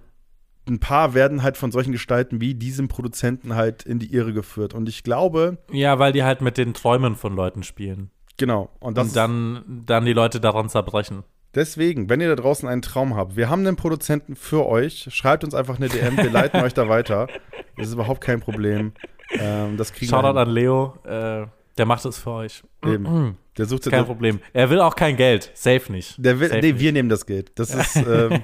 Ein 0.67 0.79
paar 0.79 1.13
werden 1.13 1.43
halt 1.43 1.57
von 1.57 1.71
solchen 1.71 1.91
Gestalten 1.91 2.39
wie 2.41 2.53
diesem 2.53 2.87
Produzenten 2.87 3.55
halt 3.55 3.83
in 3.83 3.99
die 3.99 4.13
Irre 4.13 4.33
geführt 4.33 4.73
und 4.73 4.87
ich 4.89 5.03
glaube, 5.03 5.57
Ja, 5.71 5.97
weil 5.99 6.13
die 6.13 6.23
halt 6.23 6.41
mit 6.41 6.57
den 6.57 6.73
Träumen 6.73 7.15
von 7.15 7.35
Leuten 7.35 7.63
spielen. 7.63 8.11
genau, 8.37 8.69
und 8.79 8.97
und 8.97 9.15
dann, 9.15 9.83
dann 9.85 10.05
die 10.05 10.13
Leute 10.13 10.39
daran 10.39 10.69
zerbrechen. 10.69 11.23
Deswegen, 11.53 12.09
wenn 12.09 12.21
ihr 12.21 12.29
da 12.33 12.41
draußen 12.41 12.69
einen 12.69 12.81
Traum 12.81 13.15
habt, 13.17 13.35
wir 13.35 13.49
haben 13.49 13.67
einen 13.67 13.75
Produzenten 13.75 14.37
für 14.37 14.65
euch. 14.67 15.07
Schreibt 15.11 15.43
uns 15.43 15.53
einfach 15.53 15.75
eine 15.77 15.89
DM, 15.89 16.15
wir 16.15 16.29
leiten 16.29 16.61
euch 16.61 16.73
da 16.73 16.87
weiter. 16.89 17.27
Das 17.77 17.87
ist 17.87 17.93
überhaupt 17.93 18.21
kein 18.21 18.39
Problem. 18.41 18.91
Ähm, 19.31 19.75
das 19.77 19.91
kriegen 19.93 20.09
Shoutout 20.11 20.37
an 20.37 20.49
Leo, 20.49 20.93
äh, 21.03 21.47
der 21.77 21.85
macht 21.85 22.05
es 22.05 22.19
für 22.19 22.31
euch. 22.31 22.61
Eben. 22.85 23.37
Der 23.57 23.65
sucht 23.65 23.83
Kein 23.83 23.91
der, 23.91 24.03
Problem. 24.03 24.39
Er 24.53 24.69
will 24.69 24.79
auch 24.81 24.95
kein 24.95 25.15
Geld. 25.17 25.49
Safe 25.55 25.91
nicht. 25.91 26.15
der 26.23 26.39
will, 26.39 26.49
Safe 26.49 26.61
nee, 26.61 26.73
nicht. 26.73 26.81
wir 26.81 26.91
nehmen 26.91 27.09
das 27.09 27.25
Geld. 27.25 27.51
Das 27.55 27.73
ist, 27.73 27.95
ähm, 28.07 28.43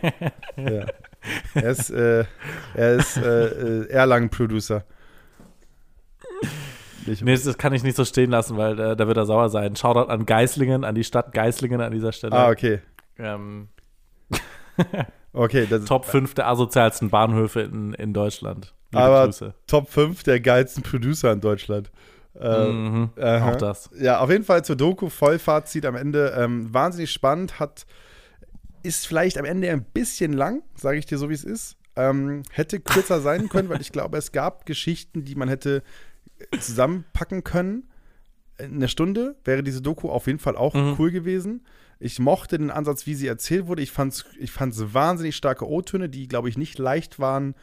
ja. 0.57 0.85
Er 1.55 1.71
ist, 1.71 1.89
äh, 1.89 2.25
er 2.75 2.93
ist 2.95 3.17
äh, 3.17 3.47
äh, 3.83 3.89
Erlangen-Producer. 3.89 4.83
Nee, 7.21 7.37
das- 7.37 7.57
kann 7.57 7.73
ich 7.73 7.83
nicht 7.83 7.95
so 7.95 8.03
stehen 8.05 8.31
lassen, 8.31 8.57
weil 8.57 8.77
äh, 8.79 8.95
da 8.95 9.07
wird 9.07 9.17
er 9.17 9.25
sauer 9.25 9.49
sein. 9.49 9.75
Shoutout 9.75 10.09
an 10.11 10.25
Geislingen, 10.25 10.83
an 10.83 10.93
die 10.95 11.03
Stadt 11.05 11.31
Geislingen 11.33 11.79
an 11.81 11.91
dieser 11.91 12.11
Stelle. 12.11 12.35
Ah, 12.35 12.49
okay. 12.49 12.79
ähm, 13.17 13.69
Okay, 15.33 15.67
Top 15.85 16.05
5 16.05 16.33
der 16.33 16.47
asozialsten 16.47 17.09
Bahnhöfe 17.09 17.61
in, 17.61 17.93
in 17.93 18.13
Deutschland. 18.13 18.73
Liebe 18.91 19.03
aber 19.03 19.25
Grüße. 19.25 19.53
Top 19.67 19.89
5 19.89 20.23
der 20.23 20.39
geilsten 20.39 20.81
Producer 20.83 21.31
in 21.31 21.41
Deutschland. 21.41 21.91
Ähm, 22.39 23.09
Mhm, 23.15 23.23
auch 23.43 23.55
das. 23.55 23.89
Ja, 23.99 24.19
auf 24.19 24.29
jeden 24.31 24.43
Fall 24.43 24.65
zur 24.65 24.75
Doku, 24.75 25.09
Vollfazit 25.09 25.85
am 25.85 25.95
Ende. 25.95 26.33
Ähm, 26.37 26.73
wahnsinnig 26.73 27.11
spannend, 27.11 27.59
hat, 27.59 27.85
ist 28.83 29.07
vielleicht 29.07 29.37
am 29.37 29.45
Ende 29.45 29.69
ein 29.71 29.83
bisschen 29.83 30.33
lang, 30.33 30.63
sage 30.75 30.97
ich 30.97 31.05
dir 31.05 31.17
so, 31.17 31.29
wie 31.29 31.33
es 31.33 31.43
ist. 31.43 31.77
Ähm, 31.95 32.43
hätte 32.51 32.79
kürzer 32.79 33.21
sein 33.21 33.49
können, 33.49 33.69
weil 33.69 33.81
ich 33.81 33.91
glaube, 33.91 34.17
es 34.17 34.31
gab 34.31 34.65
Geschichten, 34.65 35.23
die 35.25 35.35
man 35.35 35.49
hätte 35.49 35.83
zusammenpacken 36.59 37.43
können. 37.43 37.89
In 38.59 38.75
einer 38.75 38.87
Stunde 38.87 39.35
wäre 39.43 39.63
diese 39.63 39.81
Doku 39.81 40.09
auf 40.09 40.27
jeden 40.27 40.39
Fall 40.39 40.55
auch 40.55 40.73
Mhm. 40.73 40.95
cool 40.99 41.11
gewesen. 41.11 41.65
Ich 41.99 42.19
mochte 42.19 42.57
den 42.57 42.69
Ansatz, 42.71 43.05
wie 43.07 43.15
sie 43.15 43.27
erzählt 43.27 43.67
wurde. 43.67 43.81
Ich 43.81 43.91
fand 43.91 44.13
es 44.13 44.25
ich 44.39 44.51
fand's 44.51 44.93
wahnsinnig 44.93 45.35
starke 45.35 45.67
O-Töne, 45.67 46.09
die, 46.09 46.27
glaube 46.27 46.49
ich, 46.49 46.57
nicht 46.57 46.77
leicht 46.77 47.19
waren, 47.19 47.55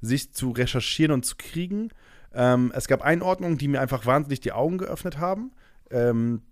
sich 0.00 0.32
zu 0.32 0.50
recherchieren 0.50 1.12
und 1.12 1.24
zu 1.24 1.36
kriegen. 1.36 1.90
Ähm, 2.34 2.72
es 2.74 2.88
gab 2.88 3.02
Einordnungen, 3.02 3.58
die 3.58 3.68
mir 3.68 3.80
einfach 3.80 4.04
wahnsinnig 4.06 4.40
die 4.40 4.52
Augen 4.52 4.78
geöffnet 4.78 5.18
haben. 5.18 5.52
Ähm, 5.90 6.42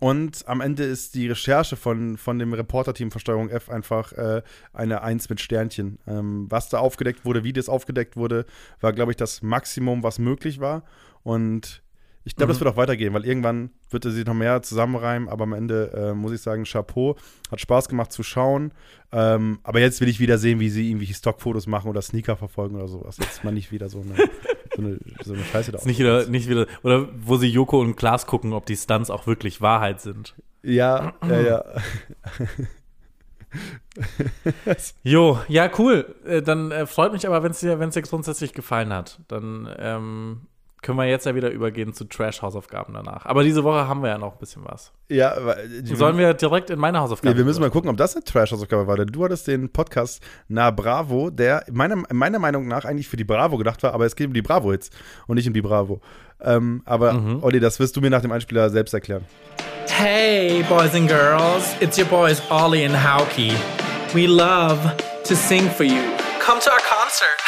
und 0.00 0.46
am 0.46 0.60
Ende 0.60 0.84
ist 0.84 1.14
die 1.14 1.28
Recherche 1.28 1.76
von, 1.76 2.16
von 2.16 2.38
dem 2.38 2.52
Reporter-Team 2.52 3.10
von 3.10 3.20
Steuerung 3.20 3.48
F 3.50 3.68
einfach 3.68 4.12
äh, 4.12 4.42
eine 4.72 5.02
Eins 5.02 5.28
mit 5.28 5.40
Sternchen. 5.40 5.98
Ähm, 6.06 6.46
was 6.48 6.68
da 6.68 6.78
aufgedeckt 6.78 7.24
wurde, 7.24 7.42
wie 7.44 7.52
das 7.52 7.68
aufgedeckt 7.68 8.16
wurde, 8.16 8.46
war, 8.80 8.92
glaube 8.92 9.12
ich, 9.12 9.16
das 9.16 9.42
Maximum, 9.42 10.02
was 10.02 10.18
möglich 10.18 10.60
war. 10.60 10.84
Und 11.24 11.82
ich 12.24 12.36
glaube, 12.36 12.52
das 12.52 12.58
Mhm. 12.60 12.64
wird 12.66 12.74
auch 12.74 12.76
weitergehen, 12.76 13.14
weil 13.14 13.24
irgendwann 13.24 13.70
wird 13.90 14.04
er 14.04 14.10
sich 14.10 14.26
noch 14.26 14.34
mehr 14.34 14.60
zusammenreimen. 14.62 15.28
Aber 15.28 15.44
am 15.44 15.52
Ende 15.52 15.90
äh, 15.94 16.14
muss 16.14 16.32
ich 16.32 16.42
sagen, 16.42 16.64
Chapeau. 16.64 17.16
Hat 17.50 17.60
Spaß 17.60 17.88
gemacht 17.88 18.12
zu 18.12 18.22
schauen. 18.22 18.72
Ähm, 19.12 19.58
aber 19.62 19.80
jetzt 19.80 20.00
will 20.00 20.08
ich 20.08 20.20
wieder 20.20 20.36
sehen, 20.38 20.60
wie 20.60 20.68
sie 20.68 20.90
irgendwie 20.90 21.12
Stockfotos 21.12 21.66
machen 21.66 21.88
oder 21.88 22.02
Sneaker 22.02 22.36
verfolgen 22.36 22.76
oder 22.76 22.86
sowas. 22.88 23.16
Jetzt 23.18 23.42
mal 23.44 23.52
nicht 23.52 23.72
wieder 23.72 23.88
so 23.88 24.02
eine, 24.02 24.14
so 24.78 24.86
eine, 24.86 24.98
so 25.24 25.32
eine 25.34 25.44
Scheiße 25.44 25.72
da 25.72 25.78
Ist 25.78 25.86
nicht 25.86 25.98
wieder, 25.98 26.26
nicht 26.26 26.48
wieder, 26.48 26.66
oder 26.82 27.08
wo 27.18 27.36
sie 27.36 27.48
Joko 27.48 27.80
und 27.80 27.96
Klaas 27.96 28.26
gucken, 28.26 28.52
ob 28.52 28.66
die 28.66 28.76
Stunts 28.76 29.10
auch 29.10 29.26
wirklich 29.26 29.60
Wahrheit 29.60 30.00
sind. 30.00 30.34
Ja, 30.62 31.14
ja, 31.28 31.40
ja. 31.40 31.64
Jo, 35.02 35.40
ja, 35.48 35.70
cool. 35.78 36.14
Äh, 36.26 36.42
dann 36.42 36.70
äh, 36.70 36.86
freut 36.86 37.12
mich 37.12 37.26
aber, 37.26 37.42
wenn 37.42 37.50
es 37.52 37.60
dir, 37.60 37.80
wenn's 37.80 37.94
dir 37.94 38.02
grundsätzlich 38.02 38.52
gefallen 38.52 38.92
hat. 38.92 39.20
Dann 39.26 39.68
ähm, 39.78 40.42
können 40.82 40.96
wir 40.98 41.04
jetzt 41.06 41.26
ja 41.26 41.34
wieder 41.34 41.50
übergehen 41.50 41.92
zu 41.92 42.04
Trash-Hausaufgaben 42.04 42.94
danach. 42.94 43.26
Aber 43.26 43.42
diese 43.42 43.64
Woche 43.64 43.88
haben 43.88 44.02
wir 44.02 44.10
ja 44.10 44.18
noch 44.18 44.32
ein 44.34 44.38
bisschen 44.38 44.62
was. 44.64 44.92
ja 45.08 45.36
aber, 45.36 45.58
äh, 45.58 45.84
Sollen 45.84 46.16
wir 46.18 46.34
direkt 46.34 46.70
in 46.70 46.78
meine 46.78 47.00
Hausaufgaben? 47.00 47.32
Ja, 47.32 47.36
wir 47.36 47.44
müssen 47.44 47.60
mal 47.60 47.70
gucken, 47.70 47.90
ob 47.90 47.96
das 47.96 48.14
eine 48.14 48.24
Trash-Hausaufgabe 48.24 48.86
war. 48.86 48.96
Denn 48.96 49.08
du 49.08 49.24
hattest 49.24 49.48
den 49.48 49.70
Podcast 49.72 50.22
Na 50.48 50.70
Bravo, 50.70 51.30
der 51.30 51.64
meiner, 51.72 51.96
meiner 52.12 52.38
Meinung 52.38 52.68
nach 52.68 52.84
eigentlich 52.84 53.08
für 53.08 53.16
die 53.16 53.24
Bravo 53.24 53.56
gedacht 53.58 53.82
war, 53.82 53.92
aber 53.92 54.06
es 54.06 54.14
geht 54.16 54.28
um 54.28 54.34
die 54.34 54.42
Bravo-Hits 54.42 54.90
und 55.26 55.34
nicht 55.36 55.48
um 55.48 55.54
die 55.54 55.62
Bravo. 55.62 56.00
Ähm, 56.40 56.82
aber, 56.84 57.14
Mhm. 57.14 57.42
Olli, 57.42 57.58
das 57.60 57.80
wirst 57.80 57.96
du 57.96 58.00
mir 58.00 58.10
nach 58.10 58.22
dem 58.22 58.30
Einspieler 58.32 58.70
selbst 58.70 58.94
erklären. 58.94 59.24
Hey, 59.88 60.62
boys 60.68 60.94
and 60.94 61.08
girls, 61.08 61.74
it's 61.80 61.98
your 61.98 62.04
boys 62.06 62.40
Ollie 62.50 62.84
and 62.86 62.94
Hauke. 62.94 63.52
We 64.14 64.26
love 64.26 64.78
to 65.24 65.34
sing 65.34 65.68
for 65.70 65.84
you. 65.84 65.96
Come 66.44 66.60
to 66.60 66.70
our 66.70 66.78
concert. 66.78 67.47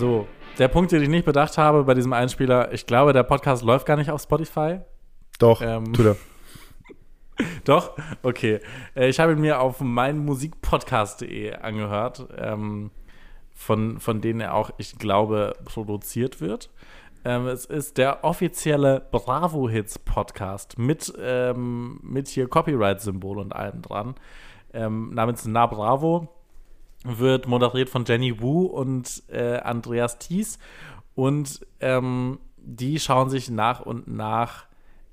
So, 0.00 0.26
der 0.58 0.68
Punkt, 0.68 0.92
den 0.92 1.02
ich 1.02 1.10
nicht 1.10 1.26
bedacht 1.26 1.58
habe 1.58 1.84
bei 1.84 1.92
diesem 1.92 2.14
Einspieler, 2.14 2.72
ich 2.72 2.86
glaube, 2.86 3.12
der 3.12 3.22
Podcast 3.22 3.62
läuft 3.62 3.84
gar 3.84 3.96
nicht 3.98 4.10
auf 4.10 4.22
Spotify. 4.22 4.78
Doch, 5.38 5.60
Ähm. 5.60 5.92
tut 5.92 6.06
er. 6.06 6.16
Doch? 7.66 7.98
Okay. 8.22 8.60
Äh, 8.96 9.10
Ich 9.10 9.20
habe 9.20 9.32
ihn 9.32 9.42
mir 9.42 9.60
auf 9.60 9.82
meinmusikpodcast.de 9.82 11.52
angehört, 11.56 12.26
ähm, 12.38 12.90
von, 13.54 14.00
von 14.00 14.22
denen 14.22 14.40
er 14.40 14.54
auch, 14.54 14.70
ich 14.78 14.96
glaube, 14.98 15.52
produziert 15.66 16.40
wird. 16.40 16.70
Ähm, 17.26 17.46
es 17.46 17.66
ist 17.66 17.98
der 17.98 18.24
offizielle 18.24 19.06
Bravo 19.10 19.68
Hits 19.68 19.98
Podcast 19.98 20.78
mit, 20.78 21.12
ähm, 21.22 22.00
mit 22.02 22.26
hier 22.26 22.48
Copyright-Symbol 22.48 23.36
und 23.38 23.54
allem 23.54 23.82
dran. 23.82 24.14
Ähm, 24.72 25.10
namens 25.12 25.44
Na 25.44 25.66
Bravo 25.66 26.28
wird 27.04 27.46
moderiert 27.46 27.88
von 27.88 28.04
Jenny 28.04 28.40
Wu 28.40 28.66
und 28.66 29.22
äh, 29.28 29.58
Andreas 29.58 30.18
Thies. 30.18 30.58
Und 31.14 31.66
ähm, 31.80 32.38
die 32.56 33.00
schauen 33.00 33.30
sich 33.30 33.50
nach 33.50 33.80
und 33.80 34.08
nach 34.08 34.66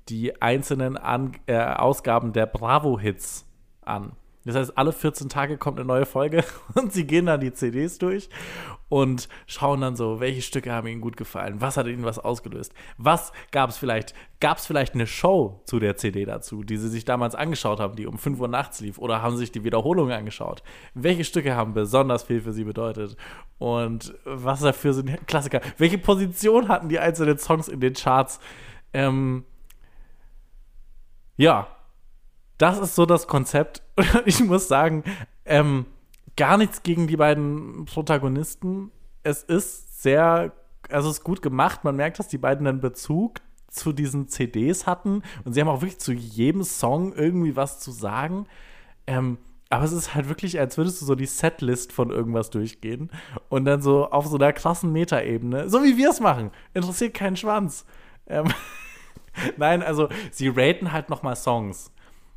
die 0.08 0.40
einzelnen 0.40 0.96
an 0.96 1.32
äh, 1.46 1.58
Ausgaben 1.58 2.32
der 2.32 2.46
Bravo-Hits 2.46 3.46
an. 3.82 4.12
Das 4.48 4.56
heißt, 4.56 4.78
alle 4.78 4.92
14 4.92 5.28
Tage 5.28 5.58
kommt 5.58 5.78
eine 5.78 5.86
neue 5.86 6.06
Folge 6.06 6.42
und 6.74 6.90
sie 6.90 7.06
gehen 7.06 7.26
dann 7.26 7.40
die 7.40 7.52
CDs 7.52 7.98
durch 7.98 8.30
und 8.88 9.28
schauen 9.46 9.82
dann 9.82 9.94
so, 9.94 10.20
welche 10.20 10.40
Stücke 10.40 10.72
haben 10.72 10.86
ihnen 10.86 11.02
gut 11.02 11.18
gefallen, 11.18 11.60
was 11.60 11.76
hat 11.76 11.86
ihnen 11.86 12.04
was 12.04 12.18
ausgelöst, 12.18 12.72
was 12.96 13.32
gab 13.50 13.68
es 13.68 13.76
vielleicht, 13.76 14.14
gab 14.40 14.56
es 14.56 14.66
vielleicht 14.66 14.94
eine 14.94 15.06
Show 15.06 15.60
zu 15.66 15.78
der 15.78 15.98
CD 15.98 16.24
dazu, 16.24 16.64
die 16.64 16.78
sie 16.78 16.88
sich 16.88 17.04
damals 17.04 17.34
angeschaut 17.34 17.78
haben, 17.78 17.94
die 17.94 18.06
um 18.06 18.16
5 18.16 18.40
Uhr 18.40 18.48
nachts 18.48 18.80
lief 18.80 18.96
oder 18.96 19.20
haben 19.20 19.32
sie 19.32 19.40
sich 19.40 19.52
die 19.52 19.64
Wiederholung 19.64 20.10
angeschaut, 20.12 20.62
welche 20.94 21.24
Stücke 21.24 21.54
haben 21.54 21.74
besonders 21.74 22.22
viel 22.22 22.40
für 22.40 22.54
sie 22.54 22.64
bedeutet? 22.64 23.18
Und 23.58 24.14
was 24.24 24.60
dafür 24.60 24.94
sind 24.94 25.26
Klassiker, 25.26 25.60
welche 25.76 25.98
Position 25.98 26.68
hatten 26.68 26.88
die 26.88 27.00
einzelnen 27.00 27.36
Songs 27.36 27.68
in 27.68 27.80
den 27.80 27.92
Charts, 27.92 28.40
ähm, 28.94 29.44
ja, 31.36 31.68
das 32.58 32.78
ist 32.78 32.94
so 32.94 33.06
das 33.06 33.26
Konzept. 33.26 33.82
Ich 34.26 34.40
muss 34.44 34.68
sagen, 34.68 35.04
ähm, 35.44 35.86
gar 36.36 36.56
nichts 36.56 36.82
gegen 36.82 37.06
die 37.06 37.16
beiden 37.16 37.84
Protagonisten. 37.86 38.90
Es 39.22 39.42
ist 39.42 40.02
sehr, 40.02 40.52
also 40.90 41.10
es 41.10 41.18
ist 41.18 41.24
gut 41.24 41.42
gemacht. 41.42 41.84
Man 41.84 41.96
merkt, 41.96 42.18
dass 42.18 42.28
die 42.28 42.38
beiden 42.38 42.66
einen 42.66 42.80
Bezug 42.80 43.40
zu 43.68 43.92
diesen 43.92 44.28
CDs 44.28 44.86
hatten 44.86 45.22
und 45.44 45.52
sie 45.52 45.60
haben 45.60 45.68
auch 45.68 45.82
wirklich 45.82 45.98
zu 45.98 46.12
jedem 46.12 46.62
Song 46.64 47.12
irgendwie 47.12 47.56
was 47.56 47.80
zu 47.80 47.90
sagen. 47.90 48.46
Ähm, 49.06 49.38
Aber 49.68 49.84
es 49.84 49.92
ist 49.92 50.14
halt 50.14 50.28
wirklich, 50.28 50.58
als 50.58 50.78
würdest 50.78 51.02
du 51.02 51.06
so 51.06 51.14
die 51.14 51.26
Setlist 51.26 51.92
von 51.92 52.10
irgendwas 52.10 52.50
durchgehen 52.50 53.10
und 53.50 53.66
dann 53.66 53.82
so 53.82 54.10
auf 54.10 54.26
so 54.26 54.36
einer 54.36 54.52
krassen 54.52 54.92
Metaebene, 54.92 55.68
so 55.68 55.82
wie 55.84 55.96
wir 55.98 56.10
es 56.10 56.20
machen, 56.20 56.50
interessiert 56.72 57.14
keinen 57.14 57.36
Schwanz. 57.36 57.84
Ähm, 58.26 58.46
Nein, 59.58 59.82
also 59.82 60.08
sie 60.30 60.48
raten 60.48 60.92
halt 60.92 61.10
nochmal 61.10 61.36
Songs. 61.36 61.92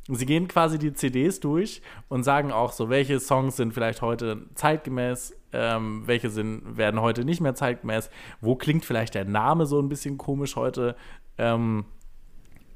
Sie 0.08 0.26
gehen 0.26 0.48
quasi 0.48 0.78
die 0.78 0.92
CDs 0.92 1.38
durch 1.38 1.80
und 2.08 2.24
sagen 2.24 2.50
auch 2.50 2.72
so, 2.72 2.88
welche 2.88 3.20
Songs 3.20 3.56
sind 3.56 3.72
vielleicht 3.72 4.02
heute 4.02 4.46
zeitgemäß, 4.54 5.36
ähm, 5.52 6.02
welche 6.06 6.28
sind, 6.30 6.76
werden 6.76 7.00
heute 7.00 7.24
nicht 7.24 7.40
mehr 7.40 7.54
zeitgemäß, 7.54 8.10
wo 8.40 8.56
klingt 8.56 8.84
vielleicht 8.84 9.14
der 9.14 9.24
Name 9.24 9.64
so 9.66 9.80
ein 9.80 9.88
bisschen 9.88 10.18
komisch 10.18 10.56
heute. 10.56 10.96
Ähm, 11.38 11.84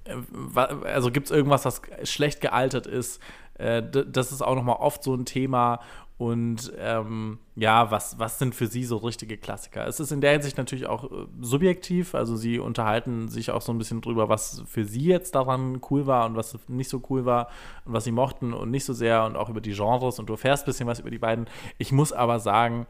äh, 0.04 0.58
also 0.58 1.10
gibt 1.10 1.26
es 1.26 1.32
irgendwas, 1.32 1.62
das 1.62 1.82
schlecht 2.04 2.40
gealtert 2.40 2.86
ist? 2.86 3.20
Äh, 3.54 3.82
das 3.82 4.30
ist 4.30 4.42
auch 4.42 4.54
nochmal 4.54 4.76
oft 4.76 5.02
so 5.02 5.14
ein 5.14 5.24
Thema. 5.24 5.80
Und 6.18 6.72
ähm, 6.78 7.38
ja, 7.56 7.90
was, 7.90 8.18
was 8.18 8.38
sind 8.38 8.54
für 8.54 8.66
sie 8.68 8.84
so 8.84 8.96
richtige 8.96 9.36
Klassiker? 9.36 9.86
Es 9.86 10.00
ist 10.00 10.12
in 10.12 10.22
der 10.22 10.32
Hinsicht 10.32 10.56
natürlich 10.56 10.86
auch 10.86 11.04
äh, 11.04 11.26
subjektiv, 11.42 12.14
also 12.14 12.36
sie 12.36 12.58
unterhalten 12.58 13.28
sich 13.28 13.50
auch 13.50 13.60
so 13.60 13.70
ein 13.70 13.76
bisschen 13.76 14.00
drüber, 14.00 14.30
was 14.30 14.62
für 14.66 14.86
sie 14.86 15.04
jetzt 15.04 15.34
daran 15.34 15.82
cool 15.90 16.06
war 16.06 16.24
und 16.24 16.34
was 16.34 16.58
nicht 16.68 16.88
so 16.88 17.02
cool 17.10 17.26
war 17.26 17.48
und 17.84 17.92
was 17.92 18.04
sie 18.04 18.12
mochten 18.12 18.54
und 18.54 18.70
nicht 18.70 18.86
so 18.86 18.94
sehr 18.94 19.24
und 19.26 19.36
auch 19.36 19.50
über 19.50 19.60
die 19.60 19.74
Genres 19.74 20.18
und 20.18 20.30
du 20.30 20.34
erfährst 20.34 20.64
ein 20.64 20.66
bisschen 20.66 20.86
was 20.86 21.00
über 21.00 21.10
die 21.10 21.18
beiden. 21.18 21.48
Ich 21.76 21.92
muss 21.92 22.14
aber 22.14 22.40
sagen, 22.40 22.86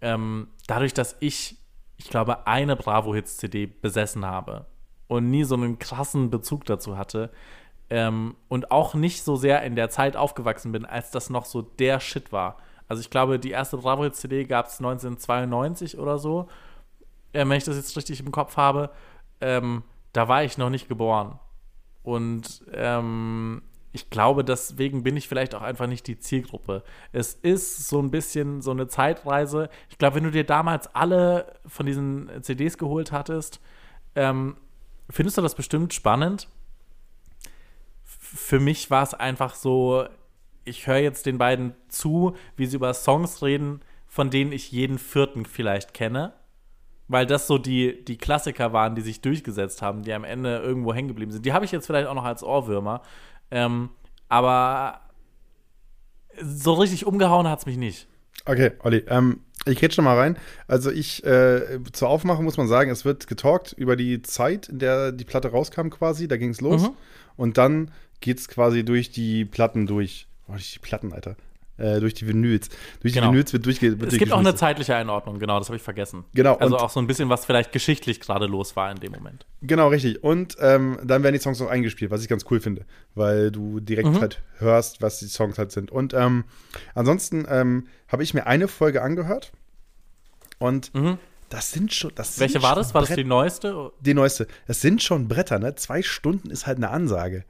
ähm, 0.00 0.48
dadurch, 0.66 0.94
dass 0.94 1.16
ich, 1.20 1.58
ich 1.96 2.10
glaube, 2.10 2.48
eine 2.48 2.74
Bravo-Hits-CD 2.74 3.66
besessen 3.66 4.26
habe 4.26 4.66
und 5.06 5.30
nie 5.30 5.44
so 5.44 5.54
einen 5.54 5.78
krassen 5.78 6.28
Bezug 6.30 6.64
dazu 6.64 6.98
hatte, 6.98 7.30
ähm, 7.90 8.36
und 8.48 8.70
auch 8.70 8.94
nicht 8.94 9.22
so 9.22 9.36
sehr 9.36 9.62
in 9.62 9.76
der 9.76 9.90
Zeit 9.90 10.16
aufgewachsen 10.16 10.72
bin, 10.72 10.84
als 10.84 11.10
das 11.10 11.30
noch 11.30 11.44
so 11.44 11.62
der 11.62 12.00
Shit 12.00 12.32
war. 12.32 12.56
Also 12.86 13.00
ich 13.00 13.10
glaube, 13.10 13.38
die 13.38 13.50
erste 13.50 13.78
Bravo-CD 13.78 14.44
gab 14.44 14.66
es 14.66 14.78
1992 14.78 15.98
oder 15.98 16.18
so, 16.18 16.48
äh, 17.32 17.40
wenn 17.40 17.52
ich 17.52 17.64
das 17.64 17.76
jetzt 17.76 17.96
richtig 17.96 18.20
im 18.20 18.32
Kopf 18.32 18.56
habe. 18.56 18.90
Ähm, 19.40 19.82
da 20.12 20.28
war 20.28 20.42
ich 20.42 20.58
noch 20.58 20.70
nicht 20.70 20.88
geboren. 20.88 21.38
Und 22.02 22.64
ähm, 22.72 23.62
ich 23.92 24.10
glaube, 24.10 24.44
deswegen 24.44 25.02
bin 25.02 25.16
ich 25.16 25.28
vielleicht 25.28 25.54
auch 25.54 25.62
einfach 25.62 25.86
nicht 25.86 26.06
die 26.06 26.18
Zielgruppe. 26.18 26.82
Es 27.12 27.34
ist 27.34 27.88
so 27.88 28.00
ein 28.00 28.10
bisschen 28.10 28.62
so 28.62 28.70
eine 28.70 28.88
Zeitreise. 28.88 29.68
Ich 29.90 29.98
glaube, 29.98 30.16
wenn 30.16 30.24
du 30.24 30.30
dir 30.30 30.44
damals 30.44 30.94
alle 30.94 31.54
von 31.66 31.86
diesen 31.86 32.30
CDs 32.42 32.78
geholt 32.78 33.12
hattest, 33.12 33.60
ähm, 34.14 34.56
findest 35.10 35.38
du 35.38 35.42
das 35.42 35.54
bestimmt 35.54 35.94
spannend 35.94 36.48
für 38.34 38.60
mich 38.60 38.90
war 38.90 39.02
es 39.02 39.14
einfach 39.14 39.54
so, 39.54 40.06
ich 40.64 40.86
höre 40.86 40.98
jetzt 40.98 41.24
den 41.26 41.38
beiden 41.38 41.74
zu, 41.88 42.36
wie 42.56 42.66
sie 42.66 42.76
über 42.76 42.92
Songs 42.92 43.42
reden, 43.42 43.80
von 44.06 44.30
denen 44.30 44.52
ich 44.52 44.70
jeden 44.70 44.98
vierten 44.98 45.46
vielleicht 45.46 45.94
kenne. 45.94 46.34
Weil 47.08 47.24
das 47.24 47.46
so 47.46 47.56
die, 47.56 48.04
die 48.04 48.18
Klassiker 48.18 48.74
waren, 48.74 48.94
die 48.94 49.00
sich 49.00 49.22
durchgesetzt 49.22 49.80
haben, 49.80 50.02
die 50.02 50.12
am 50.12 50.24
Ende 50.24 50.58
irgendwo 50.58 50.92
hängen 50.92 51.08
geblieben 51.08 51.32
sind. 51.32 51.46
Die 51.46 51.54
habe 51.54 51.64
ich 51.64 51.72
jetzt 51.72 51.86
vielleicht 51.86 52.06
auch 52.06 52.14
noch 52.14 52.24
als 52.24 52.42
Ohrwürmer. 52.42 53.00
Ähm, 53.50 53.88
aber 54.28 55.00
so 56.42 56.74
richtig 56.74 57.06
umgehauen 57.06 57.48
hat 57.48 57.60
es 57.60 57.66
mich 57.66 57.78
nicht. 57.78 58.08
Okay, 58.44 58.72
Olli, 58.82 59.04
ähm, 59.08 59.40
ich 59.64 59.80
rede 59.80 59.94
schon 59.94 60.04
mal 60.04 60.18
rein. 60.18 60.36
Also 60.66 60.90
ich, 60.90 61.24
äh, 61.24 61.80
zur 61.92 62.08
Aufmachung 62.08 62.44
muss 62.44 62.58
man 62.58 62.68
sagen, 62.68 62.90
es 62.90 63.06
wird 63.06 63.26
getalkt 63.26 63.72
über 63.72 63.96
die 63.96 64.20
Zeit, 64.20 64.68
in 64.68 64.78
der 64.78 65.12
die 65.12 65.24
Platte 65.24 65.48
rauskam 65.48 65.88
quasi, 65.88 66.28
da 66.28 66.36
ging 66.36 66.50
es 66.50 66.60
los. 66.60 66.82
Mhm. 66.82 66.90
Und 67.36 67.56
dann 67.56 67.90
geht 68.20 68.38
es 68.38 68.48
quasi 68.48 68.84
durch 68.84 69.10
die 69.10 69.44
Platten 69.44 69.86
durch. 69.86 70.26
Oh, 70.48 70.52
durch 70.52 70.72
die 70.72 70.78
Platten, 70.78 71.12
Alter. 71.12 71.36
Äh, 71.78 72.00
durch 72.00 72.12
die 72.12 72.26
Vinyls. 72.26 72.70
Durch 73.00 73.14
genau. 73.14 73.28
die 73.28 73.34
Vinyls 73.34 73.52
wird 73.52 73.64
durchge 73.64 73.96
Es 74.04 74.18
gibt 74.18 74.32
auch 74.32 74.40
eine 74.40 74.56
zeitliche 74.56 74.96
Einordnung, 74.96 75.38
genau, 75.38 75.60
das 75.60 75.68
habe 75.68 75.76
ich 75.76 75.82
vergessen. 75.82 76.24
Genau. 76.34 76.56
Also 76.56 76.76
auch 76.76 76.90
so 76.90 76.98
ein 76.98 77.06
bisschen, 77.06 77.28
was 77.28 77.44
vielleicht 77.44 77.70
geschichtlich 77.70 78.18
gerade 78.18 78.46
los 78.46 78.74
war 78.74 78.90
in 78.90 78.98
dem 78.98 79.12
Moment. 79.12 79.46
Genau, 79.62 79.86
richtig. 79.86 80.24
Und 80.24 80.56
ähm, 80.60 80.98
dann 81.04 81.22
werden 81.22 81.34
die 81.34 81.40
Songs 81.40 81.62
auch 81.62 81.68
eingespielt, 81.68 82.10
was 82.10 82.20
ich 82.22 82.28
ganz 82.28 82.44
cool 82.50 82.58
finde, 82.58 82.84
weil 83.14 83.52
du 83.52 83.78
direkt 83.78 84.08
mhm. 84.08 84.20
halt 84.20 84.42
hörst, 84.58 85.02
was 85.02 85.20
die 85.20 85.26
Songs 85.26 85.56
halt 85.56 85.70
sind. 85.70 85.92
Und 85.92 86.14
ähm, 86.14 86.44
ansonsten 86.96 87.46
ähm, 87.48 87.86
habe 88.08 88.24
ich 88.24 88.34
mir 88.34 88.48
eine 88.48 88.66
Folge 88.66 89.00
angehört 89.02 89.52
und 90.58 90.92
mhm. 90.94 91.18
Das 91.50 91.72
sind 91.72 91.94
schon. 91.94 92.12
Das 92.14 92.38
Welche 92.40 92.54
sind 92.54 92.62
war 92.62 92.74
das? 92.74 92.92
War 92.92 93.00
das 93.00 93.14
die 93.14 93.24
neueste? 93.24 93.92
Die 94.00 94.12
neueste. 94.12 94.48
Das 94.66 94.82
sind 94.82 95.02
schon 95.02 95.28
Bretter, 95.28 95.58
ne? 95.58 95.74
Zwei 95.76 96.02
Stunden 96.02 96.50
ist 96.50 96.66
halt 96.66 96.76
eine 96.76 96.90
Ansage 96.90 97.44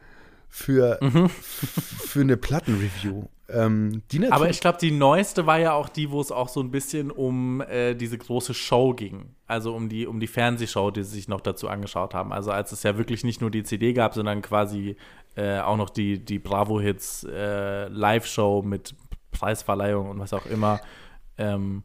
für, 0.49 0.99
mhm. 1.01 1.29
für 1.29 2.21
eine 2.21 2.37
Plattenreview. 2.37 3.25
Ähm, 3.51 4.03
Aber 4.31 4.51
ich 4.51 4.61
glaube, 4.61 4.79
die 4.79 4.91
neueste 4.91 5.47
war 5.47 5.59
ja 5.59 5.73
auch 5.73 5.89
die, 5.89 6.11
wo 6.11 6.21
es 6.21 6.31
auch 6.31 6.49
so 6.49 6.61
ein 6.61 6.71
bisschen 6.71 7.11
um 7.11 7.63
äh, 7.63 7.95
diese 7.95 8.19
große 8.19 8.53
Show 8.53 8.93
ging. 8.93 9.35
Also 9.47 9.75
um 9.75 9.89
die, 9.89 10.07
um 10.07 10.21
die 10.21 10.27
Fernsehshow, 10.27 10.91
die 10.91 11.03
sie 11.03 11.17
sich 11.17 11.29
noch 11.29 11.41
dazu 11.41 11.69
angeschaut 11.69 12.13
haben. 12.13 12.33
Also 12.33 12.51
als 12.51 12.73
es 12.73 12.83
ja 12.83 12.99
wirklich 12.99 13.25
nicht 13.25 13.41
nur 13.41 13.51
die 13.51 13.63
CD 13.63 13.95
gab, 13.95 14.15
sondern 14.15 14.43
quasi 14.43 14.97
äh, 15.37 15.61
auch 15.61 15.79
noch 15.79 15.89
die, 15.89 16.23
die 16.23 16.39
Bravo-Hits 16.39 17.25
äh, 17.25 17.89
Live-Show 17.89 18.63
mit 18.63 18.95
Preisverleihung 19.31 20.11
und 20.11 20.19
was 20.19 20.35
auch 20.35 20.45
immer. 20.45 20.81
Ähm, 21.39 21.85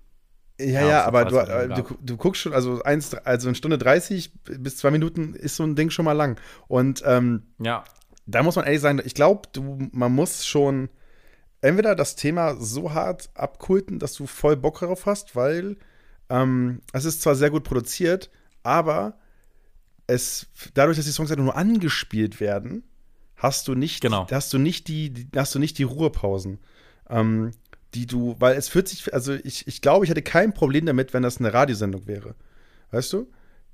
ja, 0.59 0.65
ja, 0.65 0.87
ja 0.87 1.05
aber 1.05 1.25
du, 1.25 1.37
äh, 1.37 1.69
du, 1.69 1.83
du, 2.01 2.17
guckst 2.17 2.41
schon, 2.41 2.53
also, 2.53 2.83
eins, 2.83 3.13
also 3.13 3.47
eine 3.47 3.55
Stunde 3.55 3.77
30 3.77 4.33
bis 4.59 4.77
zwei 4.77 4.91
Minuten 4.91 5.33
ist 5.33 5.55
so 5.55 5.63
ein 5.63 5.75
Ding 5.75 5.91
schon 5.91 6.05
mal 6.05 6.13
lang. 6.13 6.39
Und 6.67 7.03
ähm, 7.05 7.43
ja 7.59 7.85
da 8.25 8.43
muss 8.43 8.55
man 8.55 8.65
ehrlich 8.65 8.81
sein, 8.81 9.01
ich 9.03 9.15
glaube, 9.15 9.49
man 9.91 10.13
muss 10.13 10.45
schon 10.45 10.89
entweder 11.61 11.95
das 11.95 12.15
Thema 12.15 12.55
so 12.55 12.93
hart 12.93 13.29
abkulten, 13.33 13.99
dass 13.99 14.13
du 14.13 14.27
voll 14.27 14.57
Bock 14.57 14.79
darauf 14.79 15.05
hast, 15.05 15.35
weil 15.35 15.77
ähm, 16.29 16.81
es 16.91 17.05
ist 17.05 17.21
zwar 17.21 17.35
sehr 17.35 17.49
gut 17.49 17.63
produziert, 17.63 18.29
aber 18.63 19.17
es, 20.07 20.47
dadurch, 20.73 20.97
dass 20.97 21.05
die 21.05 21.11
Songs 21.11 21.29
ja 21.29 21.35
nur 21.35 21.55
angespielt 21.55 22.39
werden, 22.39 22.83
hast 23.35 23.67
du 23.67 23.75
nicht, 23.75 24.01
genau. 24.01 24.27
hast 24.29 24.53
du 24.53 24.57
nicht 24.57 24.87
die, 24.87 25.11
die 25.11 25.27
hast 25.35 25.55
du 25.55 25.59
nicht 25.59 25.77
die 25.77 25.83
Ruhepausen. 25.83 26.59
Ähm, 27.09 27.51
die 27.93 28.07
du, 28.07 28.35
weil 28.39 28.57
es 28.57 28.69
fühlt 28.69 28.87
sich, 28.87 29.13
also 29.13 29.33
ich, 29.33 29.67
ich 29.67 29.81
glaube, 29.81 30.05
ich 30.05 30.09
hätte 30.09 30.23
kein 30.23 30.53
Problem 30.53 30.85
damit, 30.85 31.13
wenn 31.13 31.23
das 31.23 31.37
eine 31.37 31.53
Radiosendung 31.53 32.07
wäre. 32.07 32.35
Weißt 32.91 33.13
du? 33.13 33.27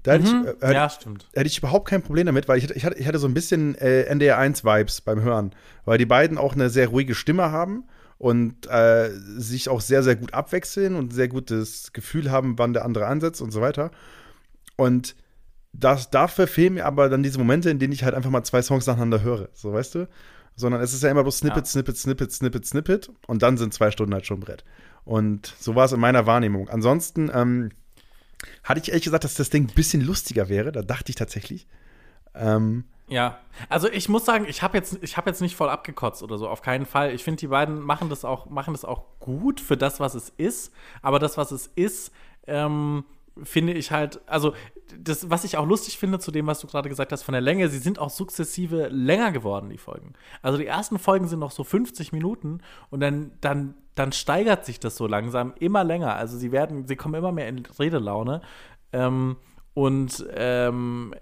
Da 0.03 0.13
hätte, 0.13 0.33
mhm. 0.33 0.47
ich, 0.47 0.63
äh, 0.63 0.73
ja, 0.73 0.89
stimmt. 0.89 1.27
hätte 1.33 1.47
ich 1.47 1.57
überhaupt 1.57 1.87
kein 1.87 2.01
Problem 2.01 2.25
damit, 2.25 2.47
weil 2.47 2.57
ich, 2.57 2.69
ich, 2.71 2.85
hatte, 2.85 2.97
ich 2.97 3.07
hatte 3.07 3.19
so 3.19 3.27
ein 3.27 3.33
bisschen 3.33 3.75
äh, 3.75 4.03
NDR 4.03 4.39
1-Vibes 4.39 5.01
beim 5.01 5.21
Hören, 5.21 5.51
weil 5.85 5.97
die 5.97 6.05
beiden 6.05 6.37
auch 6.37 6.53
eine 6.53 6.69
sehr 6.69 6.87
ruhige 6.87 7.15
Stimme 7.15 7.51
haben 7.51 7.83
und 8.17 8.67
äh, 8.67 9.09
sich 9.37 9.69
auch 9.69 9.81
sehr, 9.81 10.03
sehr 10.03 10.15
gut 10.15 10.33
abwechseln 10.33 10.95
und 10.95 11.13
sehr 11.13 11.27
gutes 11.27 11.91
Gefühl 11.93 12.31
haben, 12.31 12.57
wann 12.57 12.73
der 12.73 12.85
andere 12.85 13.07
ansetzt 13.07 13.41
und 13.41 13.51
so 13.51 13.61
weiter. 13.61 13.91
Und 14.77 15.15
das, 15.73 16.09
dafür 16.09 16.47
fehlen 16.47 16.75
mir 16.75 16.85
aber 16.85 17.09
dann 17.09 17.23
diese 17.23 17.37
Momente, 17.37 17.69
in 17.69 17.79
denen 17.79 17.93
ich 17.93 18.03
halt 18.03 18.15
einfach 18.15 18.29
mal 18.29 18.43
zwei 18.43 18.61
Songs 18.61 18.85
nacheinander 18.87 19.21
höre, 19.21 19.49
so 19.53 19.73
weißt 19.73 19.95
du? 19.95 20.07
Sondern 20.55 20.81
es 20.81 20.93
ist 20.93 21.03
ja 21.03 21.09
immer 21.09 21.23
bloß 21.23 21.39
Snippet, 21.39 21.65
ja. 21.65 21.65
Snippet, 21.65 21.97
Snippet, 21.97 22.31
Snippet, 22.33 22.65
Snippet 22.65 23.11
und 23.27 23.41
dann 23.41 23.57
sind 23.57 23.73
zwei 23.73 23.91
Stunden 23.91 24.13
halt 24.13 24.25
schon 24.25 24.39
Brett. 24.39 24.63
Und 25.05 25.53
so 25.59 25.75
war 25.75 25.85
es 25.85 25.91
in 25.91 25.99
meiner 25.99 26.25
Wahrnehmung. 26.25 26.69
Ansonsten, 26.69 27.31
ähm, 27.33 27.69
hatte 28.63 28.79
ich 28.81 28.89
ehrlich 28.89 29.03
gesagt, 29.03 29.23
dass 29.23 29.35
das 29.35 29.49
Ding 29.49 29.69
ein 29.69 29.73
bisschen 29.73 30.01
lustiger 30.01 30.49
wäre. 30.49 30.71
Da 30.71 30.81
dachte 30.81 31.09
ich 31.09 31.15
tatsächlich. 31.15 31.67
Ähm, 32.35 32.85
ja, 33.07 33.39
also 33.69 33.89
ich 33.89 34.07
muss 34.07 34.25
sagen, 34.25 34.45
ich 34.47 34.61
habe 34.61 34.77
jetzt, 34.77 34.95
hab 35.17 35.25
jetzt 35.25 35.41
nicht 35.41 35.55
voll 35.55 35.69
abgekotzt 35.69 36.21
oder 36.21 36.37
so, 36.37 36.47
auf 36.47 36.61
keinen 36.61 36.85
Fall. 36.85 37.13
Ich 37.13 37.23
finde, 37.23 37.39
die 37.39 37.47
beiden 37.47 37.79
machen 37.79 38.09
das, 38.09 38.23
auch, 38.23 38.49
machen 38.49 38.73
das 38.73 38.85
auch 38.85 39.03
gut 39.19 39.59
für 39.59 39.77
das, 39.77 39.99
was 39.99 40.13
es 40.13 40.29
ist. 40.37 40.71
Aber 41.01 41.17
das, 41.17 41.37
was 41.37 41.51
es 41.51 41.67
ist, 41.75 42.11
ähm, 42.45 43.03
finde 43.43 43.73
ich 43.73 43.91
halt, 43.91 44.21
also 44.27 44.53
das, 44.97 45.29
was 45.29 45.43
ich 45.43 45.57
auch 45.57 45.65
lustig 45.65 45.97
finde 45.97 46.19
zu 46.19 46.31
dem, 46.31 46.47
was 46.47 46.59
du 46.59 46.67
gerade 46.67 46.89
gesagt 46.89 47.11
hast 47.11 47.23
von 47.23 47.33
der 47.33 47.41
Länge, 47.41 47.69
sie 47.69 47.77
sind 47.77 47.99
auch 47.99 48.09
sukzessive 48.09 48.87
länger 48.87 49.31
geworden, 49.31 49.69
die 49.69 49.77
Folgen. 49.77 50.13
Also 50.41 50.57
die 50.57 50.65
ersten 50.65 50.99
Folgen 50.99 51.27
sind 51.27 51.39
noch 51.39 51.51
so 51.51 51.63
50 51.63 52.11
Minuten 52.11 52.61
und 52.89 52.99
dann, 52.99 53.31
dann, 53.41 53.75
dann 53.95 54.11
steigert 54.11 54.65
sich 54.65 54.79
das 54.79 54.95
so 54.95 55.07
langsam 55.07 55.53
immer 55.59 55.83
länger. 55.83 56.15
Also 56.15 56.37
sie 56.37 56.51
werden, 56.51 56.87
sie 56.87 56.95
kommen 56.95 57.15
immer 57.15 57.31
mehr 57.31 57.47
in 57.47 57.65
Redelaune. 57.79 58.41
Ähm, 58.91 59.37
und 59.73 60.25
ähm, 60.35 61.13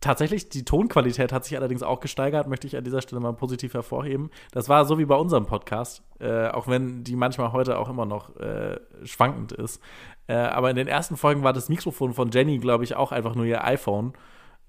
tatsächlich, 0.00 0.48
die 0.48 0.64
Tonqualität 0.64 1.32
hat 1.32 1.44
sich 1.44 1.56
allerdings 1.56 1.82
auch 1.82 2.00
gesteigert, 2.00 2.48
möchte 2.48 2.66
ich 2.66 2.76
an 2.76 2.84
dieser 2.84 3.00
Stelle 3.00 3.20
mal 3.20 3.32
positiv 3.32 3.74
hervorheben. 3.74 4.30
Das 4.52 4.68
war 4.68 4.84
so 4.84 4.98
wie 4.98 5.04
bei 5.04 5.14
unserem 5.14 5.46
Podcast, 5.46 6.02
äh, 6.20 6.48
auch 6.48 6.68
wenn 6.68 7.04
die 7.04 7.16
manchmal 7.16 7.52
heute 7.52 7.78
auch 7.78 7.88
immer 7.88 8.04
noch 8.04 8.36
äh, 8.36 8.78
schwankend 9.04 9.52
ist. 9.52 9.80
Äh, 10.26 10.34
aber 10.34 10.70
in 10.70 10.76
den 10.76 10.88
ersten 10.88 11.16
Folgen 11.16 11.42
war 11.42 11.52
das 11.52 11.68
Mikrofon 11.68 12.12
von 12.12 12.30
Jenny, 12.30 12.58
glaube 12.58 12.84
ich, 12.84 12.96
auch 12.96 13.12
einfach 13.12 13.34
nur 13.34 13.46
ihr 13.46 13.64
iPhone. 13.64 14.12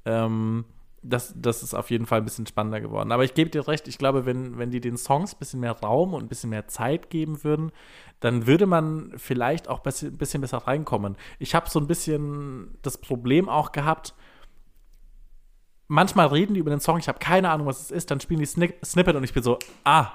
Ähm, 0.06 0.66
das, 1.04 1.34
das 1.38 1.64
ist 1.64 1.74
auf 1.74 1.90
jeden 1.90 2.06
Fall 2.06 2.20
ein 2.20 2.26
bisschen 2.26 2.48
spannender 2.48 2.82
geworden. 2.82 3.12
Aber 3.12 3.24
ich 3.24 3.34
gebe 3.34 3.50
dir 3.50 3.68
recht, 3.68 3.88
ich 3.88 3.98
glaube, 3.98 4.26
wenn, 4.26 4.58
wenn 4.58 4.72
die 4.72 4.82
den 4.82 4.98
Songs 4.98 5.34
ein 5.34 5.40
bisschen 5.40 5.60
mehr 5.60 5.74
Raum 5.74 6.14
und 6.14 6.24
ein 6.24 6.28
bisschen 6.28 6.50
mehr 6.50 6.68
Zeit 6.68 7.10
geben 7.10 7.44
würden, 7.44 7.72
dann 8.20 8.48
würde 8.48 8.66
man 8.66 9.14
vielleicht 9.18 9.68
auch 9.68 9.84
ein 9.86 10.12
bisschen 10.18 10.42
besser 10.42 10.60
reinkommen. 10.60 11.18
Ich 11.40 11.54
habe 11.54 11.70
so 11.70 11.80
ein 11.80 11.88
bisschen 11.88 12.78
das 12.82 12.98
Problem 12.98 13.48
auch 13.50 13.72
gehabt, 13.72 14.14
manchmal 15.88 16.28
reden 16.28 16.54
die 16.54 16.60
über 16.60 16.70
den 16.70 16.80
Song, 16.80 16.98
ich 16.98 17.08
habe 17.08 17.20
keine 17.20 17.50
Ahnung, 17.50 17.68
was 17.68 17.82
es 17.82 17.92
ist, 17.92 18.12
dann 18.12 18.20
spielen 18.20 18.40
die 18.40 18.46
Snippet 18.46 19.16
und 19.16 19.24
ich 19.24 19.34
bin 19.34 19.44
so, 19.44 19.60
ah, 19.84 20.08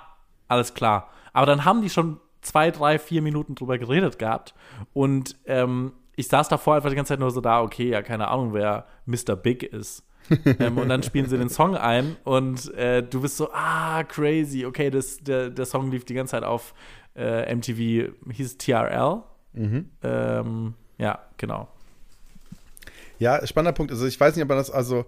alles 0.48 0.74
klar. 0.74 1.09
Aber 1.32 1.46
dann 1.46 1.64
haben 1.64 1.82
die 1.82 1.90
schon 1.90 2.20
zwei, 2.42 2.70
drei, 2.70 2.98
vier 2.98 3.22
Minuten 3.22 3.55
drüber 3.55 3.78
geredet 3.78 4.18
gehabt. 4.18 4.55
Und 4.92 5.36
ähm, 5.46 5.92
ich 6.16 6.28
saß 6.28 6.48
davor 6.48 6.74
einfach 6.74 6.90
die 6.90 6.96
ganze 6.96 7.11
Zeit 7.11 7.20
nur 7.20 7.30
so 7.30 7.40
da, 7.40 7.62
okay, 7.62 7.88
ja, 7.88 8.03
keine 8.03 8.28
Ahnung, 8.28 8.53
wer 8.53 8.86
Mr. 9.07 9.36
Big 9.36 9.62
ist. 9.62 10.05
ähm, 10.59 10.78
und 10.78 10.88
dann 10.88 11.03
spielen 11.03 11.28
sie 11.28 11.36
den 11.36 11.48
Song 11.48 11.76
ein 11.76 12.16
und 12.22 12.72
äh, 12.74 13.03
du 13.03 13.22
bist 13.22 13.36
so, 13.36 13.50
ah, 13.53 14.05
crazy, 14.05 14.64
okay, 14.64 14.88
das, 14.88 15.18
der, 15.18 15.50
der 15.50 15.66
Song 15.66 15.90
lief 15.90 16.05
die 16.05 16.14
ganze 16.14 16.32
Zeit 16.32 16.44
auf 16.44 16.74
äh, 17.16 17.54
MTV, 17.54 18.12
hieß 18.30 18.58
TRL. 18.58 19.22
Ähm, 20.02 20.74
ja, 20.98 21.18
genau. 21.36 21.68
Ja, 23.18 23.46
spannender 23.46 23.72
Punkt. 23.76 23.92
Also 23.92 24.06
ich 24.06 24.18
weiß 24.18 24.34
nicht, 24.34 24.42
ob 24.42 24.48
man 24.48 24.58
das, 24.58 24.70
also 24.70 25.04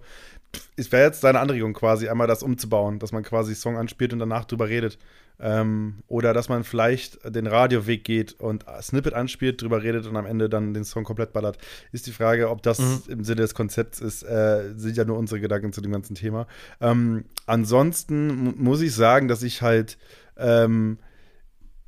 es 0.77 0.91
wäre 0.91 1.03
jetzt 1.05 1.21
seine 1.21 1.39
Anregung 1.39 1.73
quasi, 1.73 2.07
einmal 2.07 2.27
das 2.27 2.43
umzubauen, 2.43 2.99
dass 2.99 3.11
man 3.11 3.23
quasi 3.23 3.55
Song 3.55 3.77
anspielt 3.77 4.13
und 4.13 4.19
danach 4.19 4.45
drüber 4.45 4.69
redet. 4.69 4.97
Ähm, 5.37 5.95
oder 6.07 6.33
dass 6.33 6.47
man 6.47 6.63
vielleicht 6.63 7.19
den 7.35 7.45
Radioweg 7.45 8.05
geht 8.05 8.39
und 8.39 8.63
Snippet 8.81 9.13
anspielt, 9.13 9.61
drüber 9.61 9.83
redet 9.83 10.05
und 10.05 10.15
am 10.15 10.25
Ende 10.25 10.47
dann 10.47 10.73
den 10.73 10.85
Song 10.85 11.03
komplett 11.03 11.33
ballert. 11.33 11.57
Ist 11.91 12.07
die 12.07 12.13
Frage, 12.13 12.49
ob 12.49 12.63
das 12.63 12.79
Mhm. 12.79 13.01
im 13.09 13.23
Sinne 13.25 13.41
des 13.41 13.53
Konzepts 13.53 13.99
ist, 13.99 14.23
äh, 14.23 14.71
sind 14.77 14.95
ja 14.95 15.03
nur 15.03 15.17
unsere 15.17 15.41
Gedanken 15.41 15.73
zu 15.73 15.81
dem 15.81 15.91
ganzen 15.91 16.15
Thema. 16.15 16.47
Ähm, 16.79 17.25
ansonsten 17.47 18.27
mu- 18.45 18.53
muss 18.55 18.79
ich 18.79 18.93
sagen, 18.95 19.27
dass 19.27 19.43
ich 19.43 19.61
halt, 19.61 19.97
ähm, 20.37 20.99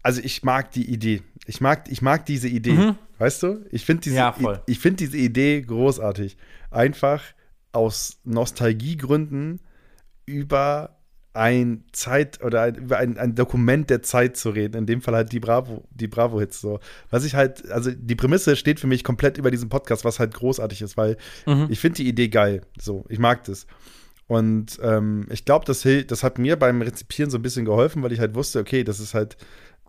also 0.07 0.21
ich 0.23 0.41
mag 0.43 0.71
die 0.71 0.89
Idee. 0.89 1.21
Ich 1.45 1.59
mag, 1.61 1.89
ich 1.91 2.01
mag 2.01 2.25
diese 2.25 2.47
Idee. 2.47 2.93
Weißt 3.19 3.43
du? 3.43 3.65
Ich 3.71 3.83
finde 3.85 4.03
diese, 4.03 4.15
Mhm. 4.15 4.19
Ja, 4.19 4.63
ich 4.67 4.79
finde 4.79 4.97
diese 4.97 5.17
Idee 5.17 5.61
großartig. 5.61 6.37
Einfach 6.71 7.21
aus 7.73 8.19
Nostalgiegründen 8.23 9.59
über 10.25 10.97
ein 11.33 11.83
Zeit 11.91 12.41
oder 12.43 12.63
ein, 12.63 12.75
über 12.75 12.97
ein, 12.97 13.17
ein 13.17 13.35
Dokument 13.35 13.89
der 13.89 14.01
Zeit 14.01 14.37
zu 14.37 14.49
reden. 14.49 14.75
In 14.77 14.85
dem 14.85 15.01
Fall 15.01 15.13
halt 15.13 15.31
die 15.31 15.39
Bravo, 15.39 15.83
die 15.91 16.07
Bravo-Hits 16.07 16.61
so. 16.61 16.79
Was 17.09 17.25
ich 17.25 17.35
halt, 17.35 17.69
also 17.69 17.91
die 17.91 18.15
Prämisse 18.15 18.55
steht 18.55 18.79
für 18.79 18.87
mich 18.87 19.03
komplett 19.03 19.37
über 19.37 19.51
diesem 19.51 19.69
Podcast, 19.69 20.03
was 20.05 20.19
halt 20.19 20.33
großartig 20.33 20.81
ist, 20.81 20.95
weil 20.97 21.17
ich 21.69 21.79
finde 21.79 21.97
die 21.97 22.07
Idee 22.07 22.29
geil. 22.29 22.61
So, 22.79 23.05
ich 23.09 23.19
mag 23.19 23.43
das. 23.43 23.67
Und 24.25 24.79
ähm, 24.81 25.27
ich 25.29 25.45
glaube, 25.45 25.65
das, 25.65 25.87
das 26.07 26.23
hat 26.23 26.37
mir 26.39 26.55
beim 26.57 26.81
Rezipieren 26.81 27.29
so 27.29 27.37
ein 27.37 27.41
bisschen 27.43 27.65
geholfen, 27.65 28.03
weil 28.03 28.11
ich 28.11 28.19
halt 28.19 28.35
wusste, 28.35 28.59
okay, 28.59 28.83
das 28.83 28.99
ist 28.99 29.13
halt, 29.13 29.37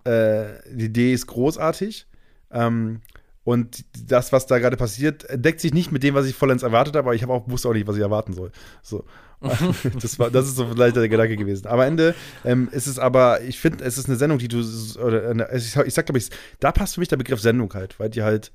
äh, 0.08 0.60
die 0.72 0.86
Idee 0.86 1.12
ist 1.12 1.26
großartig. 1.26 2.06
Ähm, 2.50 3.00
und 3.44 3.84
das, 4.06 4.30
was 4.32 4.46
da 4.46 4.58
gerade 4.58 4.76
passiert, 4.76 5.26
deckt 5.32 5.60
sich 5.60 5.72
nicht 5.72 5.90
mit 5.90 6.02
dem, 6.02 6.14
was 6.14 6.26
ich 6.26 6.34
vollends 6.34 6.62
erwartet 6.62 6.94
habe, 6.96 7.06
aber 7.08 7.14
ich 7.14 7.22
habe 7.22 7.32
auch 7.32 7.48
wusste 7.48 7.68
auch 7.68 7.72
nicht, 7.72 7.86
was 7.86 7.96
ich 7.96 8.02
erwarten 8.02 8.34
soll. 8.34 8.52
So. 8.82 9.04
das, 10.02 10.18
war, 10.18 10.30
das 10.30 10.46
ist 10.48 10.56
so 10.56 10.66
vielleicht 10.68 10.96
der 10.96 11.08
Gedanke 11.08 11.36
gewesen. 11.36 11.66
Aber 11.66 11.82
am 11.84 11.88
Ende 11.88 12.14
ähm, 12.44 12.68
ist 12.72 12.86
es 12.86 12.98
aber, 12.98 13.40
ich 13.42 13.58
finde, 13.58 13.84
es 13.84 13.96
ist 13.96 14.06
eine 14.08 14.16
Sendung, 14.16 14.38
die 14.38 14.48
du, 14.48 14.58
oder 15.02 15.30
eine, 15.30 15.48
ich, 15.54 15.74
ich 15.76 15.94
sag, 15.94 16.06
glaube 16.06 16.18
ich, 16.18 16.28
da 16.60 16.72
passt 16.72 16.94
für 16.94 17.00
mich 17.00 17.08
der 17.08 17.16
Begriff 17.16 17.40
Sendung 17.40 17.72
halt, 17.72 17.98
weil 18.00 18.10
die 18.10 18.22
halt, 18.22 18.52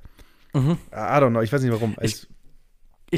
I 0.53 0.59
don't 0.93 1.29
know, 1.31 1.41
ich 1.41 1.51
weiß 1.51 1.61
nicht 1.63 1.71
warum. 1.71 1.95
Ich- 2.01 2.13
Ich 2.21 2.27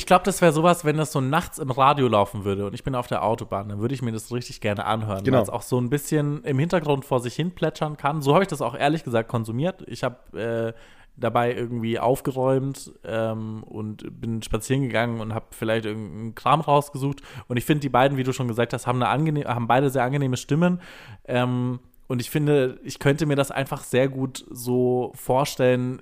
glaube, 0.05 0.23
das 0.25 0.41
wäre 0.41 0.51
sowas, 0.51 0.83
wenn 0.83 0.97
das 0.97 1.11
so 1.11 1.21
nachts 1.21 1.57
im 1.59 1.71
Radio 1.71 2.07
laufen 2.07 2.43
würde 2.43 2.65
und 2.65 2.73
ich 2.73 2.83
bin 2.83 2.95
auf 2.95 3.07
der 3.07 3.23
Autobahn, 3.23 3.69
dann 3.69 3.79
würde 3.79 3.93
ich 3.93 4.01
mir 4.01 4.11
das 4.11 4.31
richtig 4.33 4.59
gerne 4.59 4.83
anhören, 4.85 5.23
Genau. 5.23 5.37
weil 5.37 5.43
es 5.43 5.49
auch 5.49 5.61
so 5.61 5.79
ein 5.79 5.89
bisschen 5.89 6.43
im 6.43 6.59
Hintergrund 6.59 7.05
vor 7.05 7.21
sich 7.21 7.35
hin 7.35 7.51
plätschern 7.51 7.95
kann. 7.95 8.21
So 8.21 8.33
habe 8.33 8.43
ich 8.43 8.49
das 8.49 8.61
auch 8.61 8.75
ehrlich 8.75 9.03
gesagt 9.05 9.29
konsumiert. 9.29 9.83
Ich 9.87 10.03
habe 10.03 10.17
äh, 10.37 10.73
dabei 11.17 11.53
irgendwie 11.53 11.97
aufgeräumt 11.97 12.91
ähm, 13.05 13.63
und 13.63 14.03
bin 14.19 14.41
spazieren 14.43 14.81
gegangen 14.83 15.21
und 15.21 15.33
habe 15.33 15.45
vielleicht 15.51 15.85
irgendeinen 15.85 16.35
Kram 16.35 16.59
rausgesucht. 16.59 17.21
Und 17.47 17.55
ich 17.57 17.63
finde, 17.63 17.79
die 17.81 17.89
beiden, 17.89 18.17
wie 18.17 18.23
du 18.23 18.33
schon 18.33 18.49
gesagt 18.49 18.73
hast, 18.73 18.85
haben, 18.87 19.01
eine 19.01 19.07
angenehm, 19.09 19.45
haben 19.45 19.67
beide 19.67 19.89
sehr 19.89 20.03
angenehme 20.03 20.35
Stimmen. 20.35 20.81
Ähm, 21.25 21.79
und 22.07 22.19
ich 22.21 22.29
finde, 22.29 22.79
ich 22.83 22.99
könnte 22.99 23.25
mir 23.25 23.35
das 23.35 23.49
einfach 23.49 23.81
sehr 23.83 24.09
gut 24.09 24.45
so 24.51 25.11
vorstellen, 25.15 26.01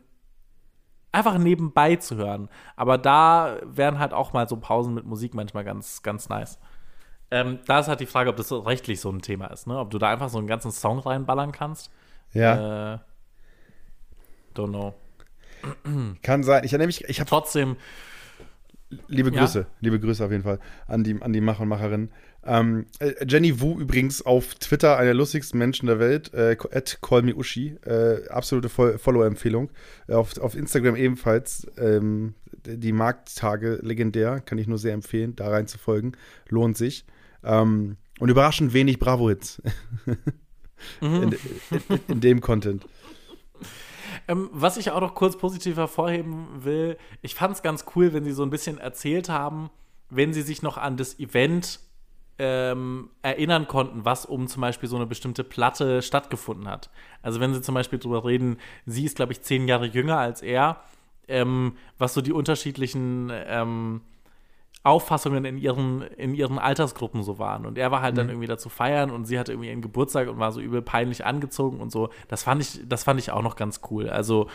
einfach 1.14 1.38
nebenbei 1.38 1.96
zu 1.96 2.18
hören. 2.18 2.50
Aber 2.76 2.98
da 2.98 3.58
wären 3.64 4.00
halt 4.00 4.14
auch 4.14 4.34
mal 4.34 4.50
so 4.50 4.58
Pausen 4.58 4.94
mit 4.94 5.06
Musik 5.06 5.34
manchmal 5.34 5.64
ganz, 5.64 6.04
ganz 6.04 6.28
nice. 6.28 6.60
Ähm, 7.32 7.60
da 7.66 7.80
ist 7.80 7.88
halt 7.88 8.00
die 8.00 8.06
Frage, 8.06 8.30
ob 8.30 8.36
das 8.36 8.52
rechtlich 8.52 9.00
so 9.00 9.10
ein 9.10 9.22
Thema 9.22 9.48
ist, 9.48 9.66
ne? 9.66 9.78
Ob 9.80 9.90
du 9.90 9.98
da 9.98 10.10
einfach 10.10 10.30
so 10.30 10.38
einen 10.38 10.48
ganzen 10.48 10.72
Song 10.72 11.00
reinballern 11.00 11.52
kannst. 11.52 11.92
ja, 12.34 12.96
Äh, 12.96 13.00
don't 14.56 14.70
know. 14.70 14.94
kann 16.22 16.44
sein. 16.44 16.64
Ich 16.64 16.74
erinnere 16.74 16.88
mich, 16.88 17.06
ich 17.06 17.20
habe 17.20 17.30
Trotzdem, 17.30 17.78
Liebe 19.08 19.32
Ja? 19.32 19.40
Grüße, 19.42 19.66
liebe 19.80 20.00
Grüße 20.00 20.24
auf 20.24 20.32
jeden 20.32 20.44
Fall 20.44 20.60
an 20.88 21.04
die, 21.04 21.20
an 21.22 21.34
die 21.34 21.42
Macher 21.42 21.62
und 21.62 21.70
Macherinnen. 21.70 22.12
Ähm, 22.46 22.88
äh, 23.00 23.14
Jenny 23.26 23.62
Wu 23.62 23.80
übrigens 23.80 24.22
auf 24.22 24.56
Twitter, 24.56 24.98
einer 24.98 25.06
der 25.06 25.14
lustigsten 25.14 25.58
Menschen 25.58 25.88
der 25.88 26.00
Welt, 26.00 26.34
äh, 26.34 26.58
at 26.72 27.00
callmeushi, 27.02 27.78
äh, 27.86 28.28
absolute 28.28 28.68
Fol- 28.70 28.98
Follow-Empfehlung. 28.98 29.70
Äh, 30.08 30.14
auf, 30.14 30.38
auf 30.40 30.56
Instagram 30.56 30.96
ebenfalls, 30.96 31.68
ähm, 31.78 32.36
die 32.66 32.92
Markttage 32.92 33.80
legendär, 33.82 34.42
kann 34.42 34.58
ich 34.58 34.68
nur 34.68 34.78
sehr 34.78 34.94
empfehlen, 34.94 35.36
da 35.36 35.50
rein 35.50 35.68
zu 35.68 35.78
folgen, 35.78 36.14
lohnt 36.50 36.78
sich. 36.78 37.06
Ähm, 37.44 37.98
und 38.20 38.30
überraschend 38.30 38.74
wenig 38.74 39.00
Bravo-Hits 39.00 39.62
in, 41.02 41.32
in, 41.32 41.38
in 42.08 42.22
dem 42.22 42.42
Content. 42.42 42.86
Ähm, 44.28 44.50
was 44.54 44.78
ich 44.78 44.92
auch 44.92 45.02
noch 45.02 45.16
kurz 45.16 45.38
positiv 45.38 45.78
hervorheben 45.78 46.48
will, 46.64 46.98
ich 47.22 47.36
fand 47.36 47.56
es 47.56 47.64
ganz 47.64 47.86
cool, 47.96 48.14
wenn 48.14 48.24
sie 48.24 48.32
so 48.32 48.44
ein 48.44 48.50
bisschen 48.50 48.78
erzählt 48.78 49.30
haben, 49.30 49.70
wenn 50.10 50.34
sie 50.34 50.42
sich 50.44 50.62
noch 50.62 50.78
an 50.78 50.96
das 50.96 51.20
Event 51.20 51.80
ähm, 52.40 53.10
erinnern 53.22 53.68
konnten, 53.68 54.06
was 54.06 54.26
um 54.26 54.48
zum 54.48 54.62
Beispiel 54.62 54.90
so 54.90 54.96
eine 54.96 55.06
bestimmte 55.06 55.44
Platte 55.44 56.02
stattgefunden 56.02 56.68
hat. 56.68 56.90
Also 57.22 57.40
wenn 57.40 57.54
sie 57.54 57.62
zum 57.62 57.76
Beispiel 57.76 58.00
drüber 58.00 58.26
reden, 58.26 58.58
sie 58.86 59.06
ist, 59.06 59.16
glaube 59.16 59.34
ich, 59.34 59.42
zehn 59.42 59.68
Jahre 59.68 59.86
jünger 59.86 60.18
als 60.18 60.42
er, 60.42 60.82
ähm, 61.28 61.78
was 61.98 62.14
so 62.14 62.22
die 62.22 62.34
unterschiedlichen 62.34 63.32
ähm, 63.32 64.02
Auffassungen 64.84 65.46
in 65.46 65.58
ihren, 65.58 66.02
in 66.02 66.34
ihren 66.34 66.60
Altersgruppen 66.60 67.24
so 67.24 67.40
waren. 67.40 67.66
Und 67.66 67.78
er 67.78 67.92
war 67.92 68.02
halt 68.02 68.18
dann 68.18 68.28
irgendwie 68.28 68.48
dazu 68.48 68.68
feiern 68.68 69.12
und 69.12 69.26
sie 69.26 69.40
hatte 69.40 69.54
irgendwie 69.54 69.70
ihren 69.70 69.82
Geburtstag 69.82 70.28
und 70.28 70.40
war 70.40 70.52
so 70.52 70.60
übel 70.60 70.82
peinlich 70.82 71.26
angezogen 71.26 71.80
und 71.80 71.92
so. 71.92 72.10
Das 72.28 72.44
fand 72.44 72.62
ich, 72.62 72.82
das 72.86 73.06
fand 73.06 73.20
ich 73.20 73.32
auch 73.32 73.42
noch 73.44 73.56
ganz 73.56 73.80
cool. 73.90 74.10
Also 74.10 74.50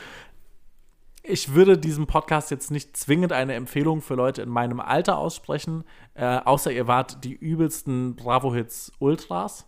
ich 1.23 1.55
würde 1.55 1.77
diesem 1.79 2.07
Podcast 2.07 2.51
jetzt 2.51 2.71
nicht 2.71 2.97
zwingend 2.97 3.33
eine 3.33 3.55
Empfehlung 3.55 4.01
für 4.01 4.15
Leute 4.15 4.43
in 4.43 4.49
meinem 4.49 4.81
Alter 4.81 5.19
aussprechen, 5.19 5.85
äh, 6.15 6.39
außer 6.39 6.71
ihr 6.73 6.87
wart 6.87 7.25
die 7.25 7.35
übelsten 7.35 8.17
Bravo-Hits 8.17 8.93
Ultras. 8.99 9.67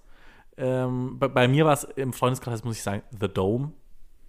Ähm, 0.57 1.19
bei, 1.19 1.29
bei 1.29 1.49
mir 1.49 1.65
war 1.67 1.73
es 1.73 1.85
im 1.85 2.13
Freundeskreis, 2.13 2.65
muss 2.65 2.77
ich 2.77 2.83
sagen, 2.83 3.03
The 3.19 3.29
Dome 3.29 3.73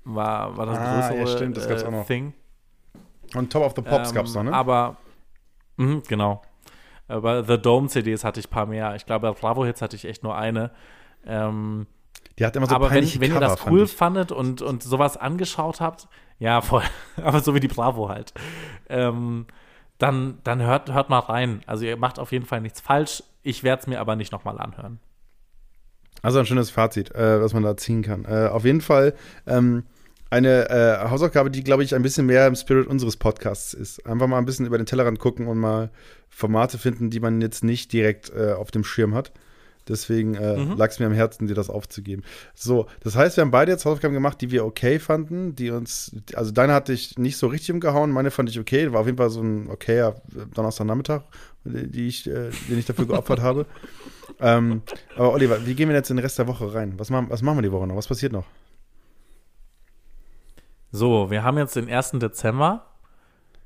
war, 0.03 0.57
war 0.57 0.65
das 0.65 0.77
Ah, 0.77 1.13
ja, 1.13 1.21
größere 1.21 1.37
stimmt, 1.37 1.57
das 1.57 1.67
gab's 1.67 1.83
äh, 1.83 1.87
auch 1.87 1.91
noch. 1.91 2.05
Thing. 2.07 2.33
Und 3.35 3.51
Top 3.51 3.63
of 3.63 3.73
the 3.75 3.81
Pops 3.81 4.09
Ähm, 4.09 4.15
gab's 4.15 4.33
noch, 4.33 4.43
ne? 4.43 4.53
Aber, 4.53 4.97
mhm, 5.77 6.03
genau. 6.07 6.41
Aber 7.07 7.43
The 7.43 7.57
Dome 7.57 7.87
CDs 7.87 8.23
hatte 8.23 8.39
ich 8.39 8.47
ein 8.47 8.51
paar 8.51 8.65
mehr. 8.65 8.95
Ich 8.95 9.05
glaube, 9.05 9.33
Bravo 9.39 9.65
Hits 9.65 9.81
hatte 9.81 9.95
ich 9.95 10.05
echt 10.05 10.23
nur 10.23 10.35
eine. 10.35 10.71
Ähm, 11.25 11.87
Die 12.39 12.45
hat 12.45 12.55
immer 12.55 12.67
so 12.67 12.75
aber 12.75 12.89
wenn, 12.89 13.03
wenn 13.05 13.21
ihr 13.21 13.27
Cover, 13.29 13.39
das 13.41 13.59
fand 13.59 13.71
cool 13.71 13.83
ich. 13.83 13.91
fandet 13.93 14.31
und, 14.31 14.61
und 14.61 14.81
sowas 14.83 15.17
angeschaut 15.17 15.81
habt, 15.81 16.07
ja, 16.41 16.61
voll. 16.61 16.83
aber 17.17 17.39
so 17.41 17.53
wie 17.53 17.59
die 17.59 17.67
Bravo 17.67 18.09
halt. 18.09 18.33
Ähm, 18.89 19.45
dann, 19.99 20.39
dann 20.43 20.59
hört, 20.63 20.91
hört 20.91 21.09
mal 21.09 21.19
rein. 21.19 21.61
Also 21.67 21.85
ihr 21.85 21.97
macht 21.97 22.17
auf 22.17 22.31
jeden 22.31 22.45
Fall 22.45 22.61
nichts 22.61 22.81
falsch. 22.81 23.23
Ich 23.43 23.63
werde 23.63 23.81
es 23.81 23.87
mir 23.87 23.99
aber 23.99 24.15
nicht 24.15 24.31
nochmal 24.31 24.57
anhören. 24.57 24.99
Also 26.23 26.39
ein 26.39 26.47
schönes 26.47 26.71
Fazit, 26.71 27.13
äh, 27.13 27.39
was 27.39 27.53
man 27.53 27.61
da 27.61 27.77
ziehen 27.77 28.01
kann. 28.01 28.25
Äh, 28.25 28.47
auf 28.47 28.65
jeden 28.65 28.81
Fall 28.81 29.13
ähm, 29.45 29.83
eine 30.31 30.69
äh, 30.71 31.09
Hausaufgabe, 31.09 31.51
die, 31.51 31.63
glaube 31.63 31.83
ich, 31.83 31.93
ein 31.93 32.01
bisschen 32.01 32.25
mehr 32.25 32.47
im 32.47 32.55
Spirit 32.55 32.87
unseres 32.87 33.17
Podcasts 33.17 33.75
ist. 33.75 34.03
Einfach 34.07 34.25
mal 34.25 34.39
ein 34.39 34.45
bisschen 34.45 34.65
über 34.65 34.79
den 34.79 34.87
Tellerrand 34.87 35.19
gucken 35.19 35.45
und 35.45 35.59
mal 35.59 35.91
Formate 36.27 36.79
finden, 36.79 37.11
die 37.11 37.19
man 37.19 37.39
jetzt 37.39 37.63
nicht 37.63 37.93
direkt 37.93 38.31
äh, 38.31 38.53
auf 38.53 38.71
dem 38.71 38.83
Schirm 38.83 39.13
hat. 39.13 39.31
Deswegen 39.91 40.35
äh, 40.35 40.55
lag 40.75 40.89
es 40.89 40.99
mir 40.99 41.05
am 41.05 41.13
Herzen, 41.13 41.47
dir 41.47 41.53
das 41.53 41.69
aufzugeben. 41.69 42.23
So, 42.55 42.87
das 43.01 43.15
heißt, 43.15 43.37
wir 43.37 43.41
haben 43.41 43.51
beide 43.51 43.71
jetzt 43.71 43.85
Hausaufgaben 43.85 44.13
gemacht, 44.13 44.41
die 44.41 44.49
wir 44.51 44.65
okay 44.65 44.99
fanden, 44.99 45.53
die 45.55 45.69
uns, 45.69 46.15
also 46.33 46.51
deine 46.51 46.73
hatte 46.73 46.93
ich 46.93 47.17
nicht 47.17 47.37
so 47.37 47.47
richtig 47.47 47.71
umgehauen, 47.71 48.11
meine 48.11 48.31
fand 48.31 48.49
ich 48.49 48.59
okay, 48.59 48.91
war 48.93 49.01
auf 49.01 49.05
jeden 49.05 49.17
Fall 49.17 49.29
so 49.29 49.41
ein 49.41 49.69
okayer 49.69 50.21
Donnerstagnachmittag, 50.53 51.23
die 51.65 52.07
ich, 52.07 52.27
äh, 52.27 52.49
den 52.69 52.79
ich 52.79 52.85
dafür 52.85 53.05
geopfert 53.05 53.39
habe. 53.41 53.65
Ähm, 54.39 54.81
aber 55.15 55.33
Oliver, 55.33 55.65
wie 55.65 55.75
gehen 55.75 55.89
wir 55.89 55.95
jetzt 55.95 56.09
in 56.09 56.17
den 56.17 56.23
Rest 56.23 56.39
der 56.39 56.47
Woche 56.47 56.73
rein? 56.73 56.93
Was 56.97 57.09
machen, 57.09 57.27
was 57.29 57.41
machen 57.41 57.57
wir 57.57 57.63
die 57.63 57.71
Woche 57.71 57.85
noch? 57.85 57.95
Was 57.95 58.07
passiert 58.07 58.31
noch? 58.31 58.45
So, 60.91 61.29
wir 61.29 61.43
haben 61.43 61.57
jetzt 61.57 61.75
den 61.75 61.89
1. 61.89 62.11
Dezember. 62.13 62.90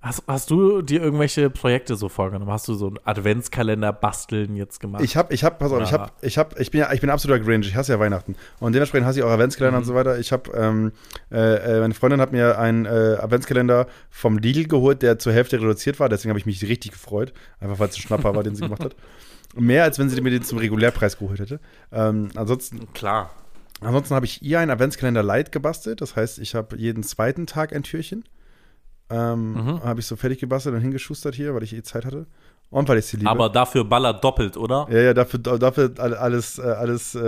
Hast, 0.05 0.21
hast 0.27 0.51
du 0.51 0.83
dir 0.83 1.01
irgendwelche 1.01 1.49
Projekte 1.49 1.95
so 1.95 2.09
vorgenommen? 2.09 2.51
Hast 2.51 2.67
du 2.67 2.75
so 2.75 2.85
einen 2.85 2.99
Adventskalender 3.05 3.91
basteln 3.91 4.55
jetzt 4.55 4.79
gemacht? 4.79 5.03
Ich 5.03 5.17
habe, 5.17 5.33
ich 5.33 5.43
habe, 5.43 5.55
pass 5.57 5.71
auf, 5.71 5.81
ich 5.81 5.89
Ja. 5.89 5.99
habe, 5.99 6.11
ich 6.21 6.37
habe, 6.37 6.61
ich 6.61 6.69
bin 6.69 6.81
ja, 6.81 6.93
ich 6.93 7.01
bin 7.01 7.09
absoluter 7.09 7.43
Grinch. 7.43 7.67
Ich 7.67 7.75
hasse 7.75 7.93
ja 7.93 7.99
Weihnachten 7.99 8.35
und 8.59 8.73
dementsprechend 8.75 9.07
hasse 9.07 9.17
ich 9.17 9.25
auch 9.25 9.31
Adventskalender 9.31 9.79
und 9.79 9.83
so 9.83 9.95
weiter. 9.95 10.19
Ich 10.19 10.31
habe, 10.31 10.51
ähm, 10.51 10.91
äh, 11.31 11.55
äh, 11.77 11.79
meine 11.79 11.95
Freundin 11.95 12.21
hat 12.21 12.31
mir 12.33 12.59
einen 12.59 12.85
äh, 12.85 13.17
Adventskalender 13.19 13.87
vom 14.11 14.37
Lidl 14.37 14.67
geholt, 14.67 15.01
der 15.01 15.17
zur 15.17 15.33
Hälfte 15.33 15.59
reduziert 15.59 15.99
war. 15.99 16.07
Deswegen 16.07 16.29
habe 16.29 16.39
ich 16.39 16.45
mich 16.45 16.61
richtig 16.61 16.91
gefreut, 16.91 17.33
einfach 17.59 17.79
weil 17.79 17.89
es 17.89 17.95
ein 17.95 18.01
Schnapper 18.01 18.35
war, 18.35 18.43
den 18.43 18.53
sie 18.53 18.61
gemacht 18.61 18.83
hat. 18.85 18.95
Mehr 19.55 19.85
als 19.85 19.97
wenn 19.97 20.11
sie 20.11 20.21
mir 20.21 20.29
den 20.29 20.43
zum 20.43 20.59
Regulärpreis 20.59 21.17
geholt 21.17 21.39
hätte. 21.39 21.59
Ähm, 21.91 22.29
ansonsten 22.35 22.93
Klar. 22.93 23.31
Ansonsten 23.81 24.13
habe 24.13 24.27
ich 24.27 24.43
ihr 24.43 24.59
einen 24.59 24.69
Adventskalender 24.69 25.23
Light 25.23 25.51
gebastelt. 25.51 25.99
Das 26.01 26.15
heißt, 26.15 26.37
ich 26.37 26.53
habe 26.53 26.77
jeden 26.77 27.01
zweiten 27.01 27.47
Tag 27.47 27.73
ein 27.73 27.81
Türchen. 27.81 28.23
Ähm, 29.09 29.53
Mhm. 29.53 29.83
Habe 29.83 29.99
ich 29.99 30.05
so 30.07 30.15
fertig 30.15 30.39
gebastelt 30.39 30.75
und 30.75 30.81
hingeschustert 30.81 31.35
hier, 31.35 31.53
weil 31.53 31.63
ich 31.63 31.73
eh 31.75 31.83
Zeit 31.83 32.05
hatte. 32.05 32.25
Und 32.71 32.89
weil 32.89 32.97
ich 32.97 33.05
sie 33.05 33.17
liebe. 33.17 33.29
Aber 33.29 33.49
dafür 33.49 33.83
ballert 33.85 34.23
doppelt, 34.23 34.57
oder? 34.57 34.87
ja, 34.89 34.99
ja, 34.99 35.13
dafür, 35.13 35.39
dafür 35.39 35.91
all- 35.99 36.15
alles, 36.15 36.57
äh, 36.57 36.63
alles 36.63 37.13
äh, 37.15 37.19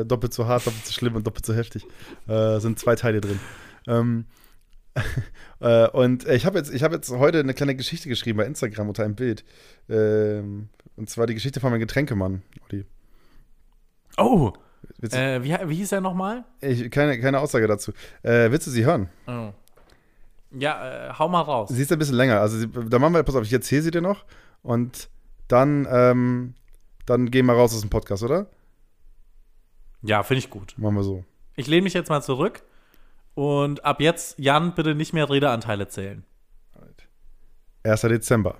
äh, 0.00 0.04
doppelt 0.04 0.34
so 0.34 0.46
hart, 0.46 0.66
doppelt 0.66 0.84
so 0.84 0.92
schlimm 0.92 1.14
und 1.14 1.24
doppelt 1.26 1.46
so 1.46 1.54
heftig. 1.54 1.86
Äh, 2.26 2.58
sind 2.58 2.78
zwei 2.80 2.96
Teile 2.96 3.20
drin. 3.20 3.38
Ähm, 3.86 4.24
äh, 5.60 5.88
und 5.90 6.26
ich 6.26 6.44
habe 6.44 6.58
jetzt, 6.58 6.74
ich 6.74 6.82
hab 6.82 6.92
jetzt 6.92 7.10
heute 7.12 7.38
eine 7.38 7.54
kleine 7.54 7.76
Geschichte 7.76 8.08
geschrieben 8.08 8.38
bei 8.38 8.44
Instagram 8.46 8.88
unter 8.88 9.04
einem 9.04 9.14
Bild. 9.14 9.44
Ähm, 9.88 10.68
und 10.96 11.08
zwar 11.08 11.26
die 11.28 11.34
Geschichte 11.34 11.60
von 11.60 11.70
meinem 11.70 11.80
Getränkemann. 11.80 12.42
Olli. 12.68 12.84
Oh, 14.18 14.52
äh, 15.02 15.42
wie, 15.42 15.56
wie 15.68 15.76
hieß 15.76 15.92
er 15.92 16.00
nochmal? 16.00 16.44
ich, 16.60 16.90
keine, 16.90 17.18
keine 17.20 17.38
Aussage 17.38 17.66
dazu. 17.68 17.92
Willst 18.22 18.66
du 18.66 18.70
sie 18.72 18.84
hören? 18.84 19.08
Oh. 19.28 19.50
Ja, 20.52 21.10
äh, 21.10 21.12
hau 21.18 21.28
mal 21.28 21.42
raus. 21.42 21.68
Sie 21.70 21.82
ist 21.82 21.92
ein 21.92 21.98
bisschen 21.98 22.16
länger. 22.16 22.40
Also, 22.40 22.66
da 22.66 22.98
machen 22.98 23.14
wir, 23.14 23.22
pass 23.22 23.36
auf, 23.36 23.44
ich 23.44 23.52
erzähle 23.52 23.82
sie 23.82 23.90
dir 23.90 24.00
noch. 24.00 24.24
Und 24.62 25.08
dann, 25.48 25.86
ähm, 25.90 26.54
dann 27.06 27.30
gehen 27.30 27.46
wir 27.46 27.54
raus 27.54 27.74
aus 27.74 27.80
dem 27.80 27.90
Podcast, 27.90 28.22
oder? 28.22 28.46
Ja, 30.02 30.22
finde 30.22 30.40
ich 30.40 30.50
gut. 30.50 30.74
Machen 30.76 30.96
wir 30.96 31.02
so. 31.02 31.24
Ich 31.56 31.66
lehne 31.66 31.82
mich 31.82 31.94
jetzt 31.94 32.08
mal 32.08 32.22
zurück 32.22 32.62
und 33.34 33.84
ab 33.84 34.00
jetzt, 34.00 34.38
Jan, 34.38 34.74
bitte 34.74 34.94
nicht 34.94 35.12
mehr 35.12 35.28
Redeanteile 35.28 35.88
zählen. 35.88 36.24
1. 37.82 38.02
Dezember. 38.02 38.56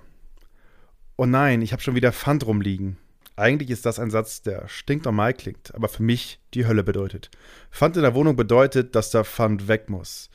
Oh 1.15 1.25
nein, 1.25 1.61
ich 1.61 1.73
habe 1.73 1.81
schon 1.81 1.95
wieder 1.95 2.11
Pfand 2.11 2.45
rumliegen. 2.45 2.97
Eigentlich 3.35 3.69
ist 3.69 3.85
das 3.85 3.99
ein 3.99 4.09
Satz, 4.09 4.41
der 4.41 4.67
stinknormal 4.67 5.33
klingt, 5.33 5.73
aber 5.75 5.87
für 5.87 6.03
mich 6.03 6.39
die 6.53 6.65
Hölle 6.65 6.83
bedeutet. 6.83 7.29
Pfand 7.71 7.95
in 7.95 8.01
der 8.03 8.15
Wohnung 8.15 8.35
bedeutet, 8.35 8.95
dass 8.95 9.11
der 9.11 9.23
Pfand 9.23 9.67
weg 9.67 9.89
muss. 9.89 10.29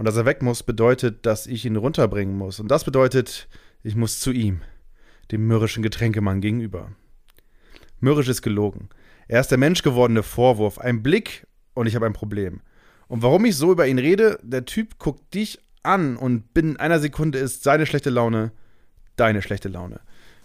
Und 0.00 0.06
dass 0.06 0.16
er 0.16 0.24
weg 0.24 0.40
muss, 0.40 0.62
bedeutet, 0.62 1.26
dass 1.26 1.46
ich 1.46 1.66
ihn 1.66 1.76
runterbringen 1.76 2.34
muss. 2.34 2.58
Und 2.58 2.70
das 2.70 2.84
bedeutet, 2.84 3.50
ich 3.82 3.96
muss 3.96 4.18
zu 4.18 4.32
ihm, 4.32 4.62
dem 5.30 5.46
mürrischen 5.46 5.82
Getränkemann 5.82 6.40
gegenüber. 6.40 6.92
Mürrisch 7.98 8.28
ist 8.28 8.40
gelogen. 8.40 8.88
Er 9.28 9.42
ist 9.42 9.50
der 9.50 9.58
menschgewordene 9.58 10.22
Vorwurf, 10.22 10.78
ein 10.78 11.02
Blick 11.02 11.46
und 11.74 11.86
ich 11.86 11.96
habe 11.96 12.06
ein 12.06 12.14
Problem. 12.14 12.62
Und 13.08 13.20
warum 13.20 13.44
ich 13.44 13.56
so 13.56 13.72
über 13.72 13.86
ihn 13.86 13.98
rede, 13.98 14.38
der 14.42 14.64
Typ 14.64 14.98
guckt 14.98 15.34
dich 15.34 15.58
an 15.82 16.16
und 16.16 16.54
binnen 16.54 16.78
einer 16.78 16.98
Sekunde 16.98 17.38
ist 17.38 17.62
seine 17.62 17.84
schlechte 17.84 18.08
Laune 18.08 18.52
deine 19.16 19.42
schlechte 19.42 19.68
Laune. 19.68 20.00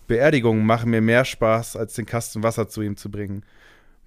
Beerdigungen 0.08 0.66
machen 0.66 0.91
mir 0.91 0.99
mehr 0.99 1.24
Spaß, 1.24 1.78
als 1.78 1.93
den 1.93 2.06
Kasten 2.06 2.43
Wasser 2.43 2.68
zu 2.68 2.82
ihm 2.82 2.97
zu 2.97 3.10
bringen. 3.10 3.45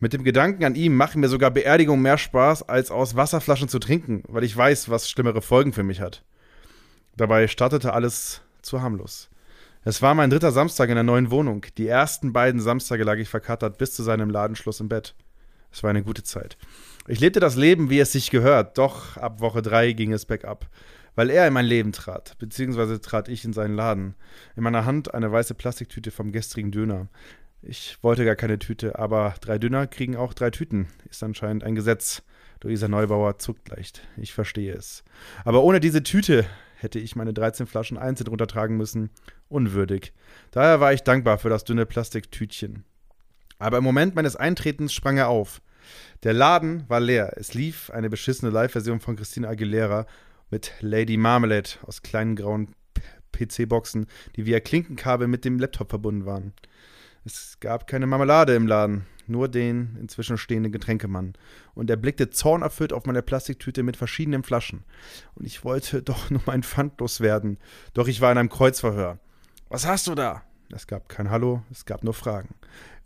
Mit 0.00 0.12
dem 0.12 0.22
Gedanken 0.22 0.64
an 0.64 0.76
ihn 0.76 0.94
machen 0.94 1.20
mir 1.20 1.28
sogar 1.28 1.50
Beerdigungen 1.50 2.02
mehr 2.02 2.18
Spaß, 2.18 2.68
als 2.68 2.92
aus 2.92 3.16
Wasserflaschen 3.16 3.68
zu 3.68 3.80
trinken, 3.80 4.22
weil 4.28 4.44
ich 4.44 4.56
weiß, 4.56 4.88
was 4.88 5.10
schlimmere 5.10 5.42
Folgen 5.42 5.72
für 5.72 5.82
mich 5.82 6.00
hat. 6.00 6.22
Dabei 7.16 7.48
startete 7.48 7.92
alles 7.92 8.42
zu 8.62 8.80
harmlos. 8.80 9.28
Es 9.84 10.00
war 10.00 10.14
mein 10.14 10.30
dritter 10.30 10.52
Samstag 10.52 10.88
in 10.88 10.94
der 10.94 11.02
neuen 11.02 11.32
Wohnung. 11.32 11.66
Die 11.78 11.88
ersten 11.88 12.32
beiden 12.32 12.60
Samstage 12.60 13.02
lag 13.02 13.16
ich 13.16 13.28
verkattert 13.28 13.78
bis 13.78 13.94
zu 13.94 14.04
seinem 14.04 14.30
Ladenschluss 14.30 14.78
im 14.78 14.88
Bett. 14.88 15.16
Es 15.72 15.82
war 15.82 15.90
eine 15.90 16.04
gute 16.04 16.22
Zeit. 16.22 16.56
Ich 17.08 17.18
lebte 17.18 17.40
das 17.40 17.56
Leben, 17.56 17.90
wie 17.90 17.98
es 17.98 18.12
sich 18.12 18.30
gehört, 18.30 18.78
doch 18.78 19.16
ab 19.16 19.40
Woche 19.40 19.62
drei 19.62 19.92
ging 19.92 20.12
es 20.12 20.26
bergab. 20.26 20.68
Weil 21.16 21.30
er 21.30 21.48
in 21.48 21.52
mein 21.52 21.66
Leben 21.66 21.90
trat, 21.90 22.36
beziehungsweise 22.38 23.00
trat 23.00 23.28
ich 23.28 23.44
in 23.44 23.52
seinen 23.52 23.74
Laden. 23.74 24.14
In 24.54 24.62
meiner 24.62 24.84
Hand 24.84 25.12
eine 25.12 25.32
weiße 25.32 25.54
Plastiktüte 25.54 26.12
vom 26.12 26.30
gestrigen 26.30 26.70
Döner. 26.70 27.08
Ich 27.62 27.98
wollte 28.02 28.24
gar 28.24 28.36
keine 28.36 28.58
Tüte, 28.58 28.98
aber 28.98 29.34
drei 29.40 29.58
Döner 29.58 29.86
kriegen 29.86 30.16
auch 30.16 30.32
drei 30.32 30.50
Tüten. 30.50 30.86
Ist 31.10 31.22
anscheinend 31.22 31.64
ein 31.64 31.74
Gesetz. 31.74 32.22
Luisa 32.62 32.88
Neubauer 32.88 33.38
zuckt 33.38 33.68
leicht. 33.68 34.02
Ich 34.16 34.32
verstehe 34.32 34.74
es. 34.74 35.04
Aber 35.44 35.62
ohne 35.62 35.80
diese 35.80 36.02
Tüte 36.02 36.44
hätte 36.76 36.98
ich 36.98 37.16
meine 37.16 37.32
13 37.32 37.66
Flaschen 37.66 37.98
einzeln 37.98 38.28
runtertragen 38.28 38.76
müssen. 38.76 39.10
Unwürdig. 39.48 40.12
Daher 40.50 40.80
war 40.80 40.92
ich 40.92 41.02
dankbar 41.02 41.38
für 41.38 41.48
das 41.48 41.64
dünne 41.64 41.86
Plastiktütchen. 41.86 42.84
Aber 43.58 43.78
im 43.78 43.84
Moment 43.84 44.14
meines 44.14 44.36
Eintretens 44.36 44.92
sprang 44.92 45.18
er 45.18 45.28
auf. 45.28 45.60
Der 46.22 46.32
Laden 46.32 46.84
war 46.88 47.00
leer. 47.00 47.32
Es 47.36 47.54
lief 47.54 47.90
eine 47.90 48.10
beschissene 48.10 48.50
Live-Version 48.50 49.00
von 49.00 49.16
Christina 49.16 49.48
Aguilera 49.48 50.06
mit 50.50 50.72
Lady 50.80 51.16
Marmalade 51.16 51.70
aus 51.82 52.02
kleinen 52.02 52.36
grauen 52.36 52.74
PC-Boxen, 53.32 54.06
die 54.36 54.46
via 54.46 54.60
Klinkenkabel 54.60 55.28
mit 55.28 55.44
dem 55.44 55.58
Laptop 55.58 55.90
verbunden 55.90 56.26
waren. 56.26 56.52
Es 57.28 57.60
gab 57.60 57.86
keine 57.86 58.06
Marmelade 58.06 58.54
im 58.54 58.66
Laden, 58.66 59.04
nur 59.26 59.48
den 59.48 59.98
inzwischen 60.00 60.38
stehenden 60.38 60.72
Getränkemann. 60.72 61.34
Und 61.74 61.90
er 61.90 61.98
blickte 61.98 62.30
zornerfüllt 62.30 62.94
auf 62.94 63.04
meine 63.04 63.20
Plastiktüte 63.20 63.82
mit 63.82 63.98
verschiedenen 63.98 64.42
Flaschen. 64.42 64.82
Und 65.34 65.44
ich 65.44 65.62
wollte 65.62 66.00
doch 66.10 66.30
nur 66.30 66.40
mein 66.46 66.62
Pfand 66.62 66.98
loswerden. 66.98 67.58
Doch 67.92 68.08
ich 68.08 68.22
war 68.22 68.32
in 68.32 68.38
einem 68.38 68.48
Kreuzverhör. 68.48 69.18
Was 69.68 69.86
hast 69.86 70.06
du 70.06 70.14
da? 70.14 70.42
Es 70.74 70.86
gab 70.86 71.10
kein 71.10 71.30
Hallo, 71.30 71.62
es 71.70 71.84
gab 71.84 72.02
nur 72.02 72.14
Fragen. 72.14 72.54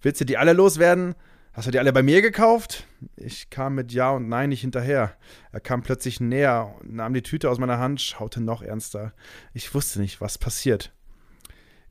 Willst 0.03 0.21
du 0.21 0.25
die 0.25 0.39
alle 0.39 0.53
loswerden? 0.53 1.17
Hast 1.53 1.67
du 1.67 1.73
die 1.73 1.81
alle 1.81 1.93
bei 1.93 2.05
mir 2.05 2.23
gekauft? 2.23 2.87
Ich 3.17 3.51
kam 3.51 3.75
mit 3.75 3.91
Ja 3.91 4.13
und 4.13 4.29
Nein 4.29 4.51
nicht 4.51 4.61
hinterher. 4.61 5.17
Er 5.51 5.61
kam 5.61 5.83
plötzlich 5.83 6.21
näher, 6.21 6.77
nahm 6.85 7.13
die 7.13 7.23
Tüte 7.23 7.51
aus 7.51 7.59
meiner 7.59 7.81
Hand, 7.81 8.01
schaute 8.01 8.41
noch 8.41 8.63
ernster. 8.63 9.15
Ich 9.53 9.75
wusste 9.75 10.01
nicht, 10.01 10.21
was 10.21 10.39
passiert. 10.39 10.93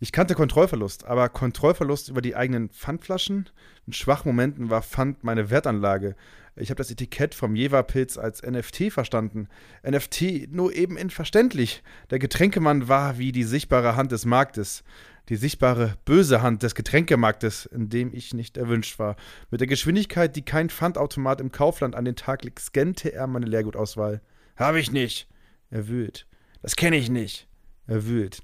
Ich 0.04 0.12
kannte 0.12 0.34
Kontrollverlust, 0.34 1.06
aber 1.06 1.30
Kontrollverlust 1.30 2.10
über 2.10 2.24
die 2.24 2.36
eigenen 2.36 2.72
Pfandflaschen? 2.72 3.48
In 3.86 3.94
schwachen 3.94 4.30
Momenten 4.30 4.72
war 4.72 4.82
Pfand 4.82 5.24
meine 5.24 5.52
Wertanlage. 5.52 6.16
Ich 6.56 6.72
habe 6.72 6.80
das 6.80 6.90
Etikett 6.90 7.36
vom 7.36 7.56
Jewa-Pilz 7.56 8.18
als 8.18 8.42
NFT 8.42 8.92
verstanden. 8.92 9.48
NFT 9.88 10.50
nur 10.50 10.74
eben 10.74 10.98
inverständlich. 10.98 11.84
Der 12.10 12.18
Getränkemann 12.18 12.88
war 12.88 13.20
wie 13.20 13.32
die 13.32 13.44
sichtbare 13.44 13.96
Hand 13.96 14.12
des 14.12 14.26
Marktes. 14.26 14.84
Die 15.30 15.36
sichtbare 15.36 15.94
böse 16.04 16.42
Hand 16.42 16.64
des 16.64 16.74
Getränkemarktes, 16.74 17.68
in 17.68 17.90
dem 17.90 18.12
ich 18.12 18.34
nicht 18.34 18.58
erwünscht 18.58 18.98
war. 18.98 19.18
Mit 19.52 19.62
der 19.62 19.68
Geschwindigkeit, 19.68 20.36
die 20.36 20.42
kein 20.42 20.72
Pfandautomat 20.72 21.40
im 21.40 21.52
Kaufland 21.52 21.96
an 21.96 22.06
den 22.06 22.16
Tag 22.16 22.44
legt, 22.44 22.58
scannte 22.58 23.14
er 23.14 23.28
meine 23.28 23.46
Leergutauswahl. 23.46 24.22
Hab 24.56 24.74
ich 24.74 24.92
nicht. 24.92 25.28
Er 25.70 25.88
wühlt. 25.88 26.26
Das 26.64 26.76
kenne 26.76 26.98
ich 26.98 27.12
nicht. 27.12 27.48
Er 27.86 28.08
wühlt. 28.08 28.42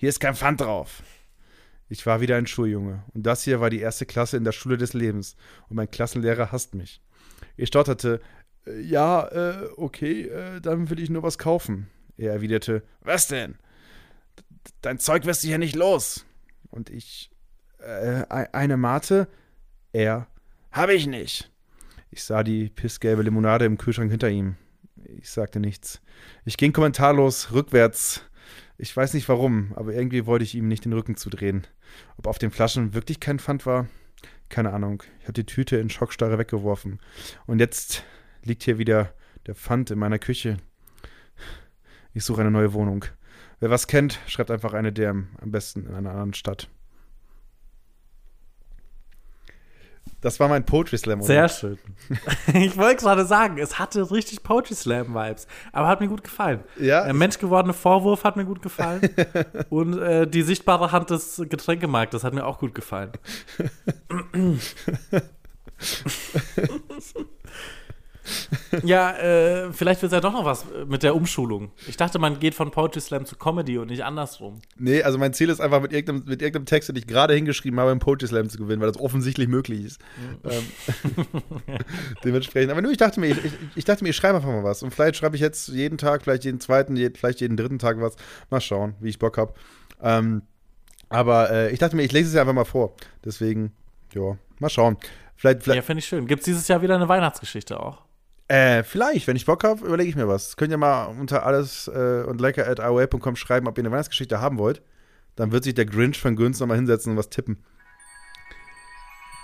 Hier 0.00 0.08
ist 0.08 0.18
kein 0.18 0.34
Pfand 0.34 0.62
drauf. 0.62 1.02
Ich 1.90 2.06
war 2.06 2.22
wieder 2.22 2.36
ein 2.36 2.46
Schuljunge. 2.46 3.04
Und 3.12 3.26
das 3.26 3.42
hier 3.42 3.60
war 3.60 3.68
die 3.68 3.80
erste 3.80 4.06
Klasse 4.06 4.38
in 4.38 4.44
der 4.44 4.52
Schule 4.52 4.78
des 4.78 4.94
Lebens. 4.94 5.36
Und 5.68 5.76
mein 5.76 5.90
Klassenlehrer 5.90 6.52
hasst 6.52 6.74
mich. 6.74 7.02
Ich 7.58 7.68
stotterte, 7.68 8.22
"Äh, 8.66 8.80
ja, 8.80 9.28
äh, 9.28 9.68
okay, 9.76 10.22
äh, 10.22 10.62
dann 10.62 10.88
will 10.88 11.00
ich 11.00 11.10
nur 11.10 11.22
was 11.22 11.36
kaufen. 11.36 11.90
Er 12.16 12.32
erwiderte, 12.32 12.82
was 13.02 13.28
denn? 13.28 13.56
Dein 14.80 14.98
Zeug 14.98 15.26
wirst 15.26 15.42
du 15.42 15.48
hier 15.48 15.58
nicht 15.58 15.76
los. 15.76 16.24
Und 16.70 16.88
ich, 16.88 17.30
äh, 17.80 18.24
eine 18.30 18.78
Mate? 18.78 19.28
Er, 19.92 20.28
habe 20.72 20.94
ich 20.94 21.08
nicht. 21.08 21.52
Ich 22.10 22.24
sah 22.24 22.42
die 22.42 22.70
pissgelbe 22.70 23.20
Limonade 23.20 23.66
im 23.66 23.76
Kühlschrank 23.76 24.10
hinter 24.10 24.30
ihm. 24.30 24.56
Ich 25.18 25.28
sagte 25.28 25.60
nichts. 25.60 26.00
Ich 26.46 26.56
ging 26.56 26.72
kommentarlos 26.72 27.52
rückwärts. 27.52 28.24
Ich 28.82 28.96
weiß 28.96 29.12
nicht 29.12 29.28
warum, 29.28 29.74
aber 29.76 29.92
irgendwie 29.92 30.24
wollte 30.24 30.42
ich 30.42 30.54
ihm 30.54 30.66
nicht 30.66 30.86
den 30.86 30.94
Rücken 30.94 31.14
zudrehen. 31.14 31.66
Ob 32.16 32.26
auf 32.26 32.38
den 32.38 32.50
Flaschen 32.50 32.94
wirklich 32.94 33.20
kein 33.20 33.38
Pfand 33.38 33.66
war? 33.66 33.88
Keine 34.48 34.72
Ahnung. 34.72 35.02
Ich 35.18 35.24
habe 35.24 35.34
die 35.34 35.44
Tüte 35.44 35.76
in 35.76 35.90
Schockstarre 35.90 36.38
weggeworfen. 36.38 36.98
Und 37.46 37.58
jetzt 37.58 38.04
liegt 38.42 38.62
hier 38.62 38.78
wieder 38.78 39.12
der 39.46 39.54
Pfand 39.54 39.90
in 39.90 39.98
meiner 39.98 40.18
Küche. 40.18 40.56
Ich 42.14 42.24
suche 42.24 42.40
eine 42.40 42.50
neue 42.50 42.72
Wohnung. 42.72 43.04
Wer 43.58 43.68
was 43.68 43.86
kennt, 43.86 44.18
schreibt 44.26 44.50
einfach 44.50 44.72
eine 44.72 44.94
DM, 44.94 45.28
am 45.42 45.50
besten 45.50 45.84
in 45.86 45.94
einer 45.94 46.12
anderen 46.12 46.32
Stadt. 46.32 46.70
Das 50.20 50.38
war 50.38 50.48
mein 50.48 50.64
Poetry 50.64 50.98
Slam. 50.98 51.20
oder? 51.20 51.26
Sehr 51.26 51.48
schön. 51.48 51.78
ich 52.54 52.76
wollte 52.76 53.02
gerade 53.02 53.24
sagen, 53.24 53.58
es 53.58 53.78
hatte 53.78 54.10
richtig 54.10 54.42
Poetry 54.42 54.74
Slam 54.74 55.14
Vibes, 55.14 55.46
aber 55.72 55.88
hat 55.88 56.00
mir 56.00 56.08
gut 56.08 56.22
gefallen. 56.22 56.60
Ja, 56.78 57.04
Der 57.04 57.14
menschgewordene 57.14 57.72
Vorwurf 57.72 58.24
hat 58.24 58.36
mir 58.36 58.44
gut 58.44 58.60
gefallen 58.62 59.00
und 59.70 59.98
äh, 59.98 60.26
die 60.26 60.42
sichtbare 60.42 60.92
Hand 60.92 61.10
des 61.10 61.42
Getränkemarktes 61.48 62.22
hat 62.24 62.34
mir 62.34 62.44
auch 62.44 62.58
gut 62.58 62.74
gefallen. 62.74 63.12
ja, 68.84 69.16
äh, 69.16 69.72
vielleicht 69.72 70.02
wird 70.02 70.12
es 70.12 70.16
ja 70.16 70.20
doch 70.20 70.32
noch 70.32 70.44
was 70.44 70.64
mit 70.86 71.02
der 71.02 71.14
Umschulung. 71.14 71.70
Ich 71.86 71.96
dachte, 71.96 72.18
man 72.18 72.40
geht 72.40 72.54
von 72.54 72.70
Poetry 72.70 73.00
Slam 73.00 73.26
zu 73.26 73.36
Comedy 73.36 73.78
und 73.78 73.88
nicht 73.88 74.04
andersrum. 74.04 74.60
Nee, 74.76 75.02
also 75.02 75.18
mein 75.18 75.32
Ziel 75.32 75.48
ist 75.48 75.60
einfach 75.60 75.80
mit 75.80 75.92
irgendeinem, 75.92 76.28
mit 76.28 76.42
irgendeinem 76.42 76.66
Text, 76.66 76.88
den 76.88 76.96
ich 76.96 77.06
gerade 77.06 77.34
hingeschrieben 77.34 77.78
habe, 77.80 77.90
einen 77.90 78.00
Poetry 78.00 78.28
Slam 78.28 78.48
zu 78.48 78.58
gewinnen, 78.58 78.80
weil 78.80 78.90
das 78.90 79.00
offensichtlich 79.00 79.48
möglich 79.48 79.84
ist. 79.84 80.00
Ähm, 80.44 81.26
dementsprechend. 82.24 82.70
Aber 82.72 82.82
nur, 82.82 82.92
ich 82.92 82.98
dachte 82.98 83.20
mir, 83.20 83.28
ich, 83.28 83.44
ich, 83.44 83.52
ich 83.74 83.84
dachte 83.84 84.04
mir, 84.04 84.10
ich 84.10 84.16
schreibe 84.16 84.36
einfach 84.36 84.48
mal 84.48 84.64
was. 84.64 84.82
Und 84.82 84.92
vielleicht 84.92 85.16
schreibe 85.16 85.36
ich 85.36 85.42
jetzt 85.42 85.68
jeden 85.68 85.98
Tag, 85.98 86.22
vielleicht 86.22 86.44
jeden 86.44 86.60
zweiten, 86.60 86.96
je, 86.96 87.10
vielleicht 87.14 87.40
jeden 87.40 87.56
dritten 87.56 87.78
Tag 87.78 88.00
was. 88.00 88.16
Mal 88.50 88.60
schauen, 88.60 88.94
wie 89.00 89.08
ich 89.08 89.18
Bock 89.18 89.38
habe. 89.38 89.54
Ähm, 90.02 90.42
aber 91.08 91.50
äh, 91.50 91.72
ich 91.72 91.78
dachte 91.78 91.96
mir, 91.96 92.02
ich 92.02 92.12
lese 92.12 92.28
es 92.28 92.34
ja 92.34 92.42
einfach 92.42 92.54
mal 92.54 92.64
vor. 92.64 92.94
Deswegen, 93.24 93.72
ja, 94.14 94.36
mal 94.58 94.70
schauen. 94.70 94.96
Vielleicht, 95.36 95.62
vielleicht 95.62 95.76
Ja, 95.76 95.82
finde 95.82 95.98
ich 95.98 96.06
schön. 96.06 96.26
Gibt 96.26 96.40
es 96.40 96.44
dieses 96.44 96.68
Jahr 96.68 96.82
wieder 96.82 96.94
eine 96.94 97.08
Weihnachtsgeschichte 97.08 97.80
auch? 97.80 98.02
Äh, 98.50 98.82
vielleicht, 98.82 99.28
wenn 99.28 99.36
ich 99.36 99.46
Bock 99.46 99.62
habe, 99.62 99.86
überlege 99.86 100.10
ich 100.10 100.16
mir 100.16 100.26
was. 100.26 100.56
Könnt 100.56 100.72
ihr 100.72 100.76
mal 100.76 101.04
unter 101.04 101.46
alles 101.46 101.86
äh, 101.86 102.24
und 102.26 102.40
lecker 102.40 102.66
at 102.66 102.80
AOL.com 102.80 103.36
schreiben, 103.36 103.68
ob 103.68 103.78
ihr 103.78 103.82
eine 103.82 103.92
Weihnachtsgeschichte 103.92 104.40
haben 104.40 104.58
wollt. 104.58 104.82
Dann 105.36 105.52
wird 105.52 105.62
sich 105.62 105.74
der 105.74 105.86
Grinch 105.86 106.20
von 106.20 106.34
Günz 106.34 106.58
nochmal 106.58 106.76
hinsetzen 106.76 107.12
und 107.12 107.18
was 107.18 107.30
tippen. 107.30 107.62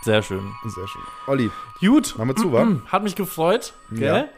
Sehr 0.02 0.22
schön. 0.22 0.52
Sehr 0.64 0.88
schön. 0.88 1.02
Olli, 1.28 1.52
Gut. 1.78 2.18
machen 2.18 2.30
wir 2.30 2.34
zu, 2.34 2.52
wa? 2.52 2.66
Hat 2.86 3.04
mich 3.04 3.14
gefreut, 3.14 3.74
gell? 3.92 4.02
Ja. 4.02 4.28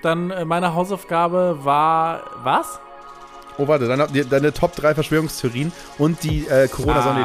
Dann 0.00 0.30
äh, 0.30 0.46
meine 0.46 0.74
Hausaufgabe 0.74 1.58
war 1.62 2.30
was? 2.44 2.80
Oh, 3.58 3.68
warte, 3.68 3.88
deine, 3.88 4.06
deine 4.06 4.54
Top 4.54 4.74
3 4.74 4.94
Verschwörungstheorien 4.94 5.70
und 5.98 6.24
die 6.24 6.46
äh, 6.46 6.66
Corona-Sonne 6.66 7.20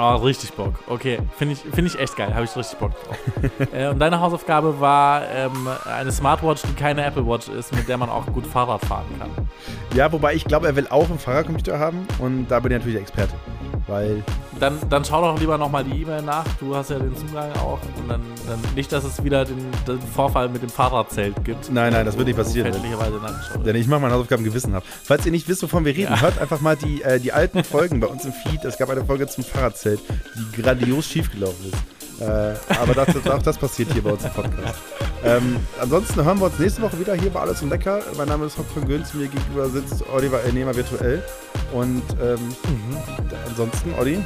Ah. 0.00 0.14
Oh, 0.14 0.24
richtig 0.24 0.54
Bock. 0.54 0.72
Okay, 0.86 1.18
finde 1.36 1.52
ich, 1.54 1.60
find 1.60 1.86
ich 1.86 1.98
echt 1.98 2.16
geil. 2.16 2.34
Habe 2.34 2.44
ich 2.44 2.56
richtig 2.56 2.78
Bock 2.78 2.92
drauf. 3.04 3.18
äh, 3.74 3.88
und 3.88 3.98
deine 3.98 4.18
Hausaufgabe 4.18 4.80
war 4.80 5.28
ähm, 5.28 5.68
eine 5.84 6.10
Smartwatch, 6.10 6.62
die 6.62 6.72
keine 6.72 7.04
Apple 7.04 7.26
Watch 7.26 7.48
ist, 7.48 7.74
mit 7.76 7.86
der 7.86 7.98
man 7.98 8.08
auch 8.08 8.24
gut 8.26 8.46
Fahrrad 8.46 8.82
fahren 8.86 9.04
kann. 9.18 9.30
Ja, 9.94 10.10
wobei 10.10 10.34
ich 10.34 10.46
glaube, 10.46 10.66
er 10.68 10.74
will 10.74 10.86
auch 10.88 11.10
einen 11.10 11.18
Fahrradcomputer 11.18 11.78
haben 11.78 12.06
und 12.18 12.48
da 12.48 12.60
bin 12.60 12.72
ich 12.72 12.78
natürlich 12.78 12.94
der 12.94 13.02
Experte. 13.02 13.34
Weil, 13.88 14.24
Dann, 14.60 14.78
dann 14.90 15.04
schau 15.04 15.22
doch 15.22 15.40
lieber 15.40 15.56
nochmal 15.56 15.84
die 15.84 16.02
E-Mail 16.02 16.20
nach. 16.20 16.44
Du 16.58 16.76
hast 16.76 16.90
ja 16.90 16.98
den 16.98 17.16
Zugang 17.16 17.50
auch. 17.54 17.80
Und 17.96 18.08
dann, 18.08 18.20
dann 18.46 18.60
nicht, 18.74 18.92
dass 18.92 19.04
es 19.04 19.24
wieder 19.24 19.46
den, 19.46 19.70
den 19.88 20.00
Vorfall 20.00 20.50
mit 20.50 20.62
dem 20.62 20.68
Fahrradzelt 20.68 21.42
gibt. 21.44 21.72
Nein, 21.72 21.94
nein, 21.94 22.04
das 22.04 22.18
wird 22.18 22.26
nicht 22.26 22.36
passieren. 22.36 22.70
Denn 23.64 23.74
ich 23.74 23.88
mache 23.88 24.00
meine 24.00 24.12
Hausaufgaben 24.12 24.44
gewissenhaft. 24.44 24.86
Falls 25.02 25.24
ihr 25.24 25.32
nicht 25.32 25.48
wisst, 25.48 25.62
wovon 25.62 25.86
wir 25.86 25.96
reden, 25.96 26.20
hört 26.20 26.38
einfach 26.38 26.60
mal 26.60 26.76
die, 26.76 27.02
äh, 27.02 27.18
die 27.18 27.32
alten 27.32 27.64
Folgen 27.64 28.00
bei 28.00 28.06
uns 28.06 28.26
im 28.26 28.32
Feed. 28.32 28.62
Es 28.64 28.76
gab 28.76 28.90
eine 28.90 29.04
Folge 29.04 29.26
zum 29.28 29.44
Fahrradzelt, 29.44 30.00
die 30.36 30.60
grandios 30.60 31.06
schiefgelaufen 31.06 31.72
ist. 31.72 32.20
Äh, 32.20 32.54
aber 32.78 32.92
das, 32.94 33.14
das, 33.14 33.26
auch 33.32 33.42
das 33.42 33.56
passiert 33.56 33.92
hier 33.92 34.02
bei 34.02 34.10
uns 34.10 34.24
im 34.24 34.30
Podcast. 34.30 34.78
Ähm, 35.22 35.56
ansonsten 35.80 36.24
hören 36.24 36.38
wir 36.38 36.46
uns 36.46 36.58
nächste 36.58 36.82
Woche 36.82 36.98
wieder 36.98 37.14
hier 37.14 37.30
bei 37.30 37.40
Alles 37.40 37.62
und 37.62 37.70
Lecker. 37.70 38.02
Mein 38.16 38.28
Name 38.28 38.46
ist 38.46 38.56
Hock 38.56 38.66
von 38.72 38.86
Günz, 38.86 39.12
mir 39.14 39.28
gegenüber 39.28 39.68
sitzt 39.68 40.02
Oliver 40.12 40.40
Ernehmer 40.42 40.74
virtuell. 40.74 41.22
Und 41.72 42.02
ähm, 42.20 42.38
ansonsten, 43.46 43.94
Olli, 43.98 44.22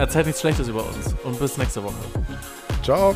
Erzählt 0.00 0.24
nichts 0.24 0.40
Schlechtes 0.40 0.66
über 0.66 0.82
uns. 0.82 1.14
Und 1.24 1.38
bis 1.38 1.58
nächste 1.58 1.84
Woche. 1.84 1.94
ciao. 2.82 3.14